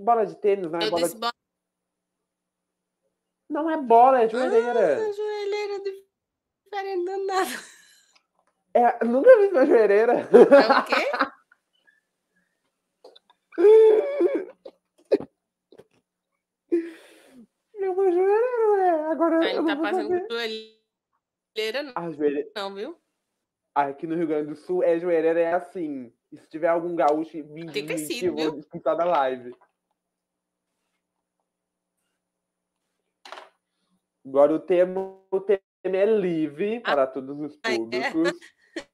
Que 0.00 0.04
bola 0.04 0.24
de 0.24 0.34
tênis, 0.34 0.70
não 0.70 0.78
é 0.80 0.86
Eu 0.86 0.90
bola 0.90 1.08
de... 1.10 1.14
bola. 1.14 1.32
Não 3.50 3.70
é 3.70 3.76
bola, 3.76 4.22
é 4.22 4.28
joelheira. 4.30 4.96
Ah, 4.96 5.12
joelheira 5.12 5.78
diferente 5.82 7.04
do 7.04 7.26
nada. 7.26 7.50
É, 8.72 9.04
nunca 9.04 9.36
vi 9.36 9.48
uma 9.48 9.66
joelheira. 9.66 10.12
É 10.14 10.78
o 10.78 10.84
quê? 10.86 11.10
É 17.74 17.90
uma 17.90 18.10
joelheira, 18.10 18.82
é. 18.82 18.90
Agora 19.12 19.44
Aí 19.44 19.54
eu 19.56 19.62
não 19.62 19.76
tá 19.76 19.82
fazendo 19.82 20.08
saber. 20.08 20.26
joelheira, 20.30 21.82
não, 21.82 21.92
A 21.94 22.10
joelheira... 22.10 22.50
não, 22.56 22.74
viu? 22.74 22.98
Aqui 23.74 24.06
no 24.06 24.16
Rio 24.16 24.26
Grande 24.28 24.48
do 24.48 24.56
Sul, 24.56 24.82
é 24.82 24.98
joelheira, 24.98 25.38
é 25.40 25.52
assim. 25.52 26.10
E 26.32 26.38
se 26.38 26.48
tiver 26.48 26.68
algum 26.68 26.96
gaúcho 26.96 27.32
vindo 27.52 27.70
Tem 27.70 27.82
me 27.82 27.88
tecido, 27.88 28.32
mentir, 28.34 28.46
eu 28.46 28.52
vou 28.52 28.62
viu? 28.62 28.82
da 28.96 29.04
live. 29.04 29.54
Agora 34.26 34.52
o 34.54 34.60
tema, 34.60 35.22
o 35.30 35.40
tema 35.40 35.60
é 35.82 36.04
livre 36.04 36.80
para 36.80 37.06
todos 37.06 37.40
os 37.40 37.58
é. 37.64 37.76
públicos. 37.76 38.38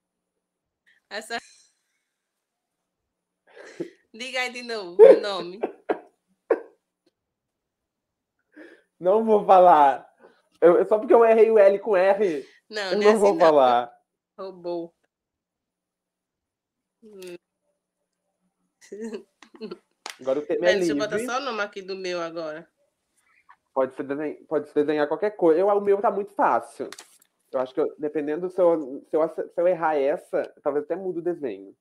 Essa... 1.10 1.38
Diga 4.14 4.40
aí 4.40 4.52
de 4.52 4.62
novo 4.62 5.02
o 5.02 5.20
nome. 5.20 5.60
Não 8.98 9.24
vou 9.24 9.44
falar. 9.44 10.10
Eu- 10.60 10.84
só 10.86 10.98
porque 10.98 11.12
eu 11.12 11.24
errei 11.24 11.50
o 11.50 11.58
L 11.58 11.78
com 11.80 11.96
R, 11.96 12.48
Não, 12.70 12.82
eu 12.82 12.92
não, 12.92 13.02
não 13.02 13.10
é 13.10 13.16
vou 13.16 13.30
assim, 13.30 13.38
falar. 13.38 13.92
não. 14.38 14.44
Roubou. 14.46 14.94
Agora 20.20 20.38
o 20.38 20.46
tema 20.46 20.66
é 20.66 20.68
Pera, 20.68 20.78
deixa 20.78 20.92
eu 20.92 20.96
botar 20.96 21.16
livre. 21.16 21.32
só 21.32 21.38
o 21.38 21.44
nome 21.44 21.60
aqui 21.62 21.82
do 21.82 21.96
meu 21.96 22.20
agora. 22.22 22.68
Pode 23.76 23.94
se, 23.94 24.02
desenhar, 24.02 24.36
pode 24.48 24.68
se 24.68 24.74
desenhar 24.74 25.06
qualquer 25.06 25.36
coisa. 25.36 25.60
Eu, 25.60 25.66
o 25.68 25.80
meu 25.82 26.00
tá 26.00 26.10
muito 26.10 26.32
fácil. 26.32 26.88
Eu 27.52 27.60
acho 27.60 27.74
que, 27.74 27.80
eu- 27.82 27.94
dependendo 27.98 28.48
se 28.48 28.58
eu, 28.58 29.04
se, 29.06 29.14
eu, 29.14 29.28
se 29.28 29.52
eu 29.54 29.68
errar 29.68 29.96
essa, 29.96 30.50
talvez 30.62 30.86
até 30.86 30.96
mude 30.96 31.18
o 31.18 31.22
desenho. 31.22 31.76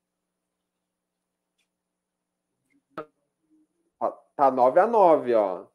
Tá 4.36 4.52
9 4.52 4.78
a 4.78 4.86
9, 4.86 5.34
ó. 5.36 5.68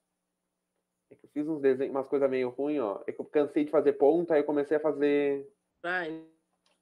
É 1.11 1.15
que 1.15 1.25
eu 1.25 1.31
fiz 1.31 1.49
uns 1.49 1.63
desenhos, 1.63 1.91
umas 1.95 2.07
coisas 2.07 2.29
meio 2.29 2.51
ruins, 2.51 2.83
ó. 2.83 3.03
É 3.07 3.13
que 3.13 3.21
eu 3.23 3.25
cansei 3.25 3.65
de 3.65 3.71
fazer 3.71 3.95
ponta, 3.95 4.35
aí 4.35 4.41
eu 4.41 4.45
comecei 4.45 4.77
a 4.77 4.81
fazer. 4.81 5.51
Vai. 5.83 6.23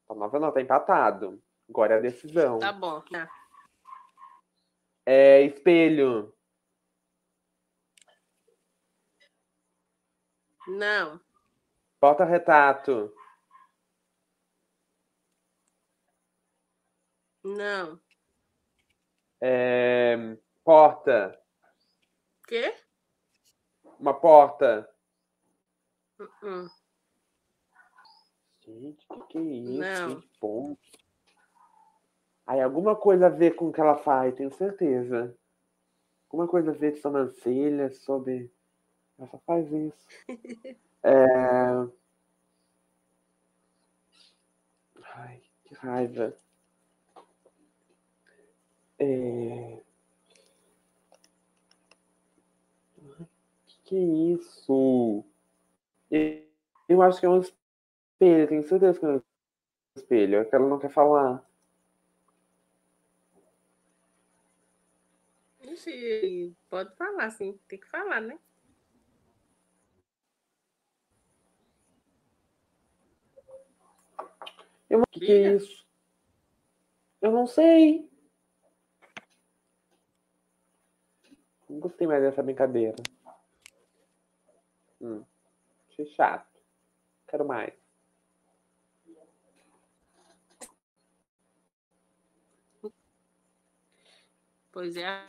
Tá 0.09 0.17
9 0.17 0.37
a 0.37 0.41
9, 0.41 0.55
tá 0.55 0.61
empatado. 0.61 1.41
Agora 1.69 1.95
é 1.95 1.99
a 1.99 2.01
decisão. 2.01 2.59
Tá 2.59 2.73
bom. 2.73 3.01
Tá. 3.03 3.31
É 5.07 5.43
espelho. 5.43 6.35
Não. 10.69 11.19
Bota 12.01 12.25
retrato. 12.25 13.13
Não. 17.43 17.99
É, 19.41 20.37
porta. 20.63 21.41
Quê? 22.47 22.75
Uma 23.99 24.13
porta. 24.13 24.89
Uh-uh. 26.21 26.69
Gente, 28.61 29.07
o 29.09 29.15
que, 29.15 29.27
que 29.29 29.39
é 29.39 29.41
isso? 29.41 29.81
Não. 29.81 30.21
Que 30.21 30.29
ponto. 30.39 30.99
Aí, 32.47 32.61
alguma 32.61 32.95
coisa 32.95 33.27
a 33.27 33.31
ver 33.31 33.55
com 33.55 33.69
o 33.69 33.73
que 33.73 33.81
ela 33.81 33.97
faz, 33.97 34.35
tenho 34.35 34.53
certeza. 34.53 35.37
Alguma 36.27 36.47
coisa 36.47 36.71
a 36.71 36.75
ver 36.75 36.93
de 36.93 37.01
sobrancelha, 37.01 37.91
sobre. 37.91 38.53
Ela 39.19 39.29
só 39.29 39.39
faz 39.47 39.71
isso. 39.73 40.07
É... 41.05 41.15
Ai, 45.15 45.41
que 45.65 45.75
raiva. 45.75 46.37
É... 48.99 49.81
Que 53.85 53.97
é 53.97 54.35
isso? 54.35 55.25
Eu 56.89 57.01
acho 57.03 57.21
que 57.21 57.27
é 57.27 57.29
um 57.29 57.41
espelho, 57.41 58.49
tenho 58.49 58.63
certeza 58.69 58.99
que 58.99 59.07
é 59.07 59.09
um 59.09 59.23
espelho. 59.97 60.39
É 60.41 60.45
que 60.45 60.55
ela 60.55 60.69
não 60.69 60.79
quer 60.79 60.91
falar. 60.91 61.45
Ixi, 65.63 66.57
pode 66.69 66.95
falar, 66.97 67.31
sim. 67.31 67.59
Tem 67.69 67.79
que 67.79 67.87
falar, 67.87 68.21
né? 68.21 68.39
Eu, 74.89 75.01
o 75.01 75.07
que, 75.11 75.21
que 75.21 75.33
é 75.33 75.55
isso? 75.55 75.87
Eu 77.21 77.33
não 77.33 77.47
sei. 77.47 78.09
Não 81.69 81.81
gostei 81.81 82.07
mais 82.07 82.23
dessa 82.23 82.43
brincadeira. 82.43 82.97
Hum, 85.01 85.25
achei 85.91 86.07
chato. 86.07 86.59
Quero 87.27 87.47
mais. 87.47 87.75
Pois 94.73 94.97
é. 94.97 95.03
É 95.03 95.29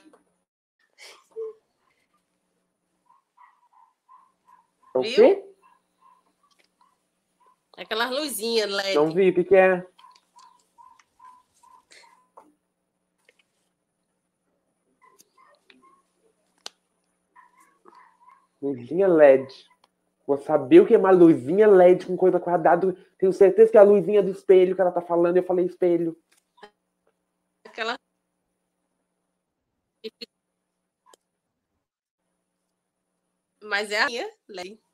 O 4.98 5.02
Viu? 5.02 5.50
Aquelas 7.80 8.12
luzinhas 8.12 8.70
LED. 8.70 8.96
Não 8.96 9.10
vi, 9.10 9.30
o 9.30 9.34
que, 9.34 9.44
que 9.46 9.56
é? 9.56 9.88
Luzinha 18.62 19.08
LED. 19.08 19.48
Vou 20.28 20.38
saber 20.38 20.82
o 20.82 20.86
que 20.86 20.94
é 20.94 20.98
uma 20.98 21.10
luzinha 21.10 21.70
LED 21.70 22.06
com 22.06 22.18
coisa 22.18 22.38
quadrada. 22.38 22.94
Tenho 23.18 23.32
certeza 23.32 23.72
que 23.72 23.78
é 23.78 23.80
a 23.80 23.84
luzinha 23.84 24.22
do 24.22 24.32
espelho 24.32 24.76
que 24.76 24.82
ela 24.82 24.92
tá 24.92 25.02
falando. 25.02 25.38
Eu 25.38 25.44
falei 25.44 25.66
espelho. 25.66 26.22
Aquela. 27.66 27.98
Mas 33.64 33.90
é 33.90 34.02
a 34.02 34.06
minha 34.08 34.30
LED. 34.50 34.89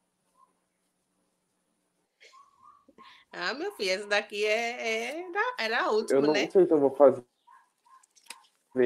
Ah, 3.37 3.53
meu 3.53 3.69
filho, 3.73 3.91
essa 3.91 4.07
daqui 4.07 4.45
é, 4.45 5.17
é 5.19 5.31
era 5.59 5.83
a 5.83 5.87
Eu 5.87 5.93
última, 5.93 6.21
não 6.21 6.31
né? 6.31 6.49
sei 6.49 6.65
se 6.65 6.71
eu 6.71 6.79
vou 6.79 6.95
fazer 6.95 7.21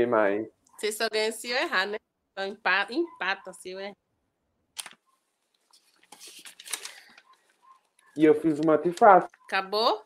mais. 0.07 0.49
Você 0.75 0.91
só 0.91 1.07
ganha 1.07 1.31
se 1.31 1.51
eu 1.51 1.57
errar, 1.57 1.85
né? 1.85 1.97
Empata, 2.39 2.91
empata 2.91 3.53
se 3.53 3.69
eu 3.69 3.79
errar. 3.79 3.95
E 8.17 8.25
eu 8.25 8.33
fiz 8.41 8.59
uma 8.59 8.77
trifácil 8.77 9.29
Acabou? 9.45 10.03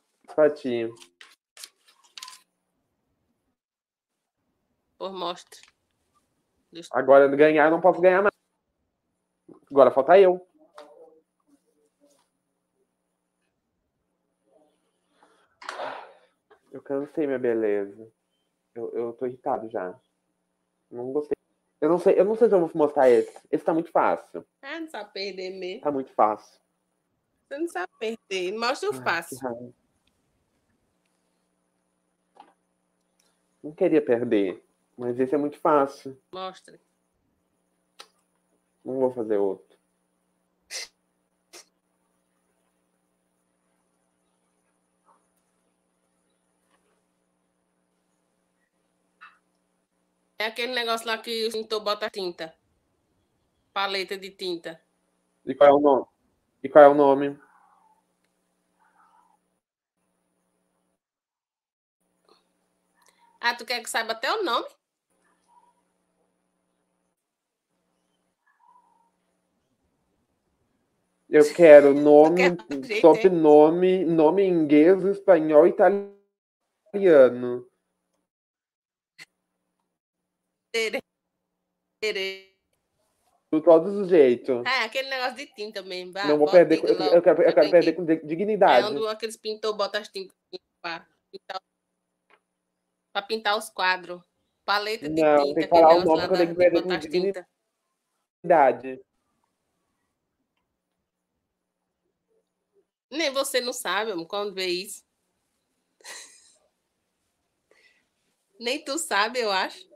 ti. 0.50 0.90
Por 4.98 5.14
mostra. 5.14 5.62
Agora 6.92 7.30
ganhar, 7.30 7.66
eu 7.66 7.72
não 7.72 7.80
posso 7.80 8.02
ganhar 8.02 8.22
mais. 8.22 8.34
Agora 9.72 9.90
falta 9.90 10.20
eu. 10.20 10.46
Eu 16.73 16.73
cansei 16.84 17.26
minha 17.26 17.40
beleza. 17.40 18.08
Eu, 18.76 18.92
eu 18.94 19.14
tô 19.14 19.26
irritado 19.26 19.70
já. 19.70 19.98
Não 20.90 21.12
gostei. 21.12 21.36
Eu 21.82 21.90
não 21.90 21.98
sei, 22.00 22.20
eu 22.20 22.24
não 22.26 22.36
sei 22.36 22.48
se 22.48 22.56
eu 22.56 22.60
vou 22.60 22.72
mostrar 22.74 23.10
esse. 23.10 23.38
Esse 23.52 23.64
tá 23.64 23.74
muito 23.74 23.92
fácil. 23.92 24.46
Ah, 24.62 24.80
não 24.80 24.90
sabe 24.90 25.12
perder 25.12 25.50
mesmo. 25.52 25.82
Tá 25.82 25.92
muito 25.92 26.12
fácil. 26.14 26.62
Você 27.48 27.58
não 27.58 27.68
sabe 27.68 27.92
perder. 28.00 28.54
Mostra 28.58 28.90
o 28.90 28.94
Ai, 28.94 28.98
que 29.00 29.04
fácil. 29.04 29.38
raiva. 29.40 29.74
Não 33.62 33.72
queria 33.72 34.02
perder, 34.02 34.62
mas 34.98 35.20
esse 35.20 35.34
é 35.34 35.38
muito 35.38 35.58
fácil. 35.58 36.18
Mostra. 36.34 36.80
Não 38.84 38.96
vou 39.00 39.12
fazer 39.14 39.38
outro. 39.38 39.73
É 50.44 50.48
aquele 50.48 50.74
negócio 50.74 51.08
lá 51.08 51.18
que 51.18 51.48
o 51.48 51.52
pintor 51.54 51.80
bota 51.80 52.10
tinta. 52.10 52.54
Paleta 53.72 54.18
de 54.18 54.30
tinta. 54.32 54.78
E 55.46 55.56
qual 55.56 55.70
é 55.70 55.74
o 55.74 55.80
nome? 55.80 56.06
E 56.62 56.68
qual 56.68 56.84
é 56.84 56.88
o 56.90 56.94
nome? 56.94 57.40
Ah, 63.40 63.56
tu 63.56 63.64
quer 63.64 63.82
que 63.82 63.90
saiba 63.90 64.12
até 64.12 64.34
o 64.34 64.44
nome? 64.44 64.68
Eu 71.30 71.54
quero 71.54 71.94
nome, 71.96 72.58
sobrenome, 73.00 74.04
nome 74.04 74.42
em 74.44 74.50
inglês, 74.50 75.06
espanhol 75.06 75.66
e 75.66 75.70
italiano. 75.70 77.66
De 80.74 81.00
todos 83.64 83.94
os 83.96 84.10
jeitos. 84.10 84.64
Ah, 84.66 84.86
aquele 84.86 85.08
negócio 85.10 85.36
de 85.36 85.46
tinta 85.54 85.84
mesmo. 85.84 86.12
Vai, 86.14 86.28
Não 86.28 86.40
vou 86.40 86.50
perder. 86.50 86.80
Eu, 86.84 86.96
eu 86.96 87.22
quero, 87.22 87.44
eu 87.44 87.54
quero 87.54 87.70
perder 87.70 87.94
com 87.94 88.04
di- 88.04 88.14
É 88.14 88.26
dignidade. 88.26 88.88
onde 88.88 89.08
aqueles 89.08 89.38
pintores 89.38 89.78
botam 89.78 90.02
as 90.02 90.08
tintas 90.10 90.36
para 90.82 91.08
pintar, 91.32 91.62
pra 93.14 93.22
pintar 93.22 93.56
os 93.58 93.70
quadros. 93.70 94.24
Paleta 94.66 95.08
de 95.08 95.22
Não, 95.22 95.44
tinta. 95.44 95.54
tem 95.56 95.64
que 95.64 95.70
falar 95.70 95.96
o 95.96 96.04
nome 96.04 96.28
que 96.28 96.34
eu 96.34 96.38
tenho 96.38 96.48
que 96.48 96.54
de 96.54 96.58
perder 96.58 96.82
com 96.82 96.98
dignidade. 96.98 97.46
Nem 103.12 103.30
você 103.32 103.62
não 103.62 103.74
sabe, 103.74 104.12
amor, 104.12 104.26
quando 104.26 104.56
vê 104.56 104.66
isso. 104.66 105.04
Nem 108.60 108.84
tu 108.84 108.98
sabe, 108.98 109.40
eu 109.40 109.52
acho. 109.52 109.93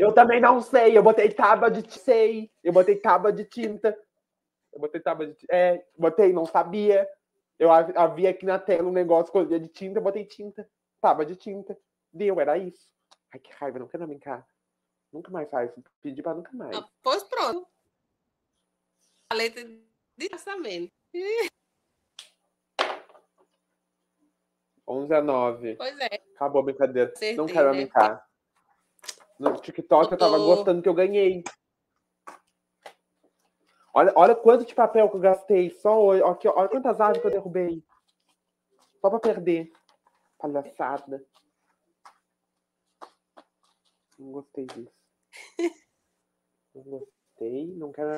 Eu 0.00 0.14
também 0.14 0.40
não 0.40 0.62
sei. 0.62 0.96
Eu 0.96 1.02
botei 1.02 1.30
tábua 1.30 1.70
de 1.70 1.88
sei. 1.90 2.50
Eu 2.64 2.72
botei 2.72 2.96
tábua 2.96 3.30
de 3.30 3.44
tinta. 3.44 3.96
Eu 4.72 4.80
botei 4.80 4.98
tábua 4.98 5.26
de 5.26 5.34
ti- 5.34 5.46
É, 5.50 5.84
botei, 5.98 6.32
não 6.32 6.46
sabia. 6.46 7.06
Eu 7.58 7.70
hav- 7.70 7.92
havia 7.94 8.30
aqui 8.30 8.46
na 8.46 8.58
tela 8.58 8.88
um 8.88 8.92
negócio 8.92 9.30
com 9.30 9.44
de 9.44 9.68
tinta, 9.68 9.98
eu 9.98 10.02
botei 10.02 10.24
tinta. 10.24 10.66
Tábua 11.02 11.26
de 11.26 11.36
tinta. 11.36 11.76
Deu, 12.10 12.40
era 12.40 12.56
isso. 12.56 12.88
Ai, 13.30 13.38
que 13.40 13.52
raiva, 13.52 13.78
não 13.78 13.88
quero 13.88 14.06
brincar. 14.06 14.46
Nunca 15.12 15.30
mais 15.30 15.50
faz. 15.50 15.70
Pedi 16.00 16.22
pra 16.22 16.32
nunca 16.32 16.50
mais. 16.54 16.74
Ah, 16.74 16.88
Pois 17.02 17.22
pronto. 17.24 17.68
Paleta 19.28 19.62
de 19.62 20.28
orçamento. 20.32 20.90
11 24.88 25.14
a 25.14 25.20
9. 25.20 25.76
Pois 25.76 25.98
é. 26.00 26.22
Acabou 26.34 26.62
a 26.62 26.64
brincadeira. 26.64 27.12
Acertei, 27.12 27.36
não 27.36 27.46
quero 27.46 27.72
né? 27.72 27.80
brincar. 27.82 28.29
No 29.40 29.58
TikTok 29.58 30.12
eu 30.12 30.18
tava 30.18 30.36
gostando 30.36 30.82
que 30.82 30.88
eu 30.88 30.92
ganhei. 30.92 31.42
Olha, 33.94 34.12
olha 34.14 34.36
quanto 34.36 34.66
de 34.66 34.74
papel 34.74 35.08
que 35.08 35.16
eu 35.16 35.20
gastei. 35.20 35.70
Só 35.70 35.98
hoje. 35.98 36.22
Aqui, 36.22 36.46
olha 36.46 36.68
quantas 36.68 37.00
árvores 37.00 37.22
que 37.22 37.26
eu 37.26 37.30
derrubei. 37.30 37.82
Só 39.00 39.08
pra 39.08 39.18
perder. 39.18 39.72
Palhaçada. 40.36 41.24
Não 44.18 44.32
gostei 44.32 44.66
disso. 44.66 44.92
Não 46.74 46.82
gostei. 46.82 47.66
Não 47.76 47.92
quero 47.92 48.10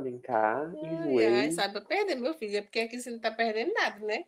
brincar. 0.00 0.72
Ai, 0.82 1.26
ai, 1.26 1.52
sabe 1.52 1.74
pra 1.74 1.82
perder, 1.82 2.14
meu 2.14 2.32
filho. 2.32 2.56
É 2.56 2.62
porque 2.62 2.80
aqui 2.80 2.98
você 2.98 3.10
não 3.10 3.20
tá 3.20 3.30
perdendo 3.30 3.74
nada, 3.74 3.98
né? 3.98 4.24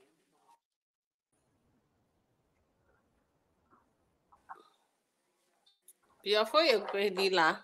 Pior 6.24 6.46
foi 6.46 6.74
eu 6.74 6.82
que 6.86 6.92
perdi 6.92 7.28
lá. 7.28 7.62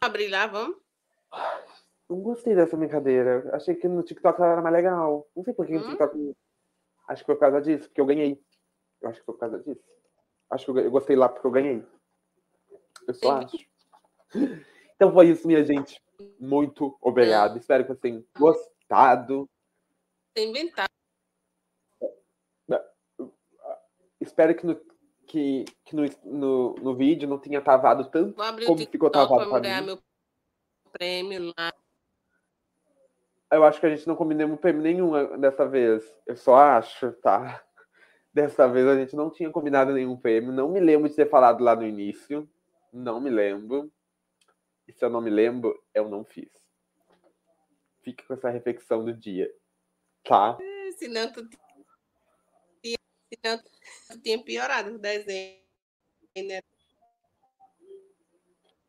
Abrir 0.00 0.28
lá, 0.28 0.48
vamos? 0.48 0.76
Não 2.10 2.20
gostei 2.20 2.56
dessa 2.56 2.76
brincadeira. 2.76 3.48
Achei 3.54 3.76
que 3.76 3.86
no 3.86 4.02
TikTok 4.02 4.40
ela 4.40 4.52
era 4.54 4.62
mais 4.62 4.74
legal. 4.74 5.30
Não 5.36 5.44
sei 5.44 5.54
por 5.54 5.64
que 5.64 5.76
hum? 5.76 5.78
no 5.78 5.84
TikTok. 5.90 6.36
Acho 7.06 7.22
que 7.22 7.26
foi 7.26 7.36
por 7.36 7.40
causa 7.40 7.60
disso, 7.60 7.88
porque 7.88 8.00
eu 8.00 8.06
ganhei. 8.06 8.42
Eu 9.00 9.10
acho 9.10 9.20
que 9.20 9.26
foi 9.26 9.34
por 9.34 9.38
causa 9.38 9.60
disso. 9.60 9.80
Acho 10.50 10.64
que 10.64 10.70
eu 10.72 10.90
gostei 10.90 11.14
lá 11.14 11.28
porque 11.28 11.46
eu 11.46 11.52
ganhei. 11.52 11.86
Eu 13.06 13.14
só 13.14 13.38
acho. 13.38 13.56
Então 14.96 15.12
foi 15.12 15.28
isso, 15.28 15.46
minha 15.46 15.64
gente. 15.64 16.02
Muito 16.40 16.98
obrigado. 17.00 17.54
É. 17.54 17.58
Espero 17.60 17.84
que 17.84 17.90
vocês 17.90 18.00
tenham 18.00 18.24
gostado. 18.36 19.48
Tem 20.34 20.50
inventado. 20.50 20.88
Espero 24.20 24.56
que 24.56 24.66
no 24.66 24.74
que, 25.28 25.66
que 25.84 25.94
no, 25.94 26.04
no, 26.24 26.74
no 26.76 26.96
vídeo 26.96 27.28
não 27.28 27.38
tinha 27.38 27.60
travado 27.60 28.10
tanto 28.10 28.34
como 28.66 28.78
ficou 28.78 29.10
travado 29.10 29.48
para 29.50 29.60
ganhar 29.60 29.82
meu 29.82 29.98
prêmio 30.90 31.52
lá. 31.56 31.72
Eu 33.52 33.64
acho 33.64 33.78
que 33.78 33.86
a 33.86 33.90
gente 33.94 34.06
não 34.08 34.16
combinamos 34.16 34.58
prêmio 34.58 34.82
nenhum 34.82 35.38
dessa 35.38 35.66
vez. 35.66 36.02
Eu 36.26 36.36
só 36.36 36.56
acho, 36.56 37.12
tá? 37.12 37.62
Dessa 38.32 38.68
vez 38.68 38.86
a 38.86 38.94
gente 38.94 39.16
não 39.16 39.30
tinha 39.30 39.50
combinado 39.50 39.92
nenhum 39.92 40.16
prêmio. 40.16 40.52
Não 40.52 40.68
me 40.68 40.78
lembro 40.78 41.08
de 41.08 41.16
ter 41.16 41.28
falado 41.28 41.64
lá 41.64 41.74
no 41.74 41.84
início. 41.84 42.48
Não 42.92 43.20
me 43.20 43.30
lembro. 43.30 43.90
E 44.86 44.92
se 44.92 45.04
eu 45.04 45.10
não 45.10 45.20
me 45.20 45.30
lembro, 45.30 45.82
eu 45.94 46.08
não 46.08 46.24
fiz. 46.24 46.50
Fica 48.02 48.24
com 48.26 48.34
essa 48.34 48.50
reflexão 48.50 49.04
do 49.04 49.12
dia. 49.12 49.50
Tá? 50.22 50.56
Senão 50.98 51.32
tu 51.32 51.48
Senão 53.34 53.62
tinha 54.22 54.42
piorado 54.42 54.94
o 54.94 54.98
desenho, 54.98 55.60
né? 56.36 56.60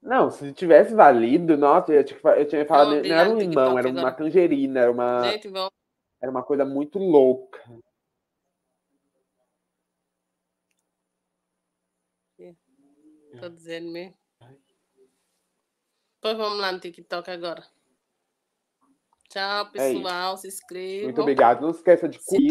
Não, 0.01 0.31
se 0.31 0.53
tivesse 0.53 0.93
valido, 0.95 1.57
nossa, 1.57 1.91
eu 1.91 2.03
tinha, 2.03 2.19
eu 2.37 2.47
tinha 2.47 2.65
falado, 2.65 2.95
não, 2.95 3.03
não 3.03 3.15
era 3.15 3.29
um 3.29 3.37
limão, 3.37 3.77
era 3.77 3.89
uma 3.89 4.11
tangerina, 4.11 4.79
era 4.79 4.91
uma. 4.91 5.29
Gente, 5.31 5.49
era 6.21 6.31
uma 6.31 6.43
coisa 6.43 6.63
muito 6.63 6.97
louca. 6.97 7.61
Tô 13.39 13.49
dizendo 13.49 13.91
mesmo. 13.91 14.17
Pois 16.21 16.37
vamos 16.37 16.59
lá 16.59 16.71
no 16.71 16.79
TikTok 16.79 17.29
agora. 17.29 17.65
Tchau, 19.29 19.67
é 19.67 19.71
pessoal. 19.71 20.33
É 20.33 20.37
se 20.37 20.47
inscreva. 20.47 21.03
Muito 21.05 21.21
obrigado. 21.21 21.61
Não 21.61 21.69
esqueça 21.69 22.09
de 22.09 22.19
curtir. 22.19 22.49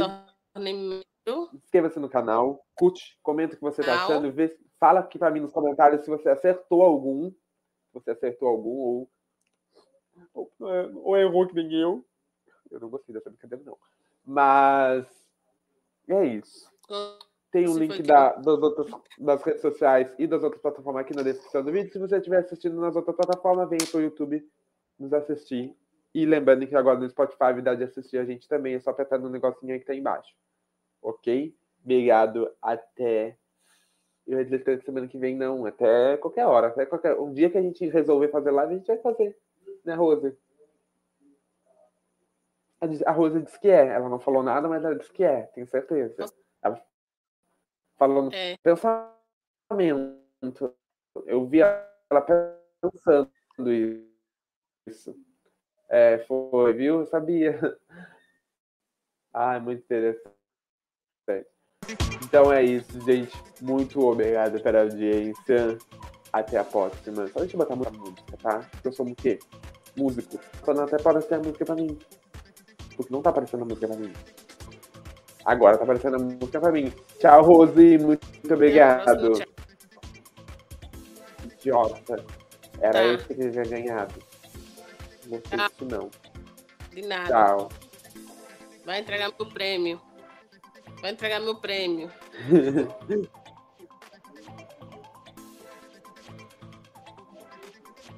Inscreva-se 1.52 1.98
no 1.98 2.08
canal, 2.08 2.64
curte, 2.74 3.18
comenta 3.22 3.54
o 3.54 3.56
que 3.56 3.62
você 3.62 3.80
está 3.80 4.04
achando, 4.04 4.32
vê, 4.32 4.56
fala 4.78 5.00
aqui 5.00 5.18
para 5.18 5.30
mim 5.30 5.40
nos 5.40 5.52
comentários 5.52 6.02
se 6.02 6.10
você 6.10 6.28
acertou 6.28 6.82
algum, 6.82 7.30
se 7.30 7.94
você 7.94 8.10
acertou 8.10 8.48
algum 8.48 8.70
ou, 8.70 9.10
ou, 10.34 10.52
ou 10.60 11.16
errou 11.16 11.46
que 11.46 11.54
nem 11.54 11.72
eu. 11.74 12.04
Eu 12.70 12.80
não 12.80 12.90
gostei 12.90 13.14
dessa 13.14 13.30
brincadeira, 13.30 13.64
não. 13.64 13.78
Mas 14.24 15.06
é 16.08 16.24
isso. 16.26 16.70
Tem 17.50 17.66
um 17.66 17.78
link 17.78 18.02
da, 18.02 18.34
das, 18.34 18.58
outras, 18.58 18.90
das 19.18 19.42
redes 19.42 19.62
sociais 19.62 20.14
e 20.18 20.26
das 20.26 20.42
outras 20.42 20.60
plataformas 20.60 21.00
aqui 21.00 21.16
na 21.16 21.22
descrição 21.22 21.64
do 21.64 21.72
vídeo. 21.72 21.90
Se 21.90 21.98
você 21.98 22.18
estiver 22.18 22.40
assistindo 22.40 22.78
nas 22.78 22.94
outras 22.94 23.16
plataformas, 23.16 23.70
venha 23.70 23.86
para 23.90 23.98
o 23.98 24.02
YouTube 24.02 24.46
nos 24.98 25.12
assistir. 25.14 25.74
E 26.14 26.26
lembrando 26.26 26.66
que 26.66 26.76
agora 26.76 26.98
no 26.98 27.08
Spotify 27.08 27.60
dá 27.62 27.74
de 27.74 27.84
assistir 27.84 28.18
a 28.18 28.24
gente 28.24 28.46
também, 28.46 28.74
é 28.74 28.80
só 28.80 28.90
apertar 28.90 29.18
no 29.18 29.30
negocinho 29.30 29.72
aí 29.72 29.80
que 29.80 29.86
tá 29.86 29.94
embaixo 29.94 30.34
ok? 31.02 31.54
Obrigado, 31.82 32.50
até. 32.60 33.36
Eu 34.26 34.38
ia 34.38 34.44
dizer 34.44 34.82
semana 34.82 35.08
que 35.08 35.18
vem, 35.18 35.34
não, 35.34 35.64
até 35.64 36.16
qualquer 36.18 36.46
hora. 36.46 36.66
Até 36.66 36.84
qualquer... 36.84 37.18
Um 37.18 37.32
dia 37.32 37.48
que 37.48 37.56
a 37.56 37.62
gente 37.62 37.88
resolver 37.88 38.28
fazer 38.28 38.50
live, 38.50 38.74
a 38.74 38.76
gente 38.76 38.86
vai 38.86 38.98
fazer. 38.98 39.36
Né, 39.84 39.94
Rose? 39.94 40.36
A 43.06 43.10
Rose 43.10 43.40
disse 43.40 43.58
que 43.58 43.68
é. 43.68 43.86
Ela 43.86 44.08
não 44.08 44.20
falou 44.20 44.42
nada, 44.42 44.68
mas 44.68 44.84
ela 44.84 44.94
disse 44.94 45.12
que 45.12 45.24
é, 45.24 45.42
tenho 45.54 45.66
certeza. 45.66 46.26
Ela 46.62 46.84
falou 47.96 48.24
no 48.24 48.34
é. 48.34 48.56
pensamento. 48.62 50.22
Eu 51.26 51.46
vi 51.46 51.60
ela 51.60 52.20
pensando 52.80 53.72
isso. 54.86 55.16
É, 55.88 56.18
foi, 56.18 56.72
viu? 56.74 57.00
Eu 57.00 57.06
sabia. 57.06 57.58
Ah, 59.30 59.60
muito 59.60 59.80
interessante. 59.84 60.37
Então 62.24 62.52
é 62.52 62.62
isso, 62.62 63.00
gente. 63.00 63.32
Muito 63.60 64.00
obrigado 64.06 64.60
pela 64.60 64.82
audiência. 64.82 65.78
Até 66.32 66.58
a 66.58 66.64
próxima. 66.64 67.26
Só 67.28 67.40
deixa 67.40 67.56
eu 67.56 67.58
botar 67.58 67.76
muita 67.76 67.92
música, 67.92 68.36
tá? 68.42 68.58
Porque 68.70 68.88
eu 68.88 68.92
sou 68.92 69.06
o 69.06 69.14
quê? 69.14 69.38
Músico. 69.96 70.38
Falando 70.64 70.86
até 70.86 70.96
aparecer 70.96 71.34
a 71.34 71.38
música 71.38 71.64
pra 71.64 71.74
mim. 71.74 71.98
Porque 72.96 73.12
não 73.12 73.22
tá 73.22 73.30
aparecendo 73.30 73.62
a 73.62 73.66
música 73.66 73.88
pra 73.88 73.96
mim. 73.96 74.12
Agora 75.44 75.78
tá 75.78 75.84
aparecendo 75.84 76.16
a 76.16 76.18
música 76.18 76.60
pra 76.60 76.70
mim. 76.70 76.92
Tchau, 77.18 77.42
Rose. 77.42 77.98
Muito, 77.98 78.26
obrigado. 78.52 79.32
Idiota. 81.44 82.24
Era 82.80 82.92
tá. 82.92 83.04
esse 83.04 83.34
que 83.34 83.42
eu 83.42 83.50
tinha 83.50 83.64
ganhado. 83.64 84.14
Não 85.26 85.40
sei 85.48 85.58
isso 85.58 85.84
não. 85.84 86.10
De 86.92 87.02
nada. 87.02 87.28
Tchau. 87.28 87.68
Vai 88.84 89.00
entregar 89.00 89.32
meu 89.38 89.48
prêmio. 89.48 90.07
Vai 91.00 91.12
entregar 91.12 91.40
meu 91.40 91.56
prêmio. 91.56 92.10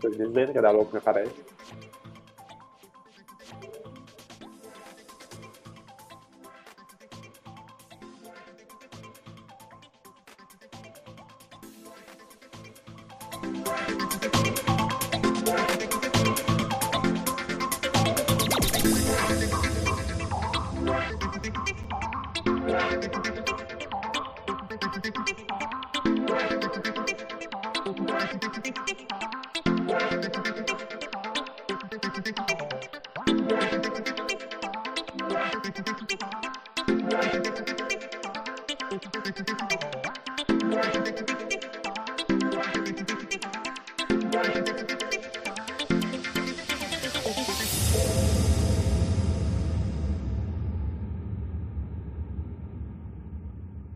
Tô 0.00 0.08
dizendo 0.08 0.52
que 0.52 0.60
dá 0.60 0.70
louco 0.70 0.94
me 0.94 1.00
parece. 1.00 1.49